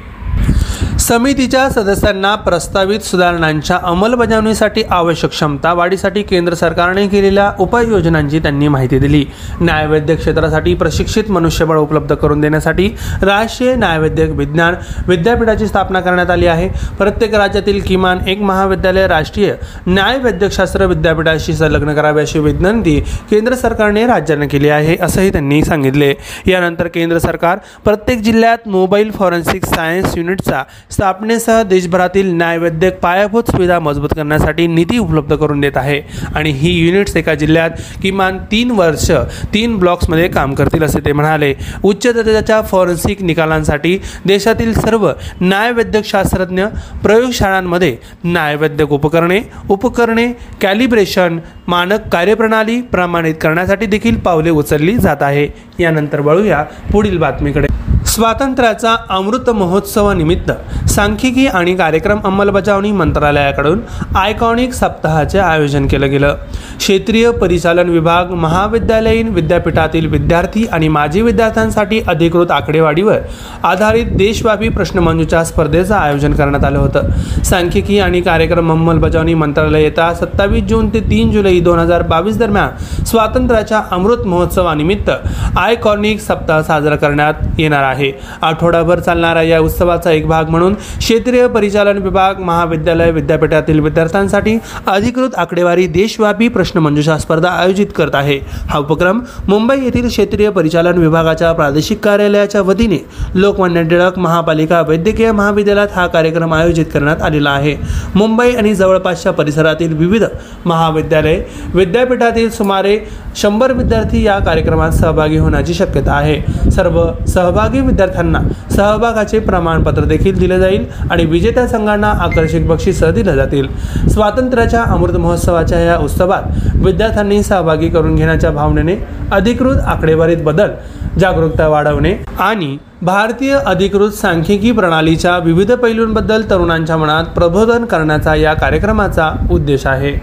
समितीच्या 1.06 1.68
सदस्यांना 1.70 2.34
प्रस्तावित 2.36 3.00
सुधारणांच्या 3.00 3.78
अंमलबजावणीसाठी 3.84 4.84
आवश्यक 4.92 5.32
क्षमता 5.32 5.74
वाढीसाठी 5.74 6.22
केंद्र 6.22 6.54
सरकारने 6.54 7.06
केलेल्या 7.08 7.52
उपाययोजनांची 7.60 8.40
त्यांनी 8.40 8.68
माहिती 8.68 9.00
दिली. 9.00 9.24
न्यायवैद्यक 9.62 10.20
क्षेत्रासाठी 10.20 10.74
प्रशिक्षित 10.74 11.30
मनुष्यबळ 11.32 11.78
उपलब्ध 11.78 12.14
करून 12.14 12.42
देण्यासाठी 12.42 12.88
राष्ट्रीय 13.22 13.76
न्यायवैद्यक 13.76 14.30
विज्ञान 14.30 14.76
विद्यापीठाची 15.08 15.68
स्थापना 15.68 16.00
करण्यात 16.00 16.30
आली 16.30 16.48
आहे. 16.48 16.70
प्रत्येक 16.98 17.36
राज्यातील 17.36 17.82
किमान 17.88 18.28
एक 18.28 18.42
महाविद्यालय 18.42 19.08
राष्ट्रीय 19.08 19.54
न्यायवैद्यकशास्त्र 19.88 20.86
विद्यापीठाशी 20.86 21.54
संलग्न 21.54 21.94
करावे 21.94 22.22
अशी 22.22 22.40
विनंती 22.40 23.00
केंद्र 23.32 23.56
सरकारने 23.56 24.08
राज्यांना 24.08 24.46
केली 24.46 24.70
आहे 24.70 24.98
असंही 25.02 25.32
त्यांनी 25.32 25.64
सांगितले. 25.64 26.14
यानंतर 26.48 26.88
केंद्र 26.88 27.18
सरकार 27.18 27.60
प्रत्येक 27.84 28.22
जिल्ह्यात 28.22 28.68
मोबाईल 28.68 29.12
फॉरेन्सिक 29.12 29.66
सायन्स 29.66 30.18
युनिटचा 30.18 30.64
स्थापनेसह 30.96 31.62
देशभरातील 31.64 32.28
न्यायवैद्यक 32.32 33.00
पायाभूत 33.00 33.50
सुविधा 33.52 33.80
मजबूत 33.80 34.10
करण्यासाठी 34.16 34.68
निधी 34.68 34.98
उपलब्ध 34.98 35.36
करून 35.36 35.62
देत 35.62 35.78
आहे. 35.78 36.00
आणि 36.36 36.52
ही 36.52 36.72
युनिट्स 36.72 37.16
एका 37.18 37.34
जिल्ह्यात 37.36 37.70
किमान 38.02 38.38
तीन 38.52 38.72
वर्ष 38.72 39.10
तीन 39.54 39.76
ब्लॉक्समध्ये 39.78 40.28
काम 40.28 40.54
करतील 40.54 40.84
असे 40.84 41.00
ते 41.06 41.12
म्हणाले. 41.12 41.54
उच्च 41.84 42.08
दर्जाच्या 42.08 42.62
फॉरेन्सिक 42.62 43.22
निकालांसाठी 43.24 43.98
देशातील 44.26 44.74
सर्व 44.74 45.12
न्यायवैद्यक 45.42 46.06
शास्त्रज्ञ 46.06 46.64
प्रयोगशाळांमध्ये 47.04 47.96
न्यायवैद्यक 48.24 48.92
उपकरणे 48.92 49.40
उपकरणे 49.70 50.32
कॅलिब्रेशन 50.62 51.40
मानक 51.68 52.08
कार्यप्रणाली 52.12 52.82
प्रमाणित 52.82 53.36
करण्यासाठी 53.42 53.86
देखील 53.86 54.18
पावले 54.18 54.50
उचलली 54.50 54.98
जात 54.98 55.24
आहे. 55.24 55.48
यानंतर 55.80 56.20
वळूया 56.20 56.64
पुढील 56.92 57.18
बातमीकडे. 57.18 57.85
स्वातंत्र्याचा 58.16 58.96
अमृत 59.10 59.50
महोत्सवानिमित्त 59.50 60.52
सांख्यिकी 60.90 61.46
आणि 61.48 61.74
कार्यक्रम 61.76 62.20
अंमलबजावणी 62.26 62.92
मंत्रालयाकडून 62.92 63.80
आयकॉनिक 64.18 64.74
सप्ताहाचे 64.74 65.40
आयोजन 65.40 65.88
केलं 65.88 66.10
गेलं. 66.10 66.36
क्षेत्रीय 66.78 67.30
परिचालन 67.32 67.90
विभाग 67.90 68.32
महाविद्यालयीन 68.34 69.30
विद्यापीठातील 69.34 70.06
विद्यार्थी 70.08 70.66
आणि 70.74 70.88
माजी 70.88 71.22
विद्यार्थ्यांसाठी 71.22 72.02
अधिकृत 72.08 72.52
आकडेवाडीवर 72.52 73.18
आधारित 73.64 74.16
देशव्यापी 74.18 74.70
प्रश्नमंजुषा 74.70 75.44
स्पर्धेचं 75.44 75.96
आयोजन 75.96 76.34
करण्यात 76.34 76.66
आलं 76.66 76.80
होतं. 76.80 77.10
सांख्यिकी 77.44 78.00
आणि 78.00 78.22
कार्यक्रम 78.22 78.72
अंमलबजावणी 78.72 79.34
मंत्रालय 79.34 79.84
येत्या 79.84 80.14
सत्तावीस 80.16 80.64
जून 80.70 80.94
ते 80.94 81.00
तीन 81.10 81.32
जुलै 81.32 81.60
दोन 81.60 81.80
हजार 81.80 82.02
बावीस 82.04 82.38
दरम्यान 82.40 83.04
स्वातंत्र्याच्या 83.06 83.82
अमृत 83.92 84.26
महोत्सवानिमित्त 84.26 85.12
आयकॉनिक 85.58 86.20
सप्ताह 86.22 86.62
साजरा 86.62 86.96
करण्यात 86.96 87.60
येणार 87.60 87.84
आहे. 87.84 88.05
आहे. 88.06 88.20
आठवडाभर 88.42 89.00
चालणाऱ्या 89.00 89.44
या 89.44 89.60
उत्सवाचा 89.60 90.12
एक 90.12 90.28
भाग 90.28 90.50
म्हणून 90.50 90.74
क्षेत्रीय 90.74 91.48
परिचालन 91.48 91.98
विभाग 91.98 92.40
महाविद्यालय 92.40 93.12
विद्यापीठातील 93.12 93.80
विद्यार्थ्यांसाठी 93.80 94.58
अधिकृत 94.88 95.36
आकडेवारी 95.38 95.88
देशव्यापी 95.88 96.48
प्रश्नमंजुषा 96.48 97.18
स्पर्धा 97.18 97.50
आयोजित 97.50 97.88
करत 97.96 98.16
आहे. 98.16 98.40
हा 98.70 98.80
उपक्रम 98.80 99.20
मुंबई 99.48 99.76
येथील 99.84 100.08
क्षेत्रीय 100.08 100.50
परिचालन 100.50 100.98
विभागाच्या 100.98 101.52
प्रादेशिक 101.52 102.04
कार्यालयाच्या 102.04 102.62
वतीने 102.62 102.98
लोकमान्य 103.36 103.84
टिळक 103.84 104.20
महापालिका 104.20 104.82
वैद्यकीय 104.82 105.32
महाविद्यालयात 105.32 105.88
हा 105.96 106.08
कार्यक्रम 106.08 106.54
आयोजित 106.54 106.86
करण्यात 106.94 107.22
आलेला 107.22 107.50
आहे. 107.50 107.76
मुंबई 108.16 108.52
आणि 108.52 108.76
जवळपासच्या 108.76 109.32
परिसरातील 109.32 109.94
विविध 109.98 110.24
महाविद्यालय 110.66 111.42
विद्यापीठातील 111.74 112.50
सुमारे 112.50 113.00
शंभर 113.36 113.72
विद्यार्थी 113.72 114.24
या 114.24 114.38
कार्यक्रमात 114.40 114.92
सहभागी 114.92 115.38
होण्याची 115.38 115.74
शक्यता 115.74 116.14
आहे. 116.14 116.72
सर्व 116.72 117.04
सहभागी 117.28 117.82
विद्यार्थ्यांना 117.96 118.40
सहभागाचे 118.72 119.40
प्रमाणपत्र 119.40 120.04
देखील 120.06 120.38
दिले 120.40 120.58
जाईल 120.60 120.86
आणि 121.12 121.26
विजेत्या 121.26 121.66
संघांना 121.68 122.08
आकर्षक 122.22 122.66
बक्षिसं 122.68 123.14
दिले 123.14 123.36
जातील. 123.36 123.68
स्वातंत्र्याच्या 124.10 124.82
अमृत 124.84 125.18
महोत्सवाच्या 125.18 125.80
या 125.80 125.98
उत्सवात 125.98 126.76
विद्यार्थ्यांनी 126.76 127.42
सहभागी 127.44 127.90
करून 127.90 128.16
घेण्याच्या 128.16 128.52
भावनेने 128.52 128.96
अधिकृत 129.32 129.78
आकडेवारीत 129.86 130.44
बदल 130.44 130.72
जागरूकता 131.20 131.68
वाढवणे 131.68 132.14
आणि 132.40 132.78
भारतीय 133.02 133.54
अधिकृत 133.54 134.12
सांख्यिकी 134.12 134.72
प्रणालीच्या 134.72 135.38
विविध 135.38 135.72
पैलूंबद्दल 135.72 136.44
तरुणांच्या 136.50 136.98
मनात 136.98 137.24
प्रबोधन 137.36 137.86
करण्याचा 137.86 138.36
या 138.36 138.54
कार्यक्रमाचा 138.54 139.30
उद्देश 139.52 139.86
आहे. 139.88 140.14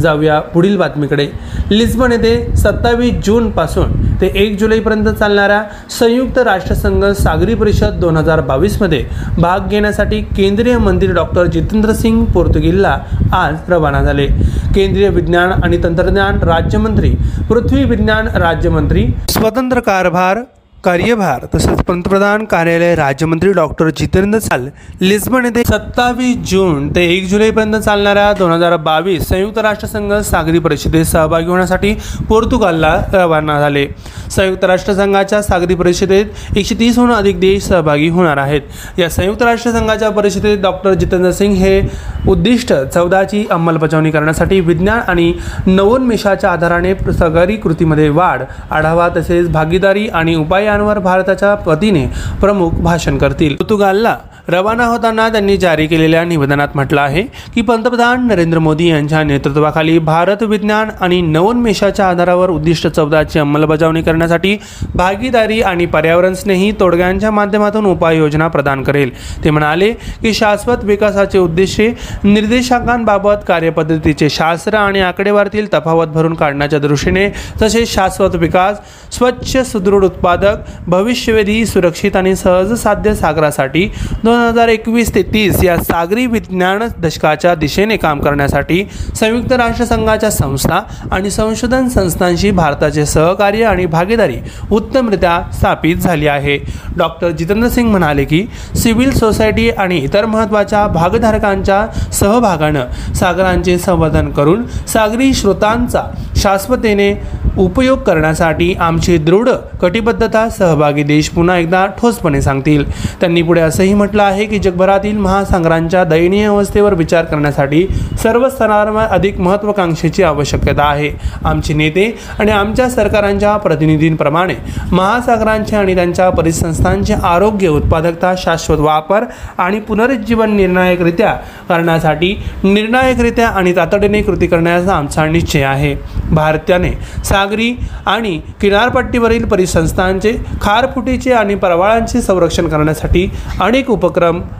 जाऊया 0.00 0.38
पुढील 0.40 0.76
बातमीकडे. 0.76 1.26
लिस्बन 1.70 2.12
येथे 2.12 2.56
सत्तावीस 2.56 3.14
जूनपासून 3.26 3.92
ते 4.20 4.30
एक 4.34 4.58
जुलैपर्यंत 4.58 5.08
चालणाऱ्या 5.08 5.62
संयुक्त 5.98 6.38
राष्ट्रसंघ 6.38 7.04
सागरी 7.04 7.54
परिषद 7.54 8.00
दोन 8.00 8.16
हजार 8.16 8.40
बावीसमध्ये 8.40 9.04
भाग 9.38 9.68
घेण्यासाठी 9.68 10.20
केंद्रीय 10.36 10.78
मंत्री 10.78 11.08
डॉक्टर 11.12 11.46
जितेंद्र 11.46 11.92
सिंग 11.92 12.24
पोर्तुगीलला 12.24 12.98
आज 13.32 13.54
रवाना 13.68 14.02
झाले. 14.02 14.26
केंद्रीय 14.74 15.08
विज्ञान 15.08 15.52
आणि 15.64 15.82
तंत्रज्ञान 15.82 16.42
राज्यमंत्री 16.42 17.14
पृथ्वी 17.48 17.84
विज्ञान 17.84 18.28
राज्यमंत्री 18.36 19.06
स्वतंत्र 19.28 19.80
कारभार 19.80 20.42
कार्यभार 20.84 21.44
तसेच 21.54 21.80
पंतप्रधान 21.82 22.44
कार्यालय 22.44 22.94
राज्यमंत्री 22.94 23.52
डॉक्टर 23.52 23.90
जितेंद्र 23.98 24.38
साल 24.38 24.68
लिस्बन 25.00 25.44
येथे 25.44 25.62
सत्तावीस 25.64 26.36
जून 26.50 26.88
ते 26.96 27.04
एक 27.12 27.28
जुलैपर्यंत 27.28 27.76
चालणाऱ्या 27.76 28.32
दोन 28.38 28.52
हजार 28.52 28.76
बावीस 28.76 29.28
संयुक्त 29.28 29.58
राष्ट्रसंघ 29.58 30.12
सागरी 30.22 30.58
परिषदेत 30.58 31.04
सहभागी 31.04 31.46
होण्यासाठी 31.46 31.94
पोर्तुगालला 32.28 32.94
रवाना 33.12 33.58
झाले. 33.60 33.86
संयुक्त 34.30 34.64
राष्ट्रसंघाच्या 34.64 35.40
सागरी 35.42 35.74
परिषदेत 35.74 36.56
एकशे 36.56 36.74
तीसहून 36.80 37.12
अधिक 37.12 37.40
देश 37.40 37.62
सहभागी 37.64 38.08
होणार 38.08 38.36
आहेत. 38.36 38.62
या 38.98 39.08
संयुक्त 39.10 39.42
राष्ट्रसंघाच्या 39.42 40.10
परिषदेत 40.10 40.58
डॉक्टर 40.62 40.94
जितेंद्र 40.94 41.30
सिंग 41.30 41.54
हे 41.54 41.80
उद्दिष्ट 42.28 42.72
चौदाची 42.94 43.44
अंमलबजावणी 43.50 44.10
करण्यासाठी 44.10 44.60
विज्ञान 44.60 45.00
आणि 45.08 45.32
नवोन्मेषाच्या 45.66 46.50
आधाराने 46.50 46.94
सागरी 47.14 47.56
कृतीमध्ये 47.56 48.08
वाढ 48.10 48.42
आढावा 48.70 49.08
तसेच 49.16 49.50
भागीदारी 49.52 50.06
आणि 50.08 50.34
उपाय 50.34 50.72
विषयांवर 50.74 50.98
भारताच्या 50.98 51.54
वतीने 51.66 52.06
प्रमुख 52.40 52.70
भाषण 52.82 53.18
करतील. 53.18 53.54
पोर्तुगालला 53.56 54.16
रवाना 54.48 54.84
होताना 54.84 55.28
त्यांनी 55.28 55.56
जारी 55.56 55.86
केलेल्या 55.86 56.22
निवेदनात 56.24 56.68
म्हटलं 56.74 57.00
आहे 57.00 57.22
की 57.54 57.60
पंतप्रधान 57.60 58.26
नरेंद्र 58.26 58.58
मोदी 58.58 58.88
यांच्या 58.88 59.22
नेतृत्वाखाली 59.22 59.98
भारत 59.98 60.42
विज्ञान 60.42 60.90
आणि 61.00 61.20
नवोन्मेषाच्या 61.22 62.08
आधारावर 62.08 62.50
उद्दिष्ट 62.50 62.86
चौदाची 62.86 63.38
अंमलबजावणी 63.38 64.02
करण्यासाठी 64.02 64.56
भागीदारी 64.94 65.60
आणि 65.62 65.86
पर्यावरण 65.86 66.34
स्नेही 66.34 66.70
तोडग्यांच्या 66.80 67.30
माध्यमातून 67.30 67.86
उपाययोजना 67.86 68.48
प्रदान 68.48 68.82
करेल. 68.82 69.10
ते 69.44 69.50
म्हणाले 69.50 69.90
की 70.22 70.32
शाश्वत 70.34 70.84
विकासाचे 70.84 71.38
उद्देशे 71.38 71.88
निर्देशांकांबाबत 72.24 73.44
कार्यपद्धतीचे 73.48 74.28
शास्त्र 74.30 74.74
आणि 74.74 75.00
आकडेवारीतील 75.00 75.72
तफावत 75.74 76.06
भरून 76.06 76.34
काढण्याच्या 76.34 76.78
दृष्टीने 76.78 77.28
तसेच 77.62 77.94
शाश्वत 77.94 78.34
विकास 78.34 78.80
स्वच्छ 79.12 79.56
सुदृढ 79.66 80.04
उत्पादक 80.04 80.70
भविष्यवेधी 80.86 81.64
सुरक्षित 81.66 82.16
आणि 82.16 82.36
सहज 82.36 82.72
साध्य 82.82 83.14
सागरासाठी 83.14 83.88
दोन 84.24 84.32
हजार 84.34 84.68
एकवीस 84.68 85.14
ते 85.14 85.22
तीस 85.22 85.62
या 85.64 85.76
सागरी 85.76 86.26
विज्ञान 86.26 86.82
दशकाच्या 86.98 87.54
दिशेने 87.54 87.96
काम 87.96 88.20
करण्यासाठी 88.20 88.82
संयुक्त 89.14 89.52
राष्ट्रसंघाच्या 89.52 90.30
संस्था 90.30 90.80
आणि 91.12 91.30
संशोधन 91.30 91.88
संस्थांशी 91.88 92.50
भारताचे 92.50 93.06
सहकार्य 93.06 93.64
आणि 93.64 93.86
भागीदारी 93.86 94.36
उत्तमरित्या 94.70 95.40
स्थापित 95.52 95.96
झाली 95.96 96.26
आहे. 96.26 96.58
डॉक्टर 96.96 97.30
जितेंद्र 97.30 97.68
सिंग 97.68 97.90
म्हणाले 97.90 98.24
की 98.24 98.44
सिव्हिल 98.76 99.10
सोसायटी 99.10 99.68
आणि 99.70 99.98
इतर 99.98 100.26
महत्त्वाच्या 100.26 100.86
भागधारकांच्या 100.88 101.86
सहभागानं 102.12 103.12
सागरांचे 103.14 103.78
संवर्धन 103.78 104.30
करून 104.30 104.66
सागरी 104.88 105.32
स्रोतांचा 105.34 106.02
शाश्वतेने 106.36 107.12
उपयोग 107.58 107.98
करण्यासाठी 107.98 108.72
आमची 108.74 109.16
दृढ 109.18 109.48
कटिबद्धता 109.82 110.48
सहभागी 110.48 111.02
देश 111.02 111.28
पुन्हा 111.28 111.56
एकदा 111.58 111.84
ठोसपणे 111.98 112.40
सांगतील. 112.42 112.84
त्यांनी 113.20 113.42
पुढे 113.42 113.60
असंही 113.60 113.94
म्हटलं 113.94 114.22
आहे 114.24 114.44
की 114.46 114.58
जगभरातील 114.58 115.16
महासागरांच्या 115.18 116.04
दयनीय 116.04 116.46
अवस्थेवर 116.46 116.94
विचार 116.94 117.24
करण्यासाठी 117.24 117.86
सर्व 118.22 118.48
स्तरांवर 118.48 119.04
अधिक 119.04 119.40
महत्त्वाकांक्षेची 119.40 120.22
आवश्यकता 120.22 120.84
आहे. 120.84 121.10
आमचे 121.44 121.74
नेते 121.74 122.16
आणि 122.38 122.50
आमच्या 122.50 122.88
सरकारांच्या 122.90 123.56
प्रतिनिधींप्रमाणे 123.56 124.54
महासागरांचे 124.92 125.76
आणि 125.76 125.94
त्यांच्या 125.94 126.30
परिसंस्थांचे 126.30 127.14
आरोग्य 127.14 127.68
उत्पादकता 127.68 128.34
शाश्वत 128.38 128.78
वापर 128.78 129.24
आणि 129.58 129.80
पुनरुज्जीवन 129.80 130.56
निर्णायकरित्या 130.56 131.32
करण्यासाठी 131.68 132.32
निर्णायकरित्या 132.64 133.48
आणि 133.48 133.76
तातडीने 133.76 134.22
कृती 134.22 134.46
करण्याचा 134.46 134.94
आमचा 134.94 135.26
निश्चय 135.26 135.62
आहे. 135.62 135.94
भारताने 136.30 136.90
सागरी 137.24 137.72
आणि 138.06 138.38
किनारपट्टीवरील 138.60 139.44
परिसंस्थांचे 139.44 140.32
खारफुटीचे 140.62 141.32
आणि 141.32 141.54
परवाळांचे 141.54 142.22
संरक्षण 142.22 142.68
करण्यासाठी 142.68 143.28
अनेक 143.60 143.90
उपक्रम 143.90 144.12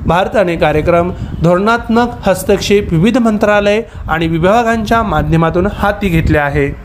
भारताने 0.07 0.57
कार्यक्रम 0.57 1.11
धोरणात्मक 1.42 2.09
हस्तक्षेप 2.22 2.92
विविध 2.92 3.18
मंत्रालय 3.18 3.82
आणि 4.09 4.28
विभागांच्या 4.28 5.02
माध्यमातून 5.02 5.66
हाती 5.66 6.09
घेतले 6.09 6.38
आहे. 6.38 6.84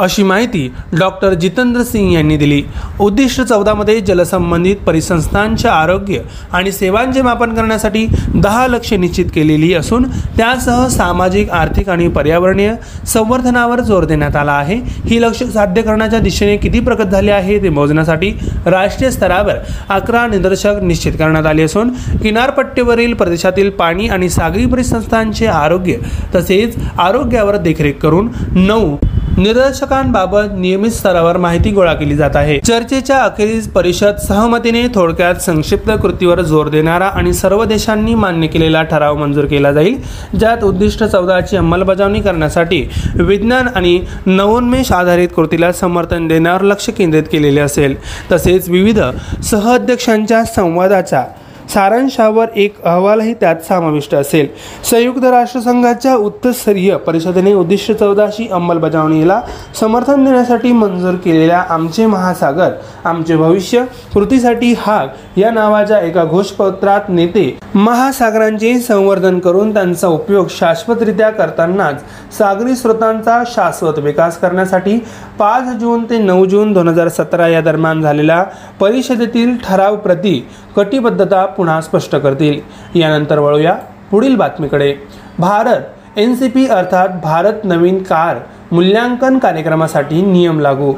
अशी 0.00 0.22
माहिती 0.22 0.68
डॉक्टर 0.98 1.34
जितेंद्र 1.34 1.82
सिंग 1.82 2.12
यांनी 2.12 2.36
दिली. 2.36 2.62
उद्दिष्ट 3.00 3.40
चौदामध्ये 3.42 4.00
जलसंबंधित 4.00 4.76
परिसंस्थांचे 4.86 5.68
आरोग्य 5.68 6.20
आणि 6.52 6.72
सेवांचे 6.72 7.22
मापन 7.22 7.54
करण्यासाठी 7.54 8.06
दहा 8.34 8.66
लक्ष 8.68 8.92
निश्चित 8.92 9.26
केलेली 9.34 9.72
असून 9.74 10.04
त्यासह 10.36 10.86
सामाजिक 10.88 11.50
आर्थिक 11.52 11.88
आणि 11.88 12.08
पर्यावरणीय 12.08 12.74
संवर्धनावर 13.06 13.80
जोर 13.80 14.04
देण्यात 14.04 14.36
आला 14.36 14.52
आहे. 14.52 14.76
ही 15.04 15.20
लक्ष 15.22 15.42
साध्य 15.44 15.82
करण्याच्या 15.82 16.18
दिशेने 16.20 16.56
किती 16.56 16.80
प्रगत 16.80 17.10
झाले 17.12 17.30
आहे 17.30 17.62
ते 17.62 17.68
मोजण्यासाठी 17.68 18.30
राष्ट्रीय 18.66 19.10
स्तरावर 19.10 19.56
अकरा 19.90 20.26
निदर्शक 20.26 20.82
निश्चित 20.82 21.12
करण्यात 21.18 21.46
आले 21.46 21.62
असून 21.62 21.90
किनारपट्टीवरील 22.22 23.14
प्रदेशातील 23.14 23.70
पाणी 23.70 24.08
आणि 24.08 24.28
सागरी 24.30 24.66
परिसंस्थांचे 24.66 25.46
आरोग्य 25.46 25.96
तसेच 26.34 26.76
आरोग्यावर 26.98 27.56
देखरेख 27.56 27.98
करून 28.02 28.28
नऊ 28.54 28.96
निदर्शकांबाबत 29.38 30.48
नियमित 30.52 30.90
स्तरावर 30.90 31.36
माहिती 31.36 31.70
गोळा 31.70 31.92
केली 31.94 32.16
जात 32.16 32.36
आहे. 32.36 32.58
चर्चेच्या 32.58 33.18
अखेरीस 33.18 33.68
परिषद 33.68 34.16
सहमतीने 34.28 34.82
थोडक्यात 34.94 35.34
संक्षिप्त 35.34 35.90
कृतीवर 36.02 36.40
जोर 36.40 36.68
देणारा 36.68 37.06
आणि 37.06 37.32
सर्व 37.32 37.64
देशांनी 37.64 38.14
मान्य 38.14 38.46
केलेला 38.46 38.82
ठराव 38.82 39.16
मंजूर 39.16 39.44
केला 39.44 39.72
जाईल 39.72 39.98
ज्यात 40.38 40.64
उद्दिष्ट 40.64 41.04
चौदाची 41.04 41.56
अंमलबजावणी 41.56 42.20
करण्यासाठी 42.20 42.84
विज्ञान 43.14 43.68
आणि 43.74 43.98
नवोन्मेष 44.26 44.92
आधारित 44.92 45.28
कृतीला 45.36 45.72
समर्थन 45.72 46.28
देण्यावर 46.28 46.62
लक्ष 46.62 46.90
केंद्रित 46.90 47.22
केलेले 47.32 47.60
असेल. 47.60 47.94
तसेच 48.32 48.68
विविध 48.68 49.00
सहअध्यक्षांच्या 49.44 50.44
संवादाच्या 50.44 51.24
सारांशावर 51.70 52.46
एक 52.54 52.82
अहवालही 52.84 53.34
त्यात 53.34 53.56
समाविष्ट 53.68 54.14
असेल. 54.14 54.46
संयुक्त 54.90 55.24
राष्ट्रसंघाच्या 55.24 56.14
उच्चस्तरीय 56.16 56.96
परिषदेने 56.96 57.52
उद्दिष्ट 57.54 57.92
चौदाशी 57.92 58.46
अंमलबजावणीला 58.52 59.40
समर्थन 59.80 60.24
देण्यासाठी 60.24 60.72
मंजूर 60.72 61.14
केलेल्या 61.14 61.62
आमचे 61.68 62.06
महासागर 62.06 62.72
आमचे 63.04 63.36
भविष्य 63.36 63.84
कृतीसाठी 64.14 64.74
हाग 64.78 65.38
या 65.40 65.50
नावाच्या 65.50 66.00
एका 66.00 66.24
घोषपत्रात 66.24 67.08
नेते 67.08 67.44
महासागरांचे 67.74 68.78
संवर्धन 68.80 69.38
करून 69.38 69.72
त्यांचा 69.74 70.08
उपयोग 70.08 70.46
शाश्वतरित्या 70.50 71.30
करतानाच 71.30 72.02
सागरी 72.38 72.74
स्रोतांचा 72.76 73.42
शाश्वत 73.46 73.98
विकास 73.98 74.38
करण्यासाठी 74.38 74.98
पाच 75.38 75.68
जून 75.80 76.04
ते 76.04 76.18
नऊ 76.18 76.44
जून 76.44 76.72
दोन 76.72 76.88
हजार 76.88 77.08
सतरा 77.08 77.48
या 77.48 77.60
दरम्यान 77.60 78.02
झालेल्या 78.02 78.42
परिषदेतील 78.80 79.56
ठराव 79.64 79.96
प्रती 79.96 80.38
कटिबद्धता 80.76 81.44
पुन्हा 81.46 81.80
स्पष्ट 81.80 82.16
करतील. 82.16 82.60
यानंतर 82.98 83.38
वळूया 83.38 83.74
पुढील 84.10 84.36
बातमीकडे. 84.36 84.94
भारत 85.38 86.18
एन 86.18 86.34
सी 86.34 86.48
पी 86.48 86.66
अर्थात 86.66 87.08
भारत 87.22 87.64
नवीन 87.64 88.02
कार 88.02 88.36
मूल्यांकन 88.72 89.38
कार्यक्रमासाठी 89.38 90.22
नियम 90.22 90.60
लागू. 90.60 90.92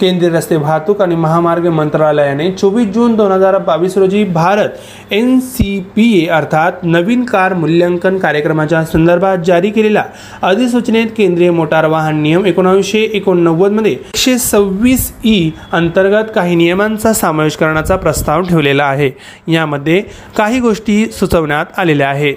केंद्रीय 0.00 0.30
रस्ते 0.30 0.56
वाहतूक 0.56 1.00
आणि 1.02 1.14
महामार्ग 1.14 1.66
मंत्रालयाने 1.68 2.50
चोवीस 2.52 2.88
जून 2.88 3.14
दोन 3.14 3.32
हजार 3.32 3.58
बावीस 3.58 3.96
रोजी 3.98 4.24
Bharat 4.24 5.12
N 5.12 5.38
C 5.40 5.78
P 5.96 6.06
A 6.18 6.26
अर्थात 6.26 6.72
नवीन 6.82 7.24
कार 7.24 7.54
मूल्यांकन 7.54 8.18
कार्यक्रमाच्या 8.18 8.84
संदर्भात 8.84 9.44
जारी 9.46 9.70
केलेल्या 9.70 10.04
अधिसूचनेत 10.42 11.06
केंद्रीय 11.16 11.50
मोटार 11.50 11.86
वाहन 11.86 12.22
नियम 12.22 12.46
एकोणावीसशे 12.46 13.02
एकोणनव्वदमध्ये 13.14 13.92
एकशे 13.92 14.38
सव्वीस 14.38 15.12
ई 15.24 15.50
अंतर्गत 15.72 16.30
काही 16.34 16.54
नियमांचा 16.54 17.12
समावेश 17.12 17.56
करण्याचा 17.56 17.96
प्रस्ताव 17.96 18.42
ठेवलेला 18.42 18.84
आहे. 18.84 19.10
यामध्ये 19.48 20.02
काही 20.36 20.60
गोष्टी 20.60 21.04
सुचवण्यात 21.12 21.78
आलेल्या 21.78 22.08
आहे 22.08 22.34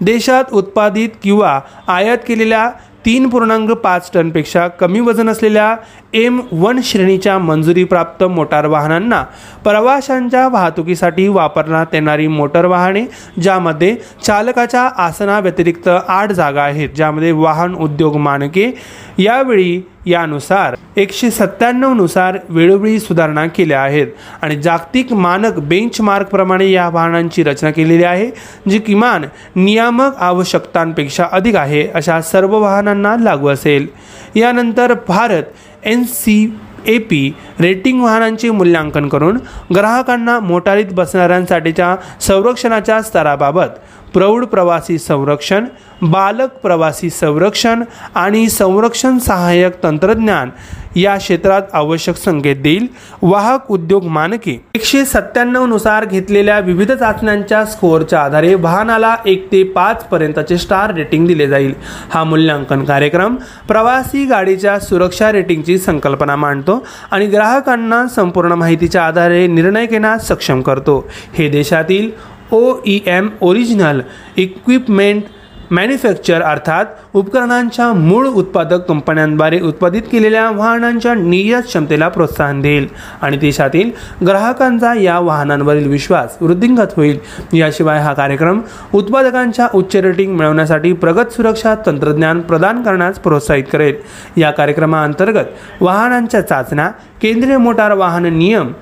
देशात 0.00 0.52
उत्पादित 0.52 1.08
किंवा 1.22 1.58
आयात 1.88 2.18
केलेल्या 2.28 2.68
तीन 3.06 3.28
पूर्णांक 3.28 3.70
पाच 3.72 4.10
टनपेक्षा 4.14 4.66
कमी 4.68 5.00
वजन 5.00 5.28
असलेल्या 5.28 5.74
एम 6.14 6.40
वन 6.52 6.80
श्रेणीच्या 6.84 7.36
मंजुरीप्राप्त 7.38 8.24
मोटार 8.24 8.66
वाहनांना 8.66 9.22
प्रवाशांच्या 9.64 10.46
वाहतुकीसाठी 10.48 11.26
वापरण्यात 11.28 11.94
येणारी 11.94 12.26
मोटर 12.28 12.64
वाहने 12.64 13.04
ज्यामध्ये 13.42 13.94
चालकाच्या 14.22 14.82
आसनाव्यतिरिक्त 14.96 15.88
आठ 15.88 16.32
जागा 16.32 16.62
आहेत 16.62 16.88
ज्यामध्ये 16.96 17.32
वाहन 17.32 17.74
उद्योग 17.76 18.16
मानके 18.16 18.70
यावेळी 19.18 19.80
यानुसार 20.06 20.74
एकशे 20.96 21.30
सत्त्याण्णवनुसार 21.30 22.38
वेळोवेळी 22.48 22.98
सुधारणा 23.00 23.46
केल्या 23.46 23.80
आहेत. 23.82 24.06
आणि 24.42 24.56
जागतिक 24.56 25.12
मानक 25.12 25.58
बेंचमार्क 25.58 26.26
प्रमाणे 26.26 26.70
या 26.70 26.88
वाहनांची 26.88 27.42
रचना 27.42 27.70
केलेली 27.70 28.04
आहे 28.04 28.30
जी 28.68 28.78
किमान 28.78 29.24
नियामक 29.56 30.16
आवश्यकतांपेक्षा 30.18 31.26
अधिक 31.32 31.56
आहे 31.56 31.86
अशा 31.94 32.20
सर्व 32.22 32.58
वाहनांना 32.58 33.16
लागू 33.20 33.48
असेल. 33.48 33.86
यानंतर 34.34 34.94
Bharat 35.08 35.42
N 35.84 36.02
C 36.04 36.56
A 36.86 36.98
P 36.98 37.34
rating 37.60 38.02
वाहनांचे 38.02 38.50
मूल्यांकन 38.50 39.08
करून 39.08 39.38
ग्राहकांना 39.74 40.38
मोटारीत 40.40 40.92
बसणाऱ्यांसाठीच्या 40.92 41.94
संरक्षणाच्या 42.20 43.00
स्तराबाबत 43.02 44.05
प्रौढ 44.16 44.44
प्रवासी 44.44 44.98
संरक्षण 44.98 45.64
बालक 46.02 46.48
प्रवासी 46.62 47.10
संरक्षण 47.10 47.82
आणि 48.14 48.48
संरक्षण 48.48 49.18
सहाय्यक 49.18 49.82
तंत्रज्ञान 49.82 50.50
या 50.96 51.16
क्षेत्रात 51.16 51.62
आवश्यक 51.72 52.16
संकेत 52.16 52.56
देईल. 52.56 52.86
वाहक 53.22 53.70
उद्योग 53.70 54.04
मानके. 54.04 54.64
एकशे 54.74 55.04
सत्त्याण्णवनुसार 55.04 56.04
घेतलेल्या 56.04 56.58
विविध 56.58 56.92
चाचण्यांच्या 56.92 57.64
स्कोअरच्या 57.64 58.20
आधारे 58.20 58.54
वाहनाला 58.54 59.16
एक 59.26 59.52
ते 59.52 59.62
पाच 59.62 60.04
पर्यंतचे 60.04 60.58
स्टार 60.58 60.94
रेटिंग 60.94 61.26
दिले 61.26 61.48
जाईल. 61.48 61.74
हा 62.10 62.24
मूल्यांकन 62.24 62.84
कार्यक्रम 62.84 63.36
प्रवासी 63.68 64.24
गाडीच्या 64.24 64.78
सुरक्षा 64.78 65.32
रेटिंगची 65.32 65.78
संकल्पना 65.78 66.36
मांडतो 66.36 66.86
आणि 67.10 67.26
ग्राहकांना 67.26 68.06
संपूर्ण 68.06 68.52
माहितीच्या 68.52 69.06
आधारे 69.06 69.46
निर्णय 69.46 69.86
घेण्यास 69.86 70.28
सक्षम 70.28 70.62
करतो. 70.62 71.08
हे 71.34 71.48
देशातील 71.48 72.35
O 72.52 72.74
E 72.86 72.98
M 73.06 73.28
original 73.40 74.00
equipment 74.36 75.22
manufacture 75.70 76.42
अर्थात 76.42 76.86
उपकरणांच्या 77.14 77.92
मूळ 77.92 78.26
उत्पादक 78.26 78.84
कंपन्यांद्वारे 78.88 79.58
उत्पादित 79.60 80.02
केलेल्या 80.12 80.50
वाहनांच्या 80.50 81.14
निर्यात 81.14 81.62
क्षमतेला 81.62 82.08
प्रोत्साहन 82.08 82.60
देईल 82.60 82.86
आणि 83.22 83.36
देशातील 83.36 83.90
ग्राहकांचा 84.26 84.94
या 84.94 85.18
वाहनांवरील 85.18 85.88
विश्वास 85.88 86.36
वृद्धिंगत 86.40 86.94
होईल. 86.96 87.18
याशिवाय 87.52 88.00
हा 88.00 88.12
कार्यक्रम 88.12 88.60
उत्पादकांच्या 88.94 89.68
उच्च 89.74 89.96
रेटिंग 89.96 90.36
मिळवण्यासाठी 90.36 90.92
प्रगत 90.92 91.32
सुरक्षा 91.32 91.74
तंत्रज्ञान 91.86 92.40
प्रदान 92.40 92.82
करण्यास 92.82 93.18
प्रोत्साहित 93.18 93.64
करेल. 93.72 93.94
या 94.36 94.50
कार्यक्रमाअंतर्गत 94.50 95.82
वाहनांच्या 95.82 96.40
चाचण्या 96.40 96.88
केंद्रीय 97.22 97.56
मोटार 97.56 97.92
वाहन 97.92 98.26
नियम 98.26 98.72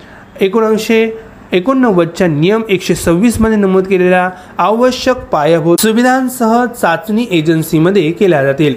एकोणीसशे 0.40 1.06
एकोणनव्वदच्या 1.52 2.26
नियम 2.26 2.62
एकशे 2.68 2.94
सव्वीसमध्ये 2.94 3.56
नमूद 3.56 3.86
केलेल्या 3.86 4.28
आवश्यक 4.58 5.16
पायाभूत 5.32 5.80
सुविधांसह 5.80 6.64
चाचणी 6.80 7.26
एजन्सीमध्ये 7.30 8.10
केल्या 8.10 8.42
जातील. 8.44 8.74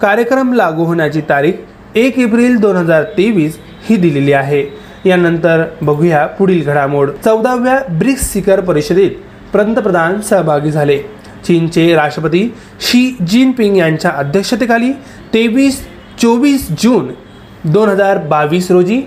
कार्यक्रम 0.00 0.52
लागू 0.52 0.84
होण्याची 0.84 1.20
तारीख 1.28 1.96
एक 1.96 2.18
एप्रिल 2.18 2.56
दोन 2.60 2.76
हजार 2.76 3.02
तेवीस 3.18 3.58
ही 3.88 3.96
दिलेली 3.96 4.32
आहे. 4.32 4.64
यानंतर 5.04 5.62
बघूया 5.82 6.24
पुढील 6.26 6.62
घडामोड. 6.62 7.10
चौदाव्या 7.24 7.78
ब्रिक्स 7.98 8.32
शिखर 8.32 8.60
परिषदेत 8.60 9.10
पंतप्रधान 9.52 10.20
सहभागी 10.20 10.70
झाले. 10.70 10.98
चीनचे 11.46 11.94
राष्ट्रपती 11.94 12.42
शी 12.80 13.16
जिनपिंग 13.28 13.76
यांच्या 13.76 14.10
अध्यक्षतेखाली 14.10 14.90
तेवीस 15.34 15.80
चोवीस 16.22 16.68
जून 16.82 17.10
दोन 17.64 17.88
हजार 17.88 18.18
बावीस 18.18 18.70
रोजी 18.70 19.00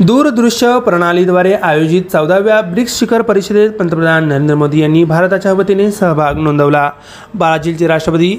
दूरदृश्य 0.00 0.78
प्रणालीद्वारे 0.80 1.52
आयोजित 1.54 2.02
चौदाव्या 2.12 2.60
ब्रिक्स 2.62 2.98
शिखर 2.98 3.22
परिषदेत 3.22 3.70
पंतप्रधान 3.78 4.28
नरेंद्र 4.28 4.54
मोदी 4.54 4.80
यांनी 4.80 5.02
भारताच्या 5.04 5.52
वतीने 5.52 5.90
सहभाग 5.90 6.38
नोंदवला. 6.38 6.90
ब्राझीलचे 7.34 7.86
राष्ट्रपती 7.86 8.30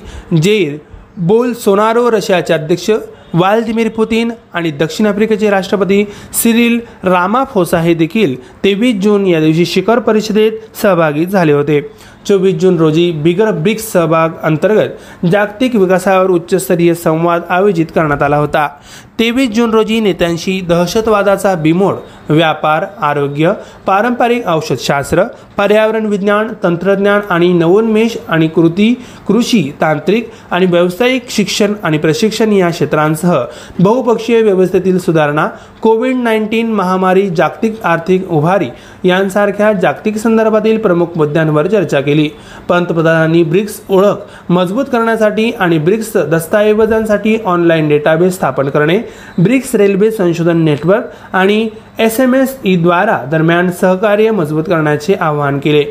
जेर 0.42 0.78
बोल 1.18 1.54
सोनारो 1.54 2.10
रशियाचे 2.12 2.54
अध्यक्ष 2.54 2.90
व्लादिमीर 3.34 3.90
पुतीन 3.90 4.32
आणि 4.54 4.72
दक्षिण 4.72 5.08
आफ्रिकेचे 5.08 5.50
राष्ट्रपती 5.50 6.04
सिरिल 6.34 6.80
रामाफोसा 7.04 7.80
हे 7.80 7.94
देखील 7.94 8.36
तेवीस 8.64 8.96
जून 9.04 9.28
या 9.28 9.40
दिवशी 9.40 9.66
शिखर 9.66 10.00
परिषदेत 10.00 10.78
सहभागी 10.82 11.26
झाले 11.26 11.52
होते. 11.52 11.82
चोवीस 12.28 12.56
जून 12.56 12.78
रोजी 12.78 13.12
बिगर 13.24 13.52
ब्रिक्स 13.52 13.92
सहभाग 13.92 14.30
अंतर्गत 14.44 15.26
जागतिक 15.26 15.76
विकासावर 15.76 16.30
उच्चस्तरीय 16.30 16.94
संवाद 16.94 17.42
आयोजित 17.50 17.86
करण्यात 17.96 18.24
आला 18.24 18.38
होता. 18.38 18.68
तेवीस 19.20 19.50
जून 19.50 19.72
रोजी 19.72 20.00
नेत्यांशी 20.00 20.60
दहशतवादाचा 20.62 21.54
बिमोड 21.56 21.96
व्यापार 22.30 22.86
आरोग्य 23.02 23.52
पारंपरिक 23.88 24.46
औषधशास्त्र 24.48 25.24
पर्यावरण 25.58 26.06
विज्ञान 26.06 26.48
तंत्रज्ञान 26.64 27.22
आणि 27.30 27.52
नवोन्मेष 27.54 28.16
आणि 28.28 28.48
कृती 28.48 28.94
कृषी 29.28 29.62
तांत्रिक 29.82 30.30
आणि 30.52 30.66
व्यावसायिक 30.66 31.30
शिक्षण 31.30 31.74
आणि 31.84 31.98
प्रशिक्षण 31.98 32.54
या 32.54 32.70
क्षेत्रांसह 32.70 33.36
बहुपक्षीय 33.80 34.42
व्यवस्थेतील 34.42 35.00
सुधारणा 35.00 35.48
कोविड 35.82 36.16
नाईन्टीन 36.16 36.72
महामारी 36.74 37.30
जागतिक 37.30 37.84
आर्थिक 37.86 38.30
उभारी 38.30 38.70
यांसारख्या 39.04 39.72
जागतिक 39.74 40.18
संदर्भातील 40.18 40.78
प्रमुख 40.78 41.08
मुद्द्यांवर 41.16 41.68
चर्चा 41.68 42.02
केली. 42.02 42.30
पंतप्रधानांनी 42.70 43.44
ब्रिक्स 43.44 43.80
ओळख 43.90 44.52
मजबूत 44.52 44.86
करण्यासाठी 44.92 45.50
आणि 45.52 45.78
ब्रिक्स 45.78 46.16
दस्तऐवजांसाठी 46.18 47.38
ऑनलाईन 47.46 47.90
डेटाबेस 47.90 48.36
स्थापन 48.36 48.70
करणे 48.70 48.98
ब्रिक्स 49.38 49.76
रेल्वे 49.76 50.12
संशोधन 50.12 50.64
नेटवर्क 50.64 51.36
आणि 51.36 51.68
एस 52.00 52.20
एम 52.20 52.36
एस 52.36 52.58
ईद्वारा 52.64 53.18
दरम्यान 53.32 53.72
सहकार्य 53.72 54.32
मजबूत 54.32 54.64
करण्याचे 54.64 55.14
आवाहन 55.14 55.60
केले. 55.60 55.84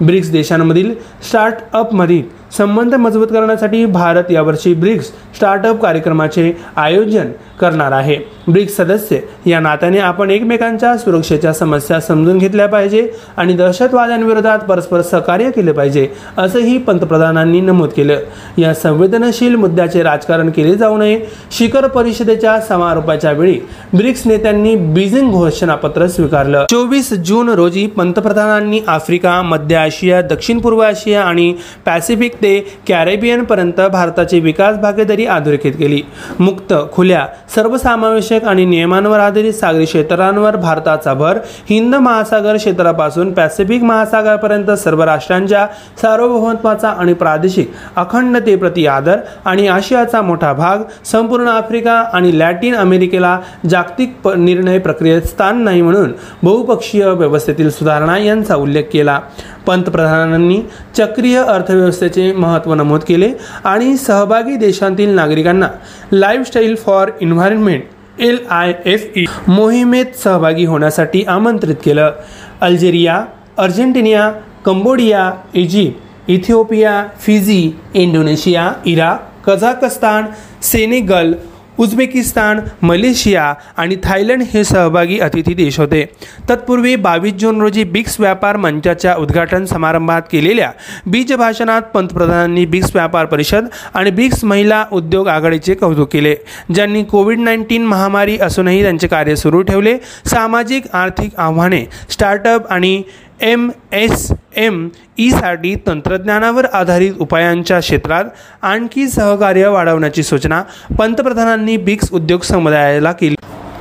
ब्रिक्स 0.00 0.30
देशांमधील 0.30 0.92
स्टार्टअपमधील 1.28 2.22
संबंध 2.56 2.94
मजबूत 2.94 3.26
करण्यासाठी 3.26 3.84
भारत 3.86 4.30
यावर्षी 4.30 4.74
ब्रिक्स 4.74 5.06
स्टार्टअप 5.34 5.80
कार्यक्रमाचे 5.82 6.52
आयोजन 6.76 7.30
करणार 7.60 7.92
आहे. 7.92 8.35
ब्रिक्स 8.48 8.76
सदस्य. 8.76 9.18
या 9.46 9.60
नात्याने 9.60 9.98
आपण 9.98 10.30
एकमेकांच्या 10.30 10.96
सुरक्षेच्या 10.96 11.52
समस्या 11.52 12.00
समजून 12.00 12.38
घेतल्या 12.38 12.66
पाहिजे 12.68 13.08
आणि 13.36 13.52
दहशतवाद्यांविरोधात 13.52 14.58
परस्पर 14.58 15.00
सहकार्य 15.02 15.50
केले 15.50 15.72
पाहिजे 15.72 16.08
असंही 16.38 16.78
पंतप्रधानांनी 16.78 17.60
नमूद 17.60 17.88
केलं. 17.88 18.18
या 18.58 18.74
संवेदनशील 18.74 19.54
मुद्द्याचे 19.54 20.02
राजकारण 20.02 20.50
केले 20.50 20.74
जाऊ 20.74 20.96
नये. 20.96 21.20
शिखर 21.50 21.86
परिषदेच्या 21.86 22.60
समारोपाच्या 22.60 23.32
वेळी 23.32 23.58
ब्रिक्स 23.94 24.26
नेत्यांनी 24.26 24.74
बीजिंग 24.76 25.30
घोषणापत्र 25.30 26.06
स्वीकारलं. 26.06 26.64
चोवीस 26.70 27.12
जून 27.12 27.48
रोजी 27.48 27.86
पंतप्रधानांनी 27.86 28.80
आफ्रिका 28.86 29.42
मध्य 29.42 29.76
आशिया 29.76 30.20
दक्षिण 30.22 30.58
पूर्व 30.58 30.78
आशिया 30.78 31.22
आणि 31.22 31.54
पॅसिफिक 31.86 32.34
ते 32.34 32.58
कॅरेबियन 32.88 33.44
पर्यंत 33.44 33.80
भारताची 33.80 34.40
विकास 34.40 34.76
भागीदारी 34.78 35.26
अधोरेखित 35.26 35.72
केली. 35.72 36.02
मुक्त 36.40 36.74
खुल्या 36.92 37.26
सर्वसमावेशक 37.54 38.35
आणि 38.44 38.64
नियमांवर 38.64 39.18
आधारित 39.18 39.52
सागरी 39.52 39.84
क्षेत्रांवर 39.84 40.56
भारताचा 40.56 41.14
भर 41.14 41.38
हिंद 41.70 41.94
महासागर 41.94 42.56
क्षेत्रापासून 42.56 43.32
पॅसिफिक 43.32 43.82
महासागरापर्यंत 43.82 44.70
सर्व 44.70 45.02
राष्ट्रांच्या 45.02 45.66
सार्वभौमत्वाचा 46.02 46.88
आणि 46.88 47.12
प्रादेशिक 47.12 47.72
अखंडतेप्रती 47.96 48.86
आदर 48.86 49.16
आणि 49.44 49.66
आशियाचा 49.68 50.22
मोठा 50.22 50.52
भाग 50.52 50.78
संपूर्ण 51.04 51.48
आफ्रिका 51.48 51.92
आणि 51.92 52.38
लॅटिन 52.38 52.76
अमेरिकेला 52.76 53.38
जागतिक 53.70 54.16
प- 54.24 54.34
निर्णय 54.36 54.78
प्रक्रियेत 54.78 55.22
स्थान 55.22 55.62
नाही 55.62 55.82
म्हणून 55.82 56.12
बहुपक्षीय 56.42 57.06
व्यवस्थेतील 57.06 57.70
सुधारणा 57.70 58.18
यांचा 58.18 58.54
उल्लेख 58.54 58.84
केला. 58.92 59.20
पंतप्रधानांनी 59.66 60.62
चक्रीय 60.96 61.38
अर्थव्यवस्थेचे 61.38 62.32
महत्त्व 62.32 62.74
नमूद 62.74 63.00
केले 63.00 63.32
आणि 63.64 63.96
सहभागी 63.96 64.56
देशांतील 64.56 65.10
नागरिकांना 65.10 65.68
lifestyle 66.12 66.74
for 66.74 67.10
environment 67.20 67.82
L 68.20 68.38
I 68.50 68.72
F 68.86 69.12
E 69.16 69.24
मोहिमेत 69.48 70.14
सहभागी 70.16 70.64
होण्यासाठी 70.64 71.24
आमंत्रित 71.28 71.76
केलं. 71.84 72.12
Algeria 72.60 73.24
Argentina 73.58 74.30
Cambodia 74.66 75.32
Egypt 75.54 76.30
Ethiopia 76.30 76.92
Fiji 77.20 77.72
Indonesia 77.94 78.72
Iraq 78.86 79.32
Kazakhstan 79.46 80.24
Senegal 80.62 81.34
Uzbekistan 81.78 82.60
Malaysia 82.82 83.52
आणि 83.76 83.96
थायलंड 84.04 84.42
हे 84.52 84.64
सहभागी 84.64 85.18
अतिथी 85.18 85.54
देश 85.54 85.78
होते. 85.80 86.04
तत्पूर्वी 86.48 86.94
बावीस 86.96 87.34
जून 87.34 87.60
रोजी 87.60 87.84
ब्रिक्स 87.84 88.16
व्यापार 88.20 88.56
मंचाच्या 88.56 89.14
उद्घाटन 89.14 89.64
समारंभात 89.64 90.22
केलेल्या 90.32 90.70
बीज 91.06 91.32
भाषणात 91.32 91.82
पंतप्रधानांनी 91.94 92.64
ब्रिक्स 92.66 92.90
व्यापार 92.94 93.26
परिषद 93.26 93.66
आणि 93.94 94.10
ब्रिक्स 94.10 94.44
महिला 94.44 94.84
उद्योग 94.92 95.28
आघाडीचे 95.28 95.74
कौतुक 95.74 96.12
केले 96.12 96.34
ज्यांनी 96.74 97.02
कोविड 97.04 97.38
नाईन्टीन 97.38 97.84
महामारी 97.86 98.38
असूनही 98.38 98.82
त्यांचे 98.82 99.06
कार्य 99.06 99.36
सुरू 99.36 99.62
ठेवले. 99.62 99.96
सामाजिक 100.26 100.84
आर्थिक 100.92 101.30
आव्हाने 101.38 101.84
स्टार्टअप 102.10 102.66
आणि 102.70 103.02
एम 103.40 103.70
एस 103.92 104.32
एम 104.56 104.88
ईसाठी 105.18 105.74
तंत्रज्ञानावर 105.86 106.64
आधारित 106.64 107.12
उपायांच्या 107.20 107.80
क्षेत्रात 107.80 108.24
आणखी 108.62 109.08
सहकार्य 109.08 109.68
वाढवण्याची 109.68 110.22
सूचना 110.22 110.62
पंतप्रधानांनी 110.98 111.76
ब्रिक्स 111.76 112.12
उद्योग 112.12 112.40
समुदायाला 112.40 113.12
केली. 113.12 113.36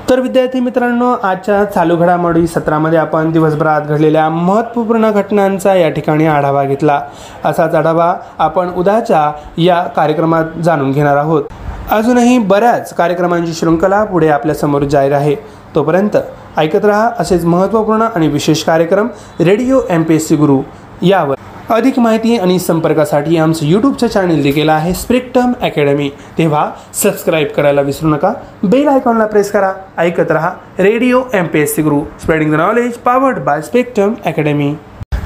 तर 0.09 0.19
विद्यार्थी 0.19 0.59
मित्रांनो 0.59 1.11
आजच्या 1.23 1.63
चालू 1.65 1.97
घडामोडी 1.97 2.47
सत्रामध्ये 2.47 2.99
आपण 2.99 3.31
दिवसभरात 3.31 3.81
घडलेल्या 3.81 4.29
महत्त्वपूर्ण 4.29 5.11
घटनांचा 5.11 5.75
या 5.75 5.89
ठिकाणी 5.89 6.25
आढावा 6.25 6.63
घेतला. 6.63 7.01
असाच 7.45 7.75
आढावा 7.75 8.15
आपण 8.37 8.69
उद्याच्या 8.69 9.31
या 9.57 9.81
कार्यक्रमात 9.83 10.45
जाणून 10.63 10.91
घेणार 10.91 11.17
आहोत. 11.17 11.43
अजूनही 11.91 12.37
बऱ्याच 12.37 12.93
कार्यक्रमांची 12.93 13.53
शृंखला 13.53 14.03
पुढे 14.03 14.27
आपल्यासमोर 14.27 14.83
जाहीर 14.83 15.13
आहे. 15.13 15.35
तोपर्यंत 15.75 16.17
ऐकत 16.57 16.85
रहा 16.85 17.09
असेच 17.19 17.45
महत्त्वपूर्ण 17.45 18.01
आणि 18.01 18.27
विशेष 18.27 18.63
कार्यक्रम 18.63 19.07
radio 19.39 19.79
M 19.89 20.03
P 20.03 20.15
S 20.15 20.27
C 20.27 20.35
Guru 20.35 20.61
यावर. 21.01 21.35
अधिक 21.69 21.99
माहिती 21.99 22.37
आणि 22.37 22.59
संपर्कासाठी 22.59 23.37
आमचं 23.37 23.65
यूट्यूबचं 23.65 24.07
चॅनल 24.07 24.41
देखील 24.41 24.69
आहे 24.69 24.93
स्प्रिक्टम 24.93 25.51
अकॅडमी 25.61 26.09
तेव्हा 26.37 26.69
सबस्क्राईब 26.93 27.47
करायला 27.47 27.81
विसरू 27.81 28.09
नका. 28.09 28.33
बेल 28.63 28.87
आयकॉनला 28.87 29.25
प्रेस 29.25 29.51
करा. 29.51 29.71
ऐकत 29.97 30.31
रहा 30.31 30.51
radio 30.79 31.21
M 31.33 31.45
P 31.45 31.59
S 31.59 31.75
C 31.75 31.81
Guru. 31.81 31.99
Spreading 32.21 32.51
the 32.51 32.55
knowledge 32.55 32.93
powered 32.95 33.39
by 33.39 33.61
Spectrum 33.61 34.13
academy 34.25 34.73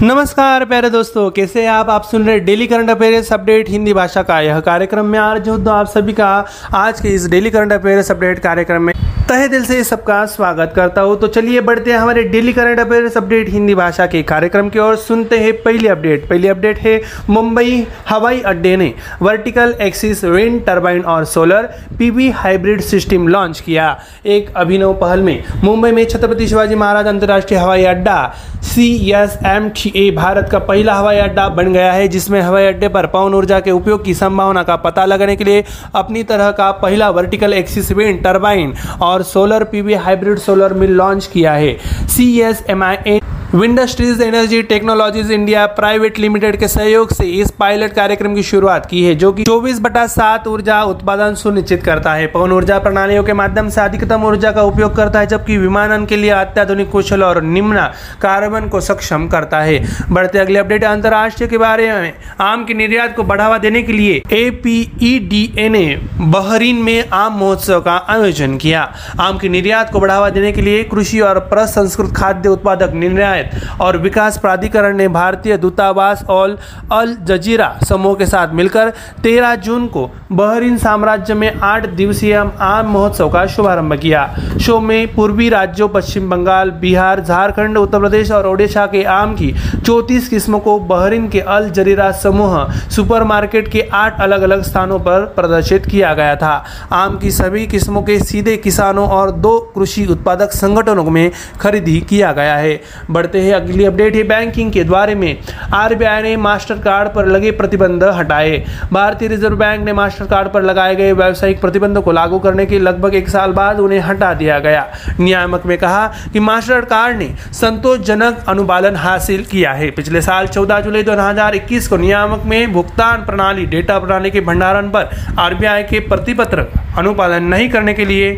नमस्कार 0.02 0.64
प्यारे 0.64 0.90
दोस्तों. 0.90 1.30
कैसे 1.30 1.62
हैं 1.62 1.70
आप? 1.70 1.90
आप 1.90 2.10
सुन 2.12 2.28
रहे 2.28 2.40
daily 2.40 2.66
current 2.66 2.90
affairs 2.90 3.32
update 3.34 3.70
Hindi 3.70 3.94
भाषा 3.94 4.22
का 4.22 4.40
यह 4.42 4.60
कार्यक्रम 4.60 5.06
में 5.06 5.20
आज 5.20 5.42
जो 5.42 5.70
आप 5.70 5.94
सभी 5.94 6.14
का 6.14 6.44
आज 6.74 7.02
के 7.02 7.10
इस 7.10 7.30
डेली 7.30 7.50
करंट 7.50 7.74
अफेयर्स 7.74 8.12
अपडेट 8.12 8.40
कार्यक्रम 8.40 8.82
में। 8.82 8.94
तहे 9.30 9.48
दिल 9.48 9.64
से 9.64 9.84
सबका 9.84 10.26
स्वागत 10.26 10.72
करता 10.76 11.02
हूँ। 11.02 11.16
तो 11.16 11.28
चलिए 11.28 11.60
बढ़ते 11.62 11.92
हैं 11.92 11.98
हमारे 12.00 12.22
daily 12.30 12.52
current 12.52 12.80
affairs 12.80 13.18
update 13.18 13.50
Hindi 13.50 13.74
भाषा 13.76 14.06
के 14.06 14.22
कार्यक्रम 14.24 14.70
की 14.70 14.80
ओर। 14.80 14.96
सुनते 14.98 15.38
हैं 15.38 15.52
पहली 15.66 15.88
अपडेट। 15.88 16.28
पहली 16.30 16.48
अपडेट 16.48 16.78
है 16.78 16.98
मुंबई 17.30 17.84
हवाई 18.08 18.40
अड्डे 18.42 18.76
ने 18.76 18.90
वर्टिकल 19.22 19.74
एक्सिस 19.82 20.24
विंड 20.26 20.60
टर्बाइन 20.68 21.02
और 21.06 21.24
solar 21.26 21.66
PV 22.00 22.30
hybrid 22.36 22.82
system 22.82 23.28
launch 23.28 23.62
KIA. 23.62 23.94
एक 24.28 24.54
अभिनव 24.56 24.94
पहल 24.94 25.22
में 25.22 25.38
मुंबई 25.64 25.92
में 25.92 26.04
छत्रपति 26.06 26.48
शिवाजी 26.48 26.76
महाराज 26.76 27.08
अंतर्राष्ट्रीय 27.08 27.60
हवाई 27.60 27.84
अड्डा 27.86 28.18
C 28.64 29.12
S 29.16 29.38
M 29.46 29.68
T 29.76 29.92
A 29.96 30.10
Bharat 30.16 30.50
का 30.52 30.60
पहला 30.62 30.94
हवाई 30.94 31.18
अड्डा 31.18 31.48
बन 31.50 31.72
गया 31.74 31.92
है, 31.94 32.08
जिसमें 32.08 32.40
हवाई 32.42 32.66
अड्डे 32.66 32.88
पर 32.88 33.06
पवन 33.06 33.34
ऊर्जा 33.34 33.60
के 33.60 33.72
उपयोग 33.72 34.04
की 34.04 34.14
संभावना 34.16 34.64
का 34.64 34.76
पता 34.80 35.06
लगाने 35.06 35.36
के 35.36 35.46
लिए 35.46 35.62
अपनी 35.96 36.24
तरह 36.24 36.52
का 36.52 36.72
पहला 36.82 37.10
वर्टिकल 37.12 37.54
एक्सिस 37.54 37.92
विंड 37.92 38.24
टर्बाइन 38.24 38.74
और 39.02 39.19
solar 39.24 39.64
PV 39.64 39.94
hybrid 39.96 40.40
solar 40.40 40.74
mill 40.74 40.92
launch 40.92 41.26
KIA 41.34 41.54
है। 41.54 41.78
C 42.08 42.40
S 42.42 42.64
M 42.70 42.84
I 42.84 42.98
A 43.08 43.20
Windstreams 43.54 44.22
Energy 44.22 44.62
Technologies 44.62 45.32
India 45.34 45.66
Private 45.68 46.18
Limited 46.20 46.56
के 46.60 46.68
सहयोग 46.68 47.14
से 47.14 47.24
इस 47.36 47.52
पायलट 47.60 47.94
कार्यक्रम 47.94 48.34
की 48.36 48.42
शुरुआत 48.44 48.86
की 48.86 49.02
है, 49.04 49.14
जो 49.16 49.32
कि 49.32 49.44
24 49.44 49.80
बटा 49.82 50.06
सात 50.08 50.48
ऊर्जा 50.48 50.82
उत्पादन 50.84 51.34
सुनिश्चित 51.36 51.80
करता 51.86 52.14
है। 52.14 52.28
पवन 52.28 52.52
ऊर्जा 52.52 52.78
प्रणालियों 52.80 53.24
के 53.24 53.34
माध्यम 53.34 53.70
से 53.70 53.82
अधिकतम 53.82 54.26
ऊर्जा 54.26 54.52
का 54.52 54.62
उपयोग 54.64 54.92
करता 54.96 55.20
है, 55.20 55.26
जबकि 55.28 55.58
विमानन 55.58 56.06
के 56.06 56.22
लिए 56.22 56.30
अत्याधुनिक 56.32 56.90
कुशल 56.90 57.24
और 57.24 57.42
निम्न 57.44 57.86
कार्बन 58.22 58.68
को 58.68 58.80
सक्षम 58.82 59.28
करता 59.28 59.62
है। 59.62 59.80
बढ़ते 60.10 60.40
अगले 60.40 60.60
अपडेट 60.60 60.84
अंतर्राष्ट्रीय 60.84 61.50
के 61.50 61.58
बारे 61.58 61.92
में। 61.92 62.14
आम 62.42 62.66
के 62.66 62.74
निर्यात 62.76 63.16
को 63.16 63.24
बढ़ावा 63.24 63.58
देने 63.58 63.82
के 63.82 63.94
लिए 63.94 64.22
ए 64.32 65.68
ने 65.70 65.84
बहरीन 66.20 66.84
में 66.84 67.04
आम 67.14 67.40
महोत्सव 67.40 67.80
का 67.80 67.98
आयोजन 68.10 68.58
किया। 68.58 68.88
आम 69.20 69.38
के 69.38 69.50
निर्यात 69.50 69.92
को 69.94 70.00
बढ़ावा 70.00 70.30
देने 70.30 70.52
के 70.52 70.62
लिए 70.62 70.84
कृषि 70.86 71.20
और 71.22 71.40
प्रसंस्कृत 71.50 72.14
खाद्य 72.16 72.50
उत्पादक 72.50 72.94
निर्णय 72.96 73.38
हिमायत 73.40 73.82
और 73.82 73.98
विकास 73.98 74.38
प्राधिकरण 74.38 74.98
ने 74.98 75.08
भारतीय 75.08 75.58
दूतावास 75.58 76.24
और 76.30 76.58
अल 76.92 77.16
जजीरा 77.22 77.78
समूह 77.90 78.16
के 78.16 78.26
साथ 78.26 78.54
मिलकर 78.54 78.94
13 79.24 79.56
जून 79.56 79.88
को 79.88 80.10
बहरीन 80.32 80.78
साम्राज्य 80.78 81.34
में 81.34 81.54
आठ 81.56 81.86
दिवसीय 81.90 82.34
आम 82.60 82.92
महोत्सव 82.92 83.30
का 83.30 83.46
शुभारंभ 83.46 83.94
किया। 83.94 84.36
शो 84.62 84.80
में 84.80 85.16
पूर्वी 85.16 85.50
राज्यों, 85.50 85.90
पश्चिम 85.90 86.30
बंगाल, 86.30 86.72
बिहार, 86.72 87.22
झारखंड, 87.22 87.78
उत्तर 87.78 88.00
प्रदेश 88.00 88.32
और 88.32 88.48
ओडिशा 88.48 88.86
के 88.86 89.04
आम 89.04 89.36
की 89.36 89.54
चौतीस 89.86 90.30
किस्मों 90.30 90.60
को 90.60 90.80
बहरीन 90.80 91.30
के 91.30 91.40
अल 91.40 91.70
जरीरा 91.70 92.12
समूह 92.12 92.72
सुपरमार्केट 92.90 93.68
के 93.68 93.88
आठ 93.94 94.22
अलग 94.22 94.42
अलग 94.42 94.64
स्थानों 94.64 95.00
पर 95.00 95.26
प्रदर्शित 95.36 95.86
किया 95.86 96.14
गया 96.14 96.36
था। 96.36 96.64
आम 96.92 97.18
की 97.18 97.32
सभी 97.32 97.68
किस्मों 97.68 98.02
के 98.02 98.20
सीधे 98.20 98.58
किसानों 98.58 99.08
और 99.10 99.32
दो 99.32 99.58
कृषि 99.76 100.06
उत्पादक 100.06 100.52
संगठनों 100.52 101.04
में 101.04 101.32
खरीदी 101.62 102.00
किया 102.02 102.32
गया 102.32 102.56
है। 102.56 102.82
बढ़ते 103.12 103.29
हैं। 103.38 103.54
अगली 103.54 103.86
अपडेट 103.86 104.16
है 104.16 104.22
बैंकिंग 104.24 104.72
के 104.72 104.84
बारे 104.84 105.14
में। 105.14 105.34
आरबीआई 105.74 106.22
ने 106.22 106.36
मास्टर 106.36 106.76
कार्ड 106.76 107.10
पर 107.10 107.26
लगे 107.26 107.52
प्रतिबंध 107.52 108.04
हटाए। 108.04 108.58
भारतीय 108.92 109.28
रिज़र्व 109.28 109.56
बैंक 109.56 109.86
ने 109.86 109.94
मास्टर 109.94 110.26
कार्ड 110.26 110.48
पर 110.48 110.62
लगाए 110.62 110.96
गए 110.96 111.12
व्यावसायिक 111.12 111.60
प्रतिबंधों 111.62 112.02
को 112.02 112.12
लागू 112.12 112.40
करने 112.40 112.66
के 112.66 112.84
लगभग 112.84 113.14
एक 113.14 113.30
साल 113.30 113.52
बाद 113.52 113.80
उन्हें 113.80 114.00
हटा 114.00 114.34
दिया 114.34 114.60
गया। 114.60 114.84
नियामक 115.20 115.66
ने 115.66 115.76
कहा 115.76 116.08
कि 116.34 116.40
मास्टर 116.40 116.80
कार्ड 116.80 117.18
ने 117.18 117.28
संतोषजनक 117.54 118.34
अनुपालन 118.48 118.96
हासिल 118.96 119.44
किया 119.52 119.74
है। 119.74 119.90
पिछले 119.90 120.22
साल 120.22 120.46
14 120.46 120.80
जुलाई 120.80 121.04
2021 121.04 121.88
को 121.88 121.98
नियामक 121.98 122.46
में 122.46 122.72
भुगतान 122.72 123.22
प्रणाली 123.22 123.66
डेटा 123.66 123.98
प्रणाली 123.98 124.30
के 124.30 124.40
भंडारण 124.40 124.90
पर 124.90 125.04
आरबीआई 125.38 125.84
के 125.84 126.00
प्रतिपत्र 126.00 126.64
अनुपालन 126.98 127.44
नहीं 127.44 127.70
करने 127.70 127.94
के 127.94 128.08
लिए 128.08 128.34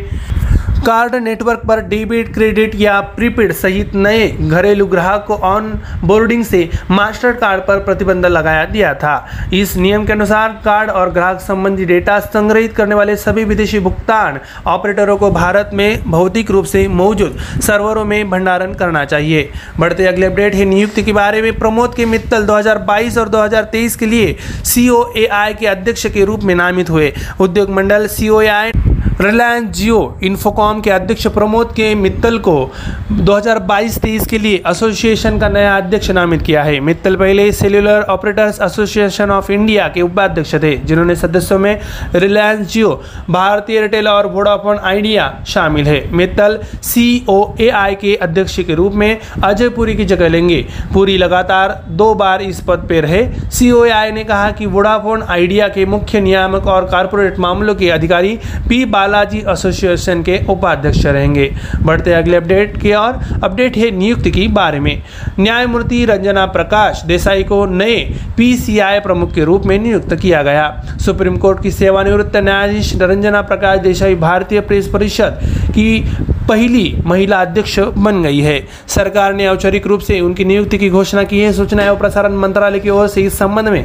कार्ड 0.82 1.14
नेटवर्क 1.14 1.58
पर 1.58 1.80
डेबिट, 1.80 2.32
क्रेडिट 2.34 2.70
या 2.74 2.98
प्रीपेड 3.16 3.52
सहित 3.52 3.94
नए 3.94 4.26
घरेलू 4.40 4.86
ग्राहक 4.86 5.24
को 5.26 5.34
ऑन 5.42 5.70
बोर्डिंग 6.04 6.42
से 6.44 6.62
मास्टर 6.90 7.32
कार्ड 7.32 7.60
पर 7.60 7.78
प्रतिबंध 7.78 8.26
लगाया 8.26 8.64
दिया 8.64 8.92
था। 8.94 9.14
इस 9.52 9.76
नियम 9.76 10.04
के 10.04 10.12
अनुसार 10.12 10.48
कार्ड 10.64 10.90
और 10.90 11.10
ग्राहक 11.10 11.40
संबंधी 11.40 11.84
डेटा 11.84 12.18
संग्रहित 12.20 12.74
करने 12.76 12.94
वाले 12.94 13.16
सभी 13.16 13.44
विदेशी 13.44 13.78
भुगतान 13.78 14.38
ऑपरेटरों 14.66 15.16
को 15.16 15.30
भारत 15.30 15.70
में 15.72 16.02
भौतिक 16.06 16.50
रूप 16.50 16.66
से 16.66 16.86
मौजूद 16.88 17.36
सर्वरों 17.62 18.04
में 18.04 18.30
भंडारण 18.30 18.72
करना 18.74 19.04
चाहिए। 19.04 19.48
बढ़ते 19.78 20.06
अगले 20.06 20.26
अपडेट 20.26 20.54
है 20.54 20.64
नियुक्ति 20.64 21.02
के 21.02 21.12
बारे 21.12 21.42
में 21.42 21.52
प्रमोद 21.52 21.94
के 21.94 22.06
मित्तल 22.06 22.46
2022 22.46 23.18
और 23.18 23.28
2023 23.28 23.96
के 23.96 24.06
लिए 24.06 24.36
सीओएआई 24.64 25.54
के 25.54 25.66
अध्यक्ष 25.66 26.06
के 26.06 26.24
रूप 26.24 26.44
में 26.44 26.54
नामित 26.56 26.90
हुए। 26.90 27.12
उद्योग 27.40 27.70
मंडल 27.70 28.06
सीओएआई, 28.08 28.70
रिलायंस 29.20 29.68
जियो 29.70 30.18
इन्फोकॉम 30.22 30.71
के 30.80 30.90
अध्यक्ष 30.90 31.26
प्रमोद 31.26 31.72
के 31.76 31.94
मित्तल 31.94 32.38
को 32.38 32.54
2022-23 33.12 34.26
के 34.26 34.38
लिए 34.38 34.62
एसोसिएशन 34.68 35.38
का 35.38 35.48
नया 35.48 35.76
अध्यक्ष 35.76 36.10
नामित 36.10 36.42
किया 36.42 36.62
है। 36.62 36.78
मित्तल 36.80 37.16
पहले 37.16 37.50
cellular 37.52 38.02
operators 38.10 38.60
association 38.60 39.30
of 39.30 39.50
India 39.52 39.88
के 39.88 40.02
उपाध्यक्ष 40.02 40.54
थे, 40.54 40.76
जिन्होंने 40.76 41.16
सदस्यों 41.16 41.58
में 41.58 41.80
रिलायंस 42.14 42.66
जियो 42.68 42.90
भारतीय 43.30 43.80
रिटेल 43.80 44.08
और 44.08 44.26
वोडाफोन 44.26 44.78
आइडिया 44.78 45.32
शामिल 45.46 45.86
है। 45.86 46.00
मित्तल 46.12 46.58
सीओएआई 46.82 47.94
के 47.94 48.14
अध्यक्ष 48.16 48.58
के 48.60 48.74
रूप 48.74 48.92
में 48.94 49.18
अजय 49.44 49.68
पुरी 49.68 49.94
की 49.94 50.04
जगह 50.04 50.28
लेंगे। 50.28 50.64
पुरी 50.94 51.16
लगातार 51.18 51.80
दो 51.88 52.12
बार 52.14 52.42
इस 52.42 52.60
पद 52.60 52.86
पर 52.90 53.02
रहे। 53.02 53.26
सीओएआई 53.50 54.10
ने 54.10 54.24
कहा 54.24 54.50
कि 54.50 54.66
वोडाफोन 54.66 55.22
आइडिया 55.22 55.68
के 55.68 55.86
मुख्य 55.86 56.20
नियामक 56.20 56.66
और 56.66 56.84
कारपोरेट 56.84 57.38
मामलों 57.38 57.74
के 57.74 57.90
अधिकारी 57.90 58.38
पी 58.68 58.84
बालाजी 58.86 59.38
एसोसिएशन 59.48 60.22
के 60.22 60.38
उपाध्यक्ष 60.62 61.04
रहेंगे। 61.06 61.48
बढ़ते 61.82 62.12
अगले 62.12 62.36
अपडेट 62.36 62.76
की 62.80 62.92
और 62.92 63.12
अपडेट 63.42 63.76
है 63.76 63.90
नियुक्ति 63.90 64.30
की 64.30 64.46
बारे 64.48 64.80
में। 64.80 65.02
न्यायमूर्ति 65.38 66.04
रंजना 66.04 66.44
प्रकाश 66.46 67.02
देसाई 67.06 67.42
को 67.42 67.64
नए 67.66 67.98
पीसीआई 68.36 68.98
प्रमुख 69.00 69.32
के 69.34 69.44
रूप 69.44 69.66
में 69.66 69.82
नियुक्त 69.82 70.14
किया 70.14 70.42
गया। 70.42 70.68
सुप्रीम 71.00 71.36
कोर्ट 71.36 71.62
की 71.62 71.70
सेवानिवृत्त 71.70 72.36
न्यायाधीश 72.36 72.94
रंजना 73.00 73.40
प्रकाश 73.42 73.78
देसाई 73.80 74.14
भारतीय 74.16 74.60
प्रेस 74.60 74.88
परिषद 74.88 75.40
की 75.74 76.04
पहली 76.48 76.92
महिला 77.04 77.40
अध्यक्ष 77.40 77.78
बन 77.96 78.22
गई 78.22 78.40
है। 78.40 78.58
सरकार 78.88 79.32
ने 79.32 79.46
औपचारिक 79.46 79.86
रूप 79.86 80.00
से 80.02 80.20
उनकी 80.20 80.44
नियुक्ति 80.44 80.76
की 80.76 80.88
घोषणा 80.88 81.22
की 81.22 81.40
है। 81.40 81.52
सूचना 81.52 81.82
एवं 81.82 81.96
प्रसारण 81.96 82.32
मंत्रालय 82.34 82.78
की 82.78 82.90
ओर 82.90 83.06
से 83.06 83.22
इस 83.22 83.38
संबंध 83.38 83.68
में 83.68 83.82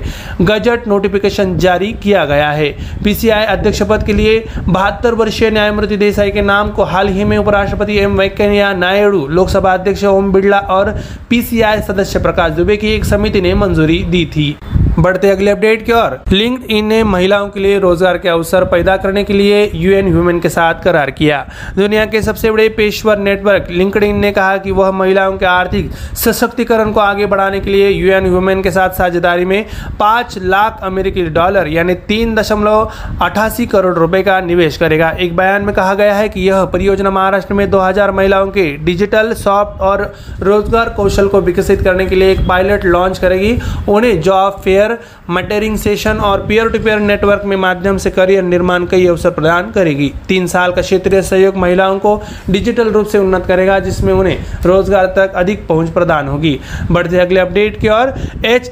गजट 0.48 0.88
नोटिफिकेशन 0.88 1.58
जारी 1.58 1.92
किया 2.04 2.26
गया 2.26 2.50
है। 2.52 2.70
पीसीआई 3.06 3.46
अध्यक्ष 3.46 3.82
पद 3.82 4.04
के 4.04 4.18
लिए 4.18 4.40
बहत्तर 4.68 5.14
वर्षीय 5.14 5.50
न्यायमूर्ति 5.50 5.96
देसाई 5.96 6.32
के 6.32 6.42
नाम 6.42 6.67
को 6.72 6.84
हाल 6.84 7.08
ही 7.08 7.24
में 7.24 7.38
उपराष्ट्रपति 7.38 7.98
एम 7.98 8.18
वेंकैया 8.18 8.74
नायडू 8.74 9.26
लोकसभा 9.28 9.74
अध्यक्ष 9.74 10.04
ओम 10.06 10.32
बिरला 10.32 10.60
और 10.60 10.92
पीसीआई 11.30 11.82
सदस्य 11.82 12.20
प्रकाश 12.20 12.52
दुबे 12.52 12.78
की 12.78 12.88
एक 12.88 13.06
समिति 13.06 13.42
ने 13.42 13.54
मंजूरी 13.56 14.04
दी 14.04 14.26
थी। 14.26 14.56
बढ़ते 15.00 15.30
अगले 15.30 15.52
अपडेट 15.52 15.86
की 15.86 15.92
ओर। 15.92 16.18
लिंक्ड 16.32 16.72
इन 16.72 16.86
ने 16.86 17.04
महिलाओं 17.04 17.48
के 17.50 17.60
लिए 17.60 17.80
रोज़गार 17.80 18.18
के 18.18 18.30
अवसर 18.30 18.64
पैदा 18.66 18.96
करने 18.98 19.24
के 19.24 19.34
लिए 19.34 19.60
यूएन 19.76 20.08
ह्यूमन 20.08 20.40
के 20.40 20.50
साथ 20.50 20.82
करार 20.84 21.12
किया। 21.12 21.46
दुनिया 21.76 22.06
के 22.06 22.22
सबसे 22.22 22.52
बड़े 22.52 22.68
पेशवर 22.70 23.18
नेटवर्क 23.18 23.68
लिंक्ड 23.72 24.04
इन 24.04 24.20
ने 24.20 24.32
कहा 24.32 24.56
कि 24.58 24.72
वह 24.72 24.90
महिलाओं 24.92 25.38
के 25.38 25.46
आर्थिक 25.46 25.92
सशक्तिकरण 26.18 26.92
को 26.92 27.00
आगे 27.00 27.26
बढ़ाने 27.26 27.60
के 27.60 27.70
लिए 27.70 27.90
यूएन 27.90 28.26
ह्यूमन 28.26 28.62
के 28.62 28.72
साथ 28.72 28.98
साझेदारी 28.98 29.46
में 29.46 29.66
पाँच 30.00 30.38
लाख 30.38 30.80
अमेरिकी 30.84 31.26
डॉलर 31.30 31.68
यानी 31.68 31.94
तीन 32.08 32.34
दशमलव 32.36 32.92
अठासी 33.22 33.66
करोड़ 33.68 33.94
रुपए 33.96 34.22
का 34.24 34.40
निवेश 34.42 34.78
करेगा। 34.78 35.10
एक 35.12 35.36
बयान 35.38 35.62
में 35.62 35.74
कहा 35.76 35.94
गया 35.94 36.16
है 36.16 36.28
कि 36.30 36.48
यह 36.48 36.64
परियोजना 36.74 37.12
महाराष्ट्र 37.12 37.54
में 37.54 37.70
2000 37.72 38.12
महिलाओं 38.14 38.48
के 38.50 38.66
डिजिटल, 38.86 39.34
सॉफ्ट 39.36 39.82
और 39.82 40.04
रोज़गार 40.42 40.90
कौशल 40.98 41.28
को 41.28 41.42
विकसित 41.44 41.82
करने 41.82 42.06
के 42.06 42.16
लिए 42.16 42.32
एक 42.32 42.46
पायलट 42.48 42.86
लॉन्च 42.88 43.18
करेगी। 43.20 43.58
उन्हें 43.90 44.20
job 44.22 44.62
fair 44.64 44.86
better 44.88 45.04
mentoring 45.30 45.78
session 45.78 46.18
और 46.20 46.46
पीयर 46.48 46.68
टू 46.70 46.80
पीयर 46.80 47.00
नेटवर्क 47.00 47.42
में 47.46 47.56
माध्यम 47.58 47.98
से 47.98 48.10
करियर 48.10 48.44
निर्माण 48.44 48.86
कई 48.86 49.06
अवसर 49.08 49.30
प्रदान 49.30 49.72
करेगी। 49.72 50.12
तीन 50.28 50.48
साल 50.48 50.72
का 50.72 50.82
क्षेत्रीय 50.82 51.22
सहयोग 51.22 51.58
महिलाओं 51.58 51.98
को 52.00 52.16
डिजिटल 52.50 52.90
रूप 52.90 53.08
से 53.08 53.18
उन्नत 53.18 53.46
करेगा, 53.48 53.80
जिसमें 53.80 54.14
उन्हें 54.14 54.38
रोज़गार 54.66 55.06
तक 55.18 55.34
अधिक 55.36 55.66
पहुँच 55.68 55.90
प्रदान 55.90 56.28
होगी। 56.28 56.60
बढ़ते 56.92 57.20
अगले 57.20 57.40
अपडेट 57.40 57.80
की 57.82 57.90
ओर 57.90 58.14
एच 58.46 58.72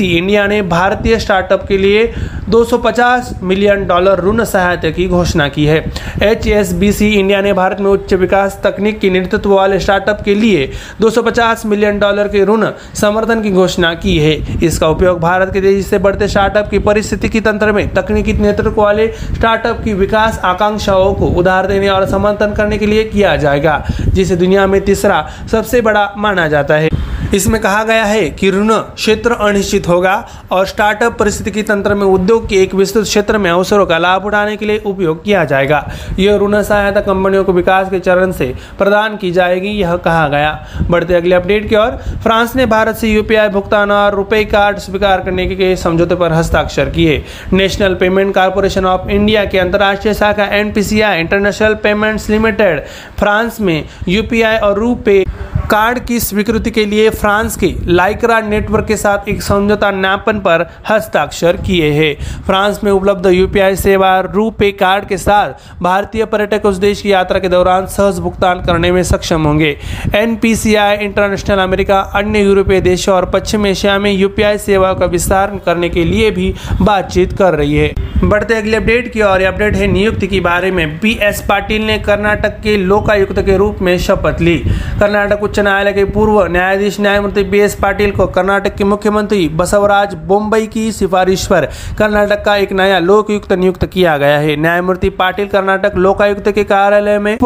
इंडिया 0.00 0.46
ने 0.46 0.60
भारतीय 0.64 1.18
स्टार्टअप 1.18 1.66
के 1.68 1.78
लिए 1.78 2.06
250 2.48 3.32
मिलियन 3.42 3.86
डॉलर 3.86 4.24
ऋण 4.24 4.44
सहायता 4.44 4.90
की 4.90 5.06
घोषणा 5.08 5.48
की 5.48 5.64
है। 5.66 5.80
HSBC 6.24 7.02
इंडिया 7.02 7.40
ने 7.42 7.52
भारत 7.52 7.80
में 7.80 7.90
उच्च 7.90 8.12
विकास 8.14 8.60
तकनीक 8.64 8.98
के 9.00 9.10
नेतृत्व 9.10 9.54
वाले 9.54 9.80
स्टार्टअप 9.80 10.22
के 10.24 10.34
लिए 10.34 10.70
250 11.00 11.66
मिलियन 11.66 11.98
डॉलर 11.98 12.28
के 12.28 12.44
ऋण 12.44 12.66
समर्थन 12.94 13.42
की 13.42 13.50
घोषणा 13.52 13.92
की 13.96 14.16
है। 14.18 14.36
इसका 14.62 14.88
उपयोग 14.88 15.20
भारत 15.20 15.52
के 15.52 15.60
से 15.82 15.98
बढ़ते 15.98 16.28
स्टार्टअप 16.28 16.68
की 16.70 16.78
परिस्थिति 16.78 17.40
तंत्र 17.40 17.72
में 17.72 17.88
तकनीकी 17.94 18.32
नेतृत्व 18.32 18.80
वाले 18.82 19.06
स्टार्टअप 19.08 19.82
की 19.84 19.94
विकास 19.94 20.38
आकांक्षाओं 20.44 21.14
को 21.14 21.26
उधार 21.38 21.66
देने 21.66 21.88
और 21.88 22.06
समर्थन 22.06 22.54
करने 22.54 22.78
के 22.78 22.86
लिए 22.86 23.04
किया 23.04 23.36
जाएगा, 23.36 23.84
जिसे 24.08 24.36
दुनिया 24.36 24.66
में 24.66 24.80
तीसरा 24.80 25.26
सबसे 25.52 25.80
बड़ा 25.80 26.12
माना 26.16 26.46
जाता 26.48 26.74
है। 26.74 26.88
इसमें 27.34 27.60
कहा 27.60 27.82
गया 27.84 28.04
है 28.04 28.28
कि 28.30 28.50
ऋण 28.50 28.70
क्षेत्र 28.72 29.32
अनिश्चित 29.40 29.86
होगा 29.88 30.14
और 30.50 30.64
स्टार्टअप 30.66 31.12
परिस्थिति 31.12 31.62
तंत्र 31.62 31.94
में 31.94 32.04
उद्योग 32.06 32.48
के 32.48 32.56
एक 32.56 32.74
विस्तृत 32.74 33.04
क्षेत्र 33.04 33.38
में 33.38 33.50
अवसरों 33.50 33.86
का 33.86 33.98
लाभ 33.98 34.24
उठाने 34.26 34.56
के 34.56 34.66
लिए 34.66 34.80
उपयोग 34.86 35.22
किया 35.24 35.44
जाएगा। 35.44 35.82
यह 36.18 36.36
ऋण 36.36 36.60
सहायता 36.62 37.00
कंपनियों 37.00 37.44
को 37.44 37.52
विकास 37.52 37.90
के 37.90 37.98
चरण 37.98 38.32
से 38.32 38.46
प्रदान 38.78 39.16
की 39.16 39.30
जाएगी, 39.32 39.68
यह 39.70 39.96
कहा 39.96 40.26
गया। 40.28 40.86
बढ़ते 40.90 41.14
अगले 41.14 41.34
अपडेट 41.34 41.68
की 41.68 41.76
ओर, 41.76 41.96
फ्रांस 42.22 42.56
ने 42.56 42.66
भारत 42.66 42.96
से 42.96 43.08
यूपीआई 43.08 43.48
भुगतान 43.48 43.90
और 43.90 44.14
रुपए 44.14 44.42
कार्ड 44.44 44.78
स्वीकार 44.78 45.20
करने 45.20 45.46
के 45.46 45.74
समझौते 45.76 46.14
पर 46.14 46.32
हस्ताक्षर 46.32 46.90
किए। 46.90 47.22
National 47.52 47.94
payment 47.94 48.34
corporation 48.34 48.86
of 48.86 49.10
India 49.10 49.44
के 49.44 49.58
अंतर्राष्ट्रीय 49.58 50.14
शाखा 50.14 50.44
NPCI 50.56 51.20
international 51.20 51.74
payments 51.74 52.30
limited, 52.30 52.80
France 53.18 53.60
में 53.60 53.82
यूपीआई 54.08 54.56
और 54.58 54.78
रुपे 54.78 55.24
कार्ड 55.70 55.98
की 56.08 56.18
स्वीकृति 56.20 56.70
के 56.70 56.84
लिए 56.90 57.08
फ्रांस 57.10 57.56
के 57.56 57.68
लाइक्रा 57.86 58.40
नेटवर्क 58.40 58.84
के 58.84 58.96
साथ 58.96 59.28
एक 59.28 59.42
समझौता 59.42 59.90
ज्ञापन 59.90 60.38
पर 60.38 60.62
हस्ताक्षर 60.88 61.56
किए 61.56 61.90
हैं। 61.90 62.14
फ्रांस 62.46 62.78
में 62.84 62.90
उपलब्ध 62.92 63.26
यूपीआई 63.26 63.76
सेवा 63.76 64.20
रूपे 64.34 64.70
कार्ड 64.70 65.04
के 65.04 65.16
साथ 65.16 65.82
भारतीय 65.82 66.24
पर्यटक 66.24 66.66
उस 66.66 66.76
देश 66.76 67.02
की 67.02 67.12
यात्रा 67.12 67.38
के 67.38 67.48
दौरान 67.48 67.86
सहज 67.86 68.20
भुगतान 68.20 68.60
करने 68.60 68.90
में 68.92 69.02
सक्षम 69.02 69.46
होंगे। 69.46 69.74
एनपीसीआई, 70.14 70.96
इंटरनेशनल 70.96 71.58
अमेरिका, 71.58 72.00
अन्य 72.14 72.40
यूरोपीय 72.40 72.80
देशों 72.80 73.14
और 73.14 73.24
पश्चिम 73.24 73.66
एशिया 73.66 73.98
में 73.98 74.12
यूपीआई 74.12 74.58
सेवा 74.58 74.92
का 74.92 75.06
विस्तार 75.06 75.56
करने 75.66 75.88
के 75.88 76.10
लिए 76.10 76.30
भी 76.30 76.52
बातचीत 76.80 77.32
कर 77.38 77.54
रही 77.54 77.76
है। 77.76 77.92
बढ़ते 78.22 78.54
अगले 78.54 78.76
अपडेट 78.76 79.12
की 79.12 79.20
और 79.20 79.42
अपडेट 79.42 79.76
है 79.76 79.86
नियुक्ति 79.86 80.26
के 80.26 80.40
बारे 80.40 80.70
में। 80.70 80.96
बी 81.02 81.18
एस 81.22 81.42
पाटिल 81.48 81.86
ने 81.86 81.98
कर्नाटक 81.98 82.58
के 82.64 82.76
लोकायुक्त 82.86 83.38
के 83.40 83.56
रूप 83.56 83.82
में 83.82 83.96
शपथ 83.98 84.40
ली। 84.40 84.56
कर्नाटक 85.00 85.42
उच्च 85.42 85.57
न्यायालय 85.58 85.92
के 85.92 86.04
पूर्व 86.06 86.44
न्यायाधीश 86.46 87.00
न्यायमूर्ति 87.00 87.42
बी 87.44 87.58
एस 87.60 87.74
पाटिल 87.74 88.10
को 88.10 88.26
कर्नाटक 88.28 88.74
के 88.74 88.84
मुख्यमंत्री 88.84 89.48
बसवराज 89.54 90.14
बोम्बई 90.26 90.66
की 90.66 90.90
सिफारिश 90.92 91.46
पर 91.46 91.66
कर्नाटक 91.98 92.44
का 92.44 92.56
एक 92.56 92.72
नया 92.72 92.98
लोकायुक्त 92.98 93.52
नियुक्त 93.52 93.84
किया 93.86 94.16
गया 94.18 94.38
है। 94.38 94.56
न्यायमूर्ति 94.56 95.10
पाटिल 95.18 95.48
कर्नाटक 95.48 95.96
लोकायुक्त 95.96 96.50
के 96.50 96.64
कार्यालय 96.64 97.18
में 97.18 97.36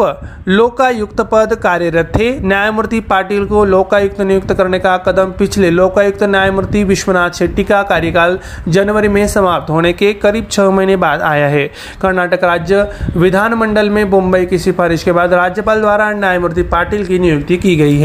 लोकायुक्त 0.47 1.21
पद 1.31 1.53
कार्यरत 1.63 2.11
थे। 2.15 2.29
न्यायमूर्ति 2.41 2.99
पाटिल 3.09 3.45
को 3.45 3.63
लोकायुक्त 3.65 4.21
नियुक्त 4.21 4.53
करने 4.53 4.79
का 4.79 4.97
कदम 4.99 5.31
पिछले 5.39 5.69
लोकायुक्त 5.71 6.23
न्यायमूर्ति 6.25 6.83
विश्वनाथ 6.83 7.31
शेट्टी 7.33 7.63
का 7.63 7.81
कार्यकाल 7.83 8.39
जनवरी 8.67 9.07
में 9.07 9.27
समाप्त 9.27 9.69
होने 9.69 9.93
के 9.93 10.13
करीब 10.15 10.47
छह 10.51 10.69
महीने 10.69 10.95
बाद 10.97 11.21
आया 11.23 11.47
है। 11.47 11.65
कर्नाटक 12.01 12.43
राज्य 12.43 12.89
विधानमंडल 13.17 13.89
में 13.89 14.03
मुंबई 14.05 14.45
की 14.45 14.57
सिफारिश 14.59 15.03
के 15.03 15.11
बाद 15.11 15.33
राज्यपाल 15.33 15.81
द्वारा 15.81 16.11
न्यायमूर्ति 16.13 16.63
पाटिल 16.69 17.05
की 17.05 17.19
नियुक्ति 17.19 17.57
की 17.57 17.75
गई 17.75 17.97
है। 17.97 18.02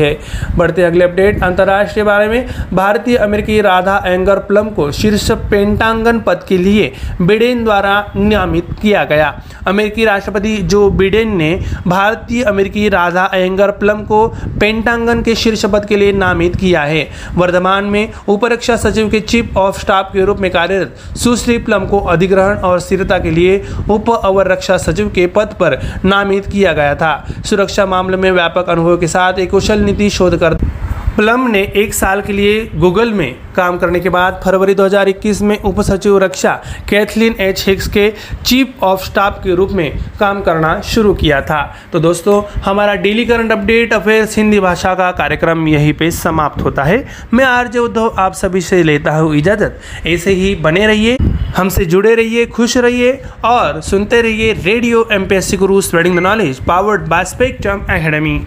बढ़ते 0.57 0.83
अगले 0.83 1.05
अपडेट 1.05 1.43
अंतर्राष्ट्रीय 1.43 2.05
बारे 2.05 2.29
में। 2.29 2.47
भारतीय 2.73 3.17
अमेरिकी 3.17 3.61
राधा 3.61 4.01
एंगर 4.07 4.39
प्लम 4.39 4.69
को 4.69 4.91
शीर्ष 4.91 5.31
पेंटांगन 5.51 6.19
पद 6.19 6.37
के 6.49 6.63
लिए 6.65 6.89
बिडेन 7.21 7.65
द्वारा 7.65 8.03
नियमित 8.15 8.63
किया 8.83 9.05
गया। 9.05 9.31
अमेरिकी 9.67 10.05
राष्ट्रपति 10.05 10.57
जो 10.71 10.89
बिडेन 10.89 11.37
ने 11.37 11.55
भारतीय 11.87 12.43
अमेरिकी 12.43 12.89
राधा 12.89 13.27
एंगर 13.33 13.71
प्लम 13.71 14.03
को 14.03 14.27
पेंटांगन 14.61 15.23
के 15.23 15.35
शीर्ष 15.35 15.65
पद 15.65 15.85
के 15.89 15.99
लिए 16.01 16.13
नामित 16.13 16.51
किया 16.61 16.83
है। 16.83 17.03
वर्तमान 17.37 17.85
में 17.85 18.07
उप 18.27 18.47
रक्षा 18.47 18.77
सचिव 18.77 19.09
के 19.09 19.21
चीफ 19.21 19.57
ऑफ़ 19.57 19.81
स्टाफ 19.81 20.13
के 20.15 20.25
रूप 20.25 20.41
में 20.41 20.51
कार्यरत 20.51 21.19
सुश्री 21.19 21.57
प्लम 21.59 21.85
को 21.85 21.99
अधिग्रहण 21.99 22.57
और 22.63 22.79
स्थिरता 22.79 23.19
के 23.19 23.35
लिए 23.35 23.61
उप 23.89 24.27
अवर 24.27 24.47
रक्षा 24.47 24.79
सचिव 24.79 25.09
के 25.09 25.27
पद 25.27 25.47
पर 25.61 25.75
नामित 26.05 26.43
किया 26.53 26.73
गया 26.73 26.95
था। 26.95 27.17
सुरक्षा 27.45 27.87
मामले 27.87 28.17
में 28.17 28.33
व्यापक 28.33 28.71
अनुभव 28.71 28.97
के 28.97 29.07
साथ 29.07 29.33
एक 29.39 29.51
कुशल 29.51 29.81
नीति 29.89 30.11
शोधकर्ता 30.11 30.67
प्लम 31.17 31.47
ने 31.51 31.61
एक 31.75 31.93
साल 31.93 32.21
के 32.21 32.37
लिए 32.37 32.65
गूगल 32.81 33.09
में 33.11 33.33
काम 33.57 33.77
करने 33.77 33.99
के 33.99 34.09
बाद 34.09 34.35
फरवरी 34.45 34.75
2021 34.75 35.43
में 35.43 35.57
उप 35.65 35.81
सचिव 35.81 36.19
रक्षा 36.19 36.53
कैथलीन 36.89 37.33
एच. 37.39 37.65
हिक्स 37.67 37.89
के 37.89 38.11
चीफ 38.47 38.67
ऑफ़ 38.83 39.07
स्टाफ 39.07 39.33
के 39.45 39.55
रूप 39.55 39.73
में 39.73 39.91
काम 40.21 40.41
करना 40.41 40.75
शुरू 40.85 41.15
किया 41.15 41.41
था। 41.41 41.65
तो 41.93 41.99
दोस्तों, 41.99 42.43
हमारा 42.63 42.95
daily 42.95 43.25
current 43.25 43.53
update 43.53 43.95
affairs 43.95 44.37
Hindi 44.37 44.59
भाषा 44.59 44.95
का 44.95 45.11
कार्यक्रम 45.11 45.67
यहीं 45.67 45.93
पे 45.93 46.11
समाप्त 46.11 46.63
होता 46.63 46.83
है। 46.83 46.99
मैं 47.33 47.47
आरजे 47.47 47.79
उद्धव 47.79 48.09
आप 48.17 48.37
सभी 48.37 48.61
से 48.61 48.87
लेता 48.87 49.17
हूँ 49.19 49.35
इजाज़त। 49.35 50.07
ऐसे 50.07 50.33
ही 50.33 50.55
बने 50.55 50.87
रहिए, 50.87 51.17
हमसे 51.57 51.85
जुड़े 51.85 52.15
रहिए, 52.15 52.45
खुश 52.45 52.77
रहिए 52.77 53.13
और 53.45 53.81
सुनते 53.81 54.23
रहिए 54.23 54.53
radio 54.65 55.03
M 55.11 55.25
P 55.25 55.37
S 55.37 55.49
C 55.49 55.57
Guru 55.57 55.81
spreading 55.81 56.17
the 56.17 56.21
knowledge 56.21 56.57
powered 56.57 57.09
by 57.09 57.25
Spectrum 57.25 57.79
academy 57.91 58.39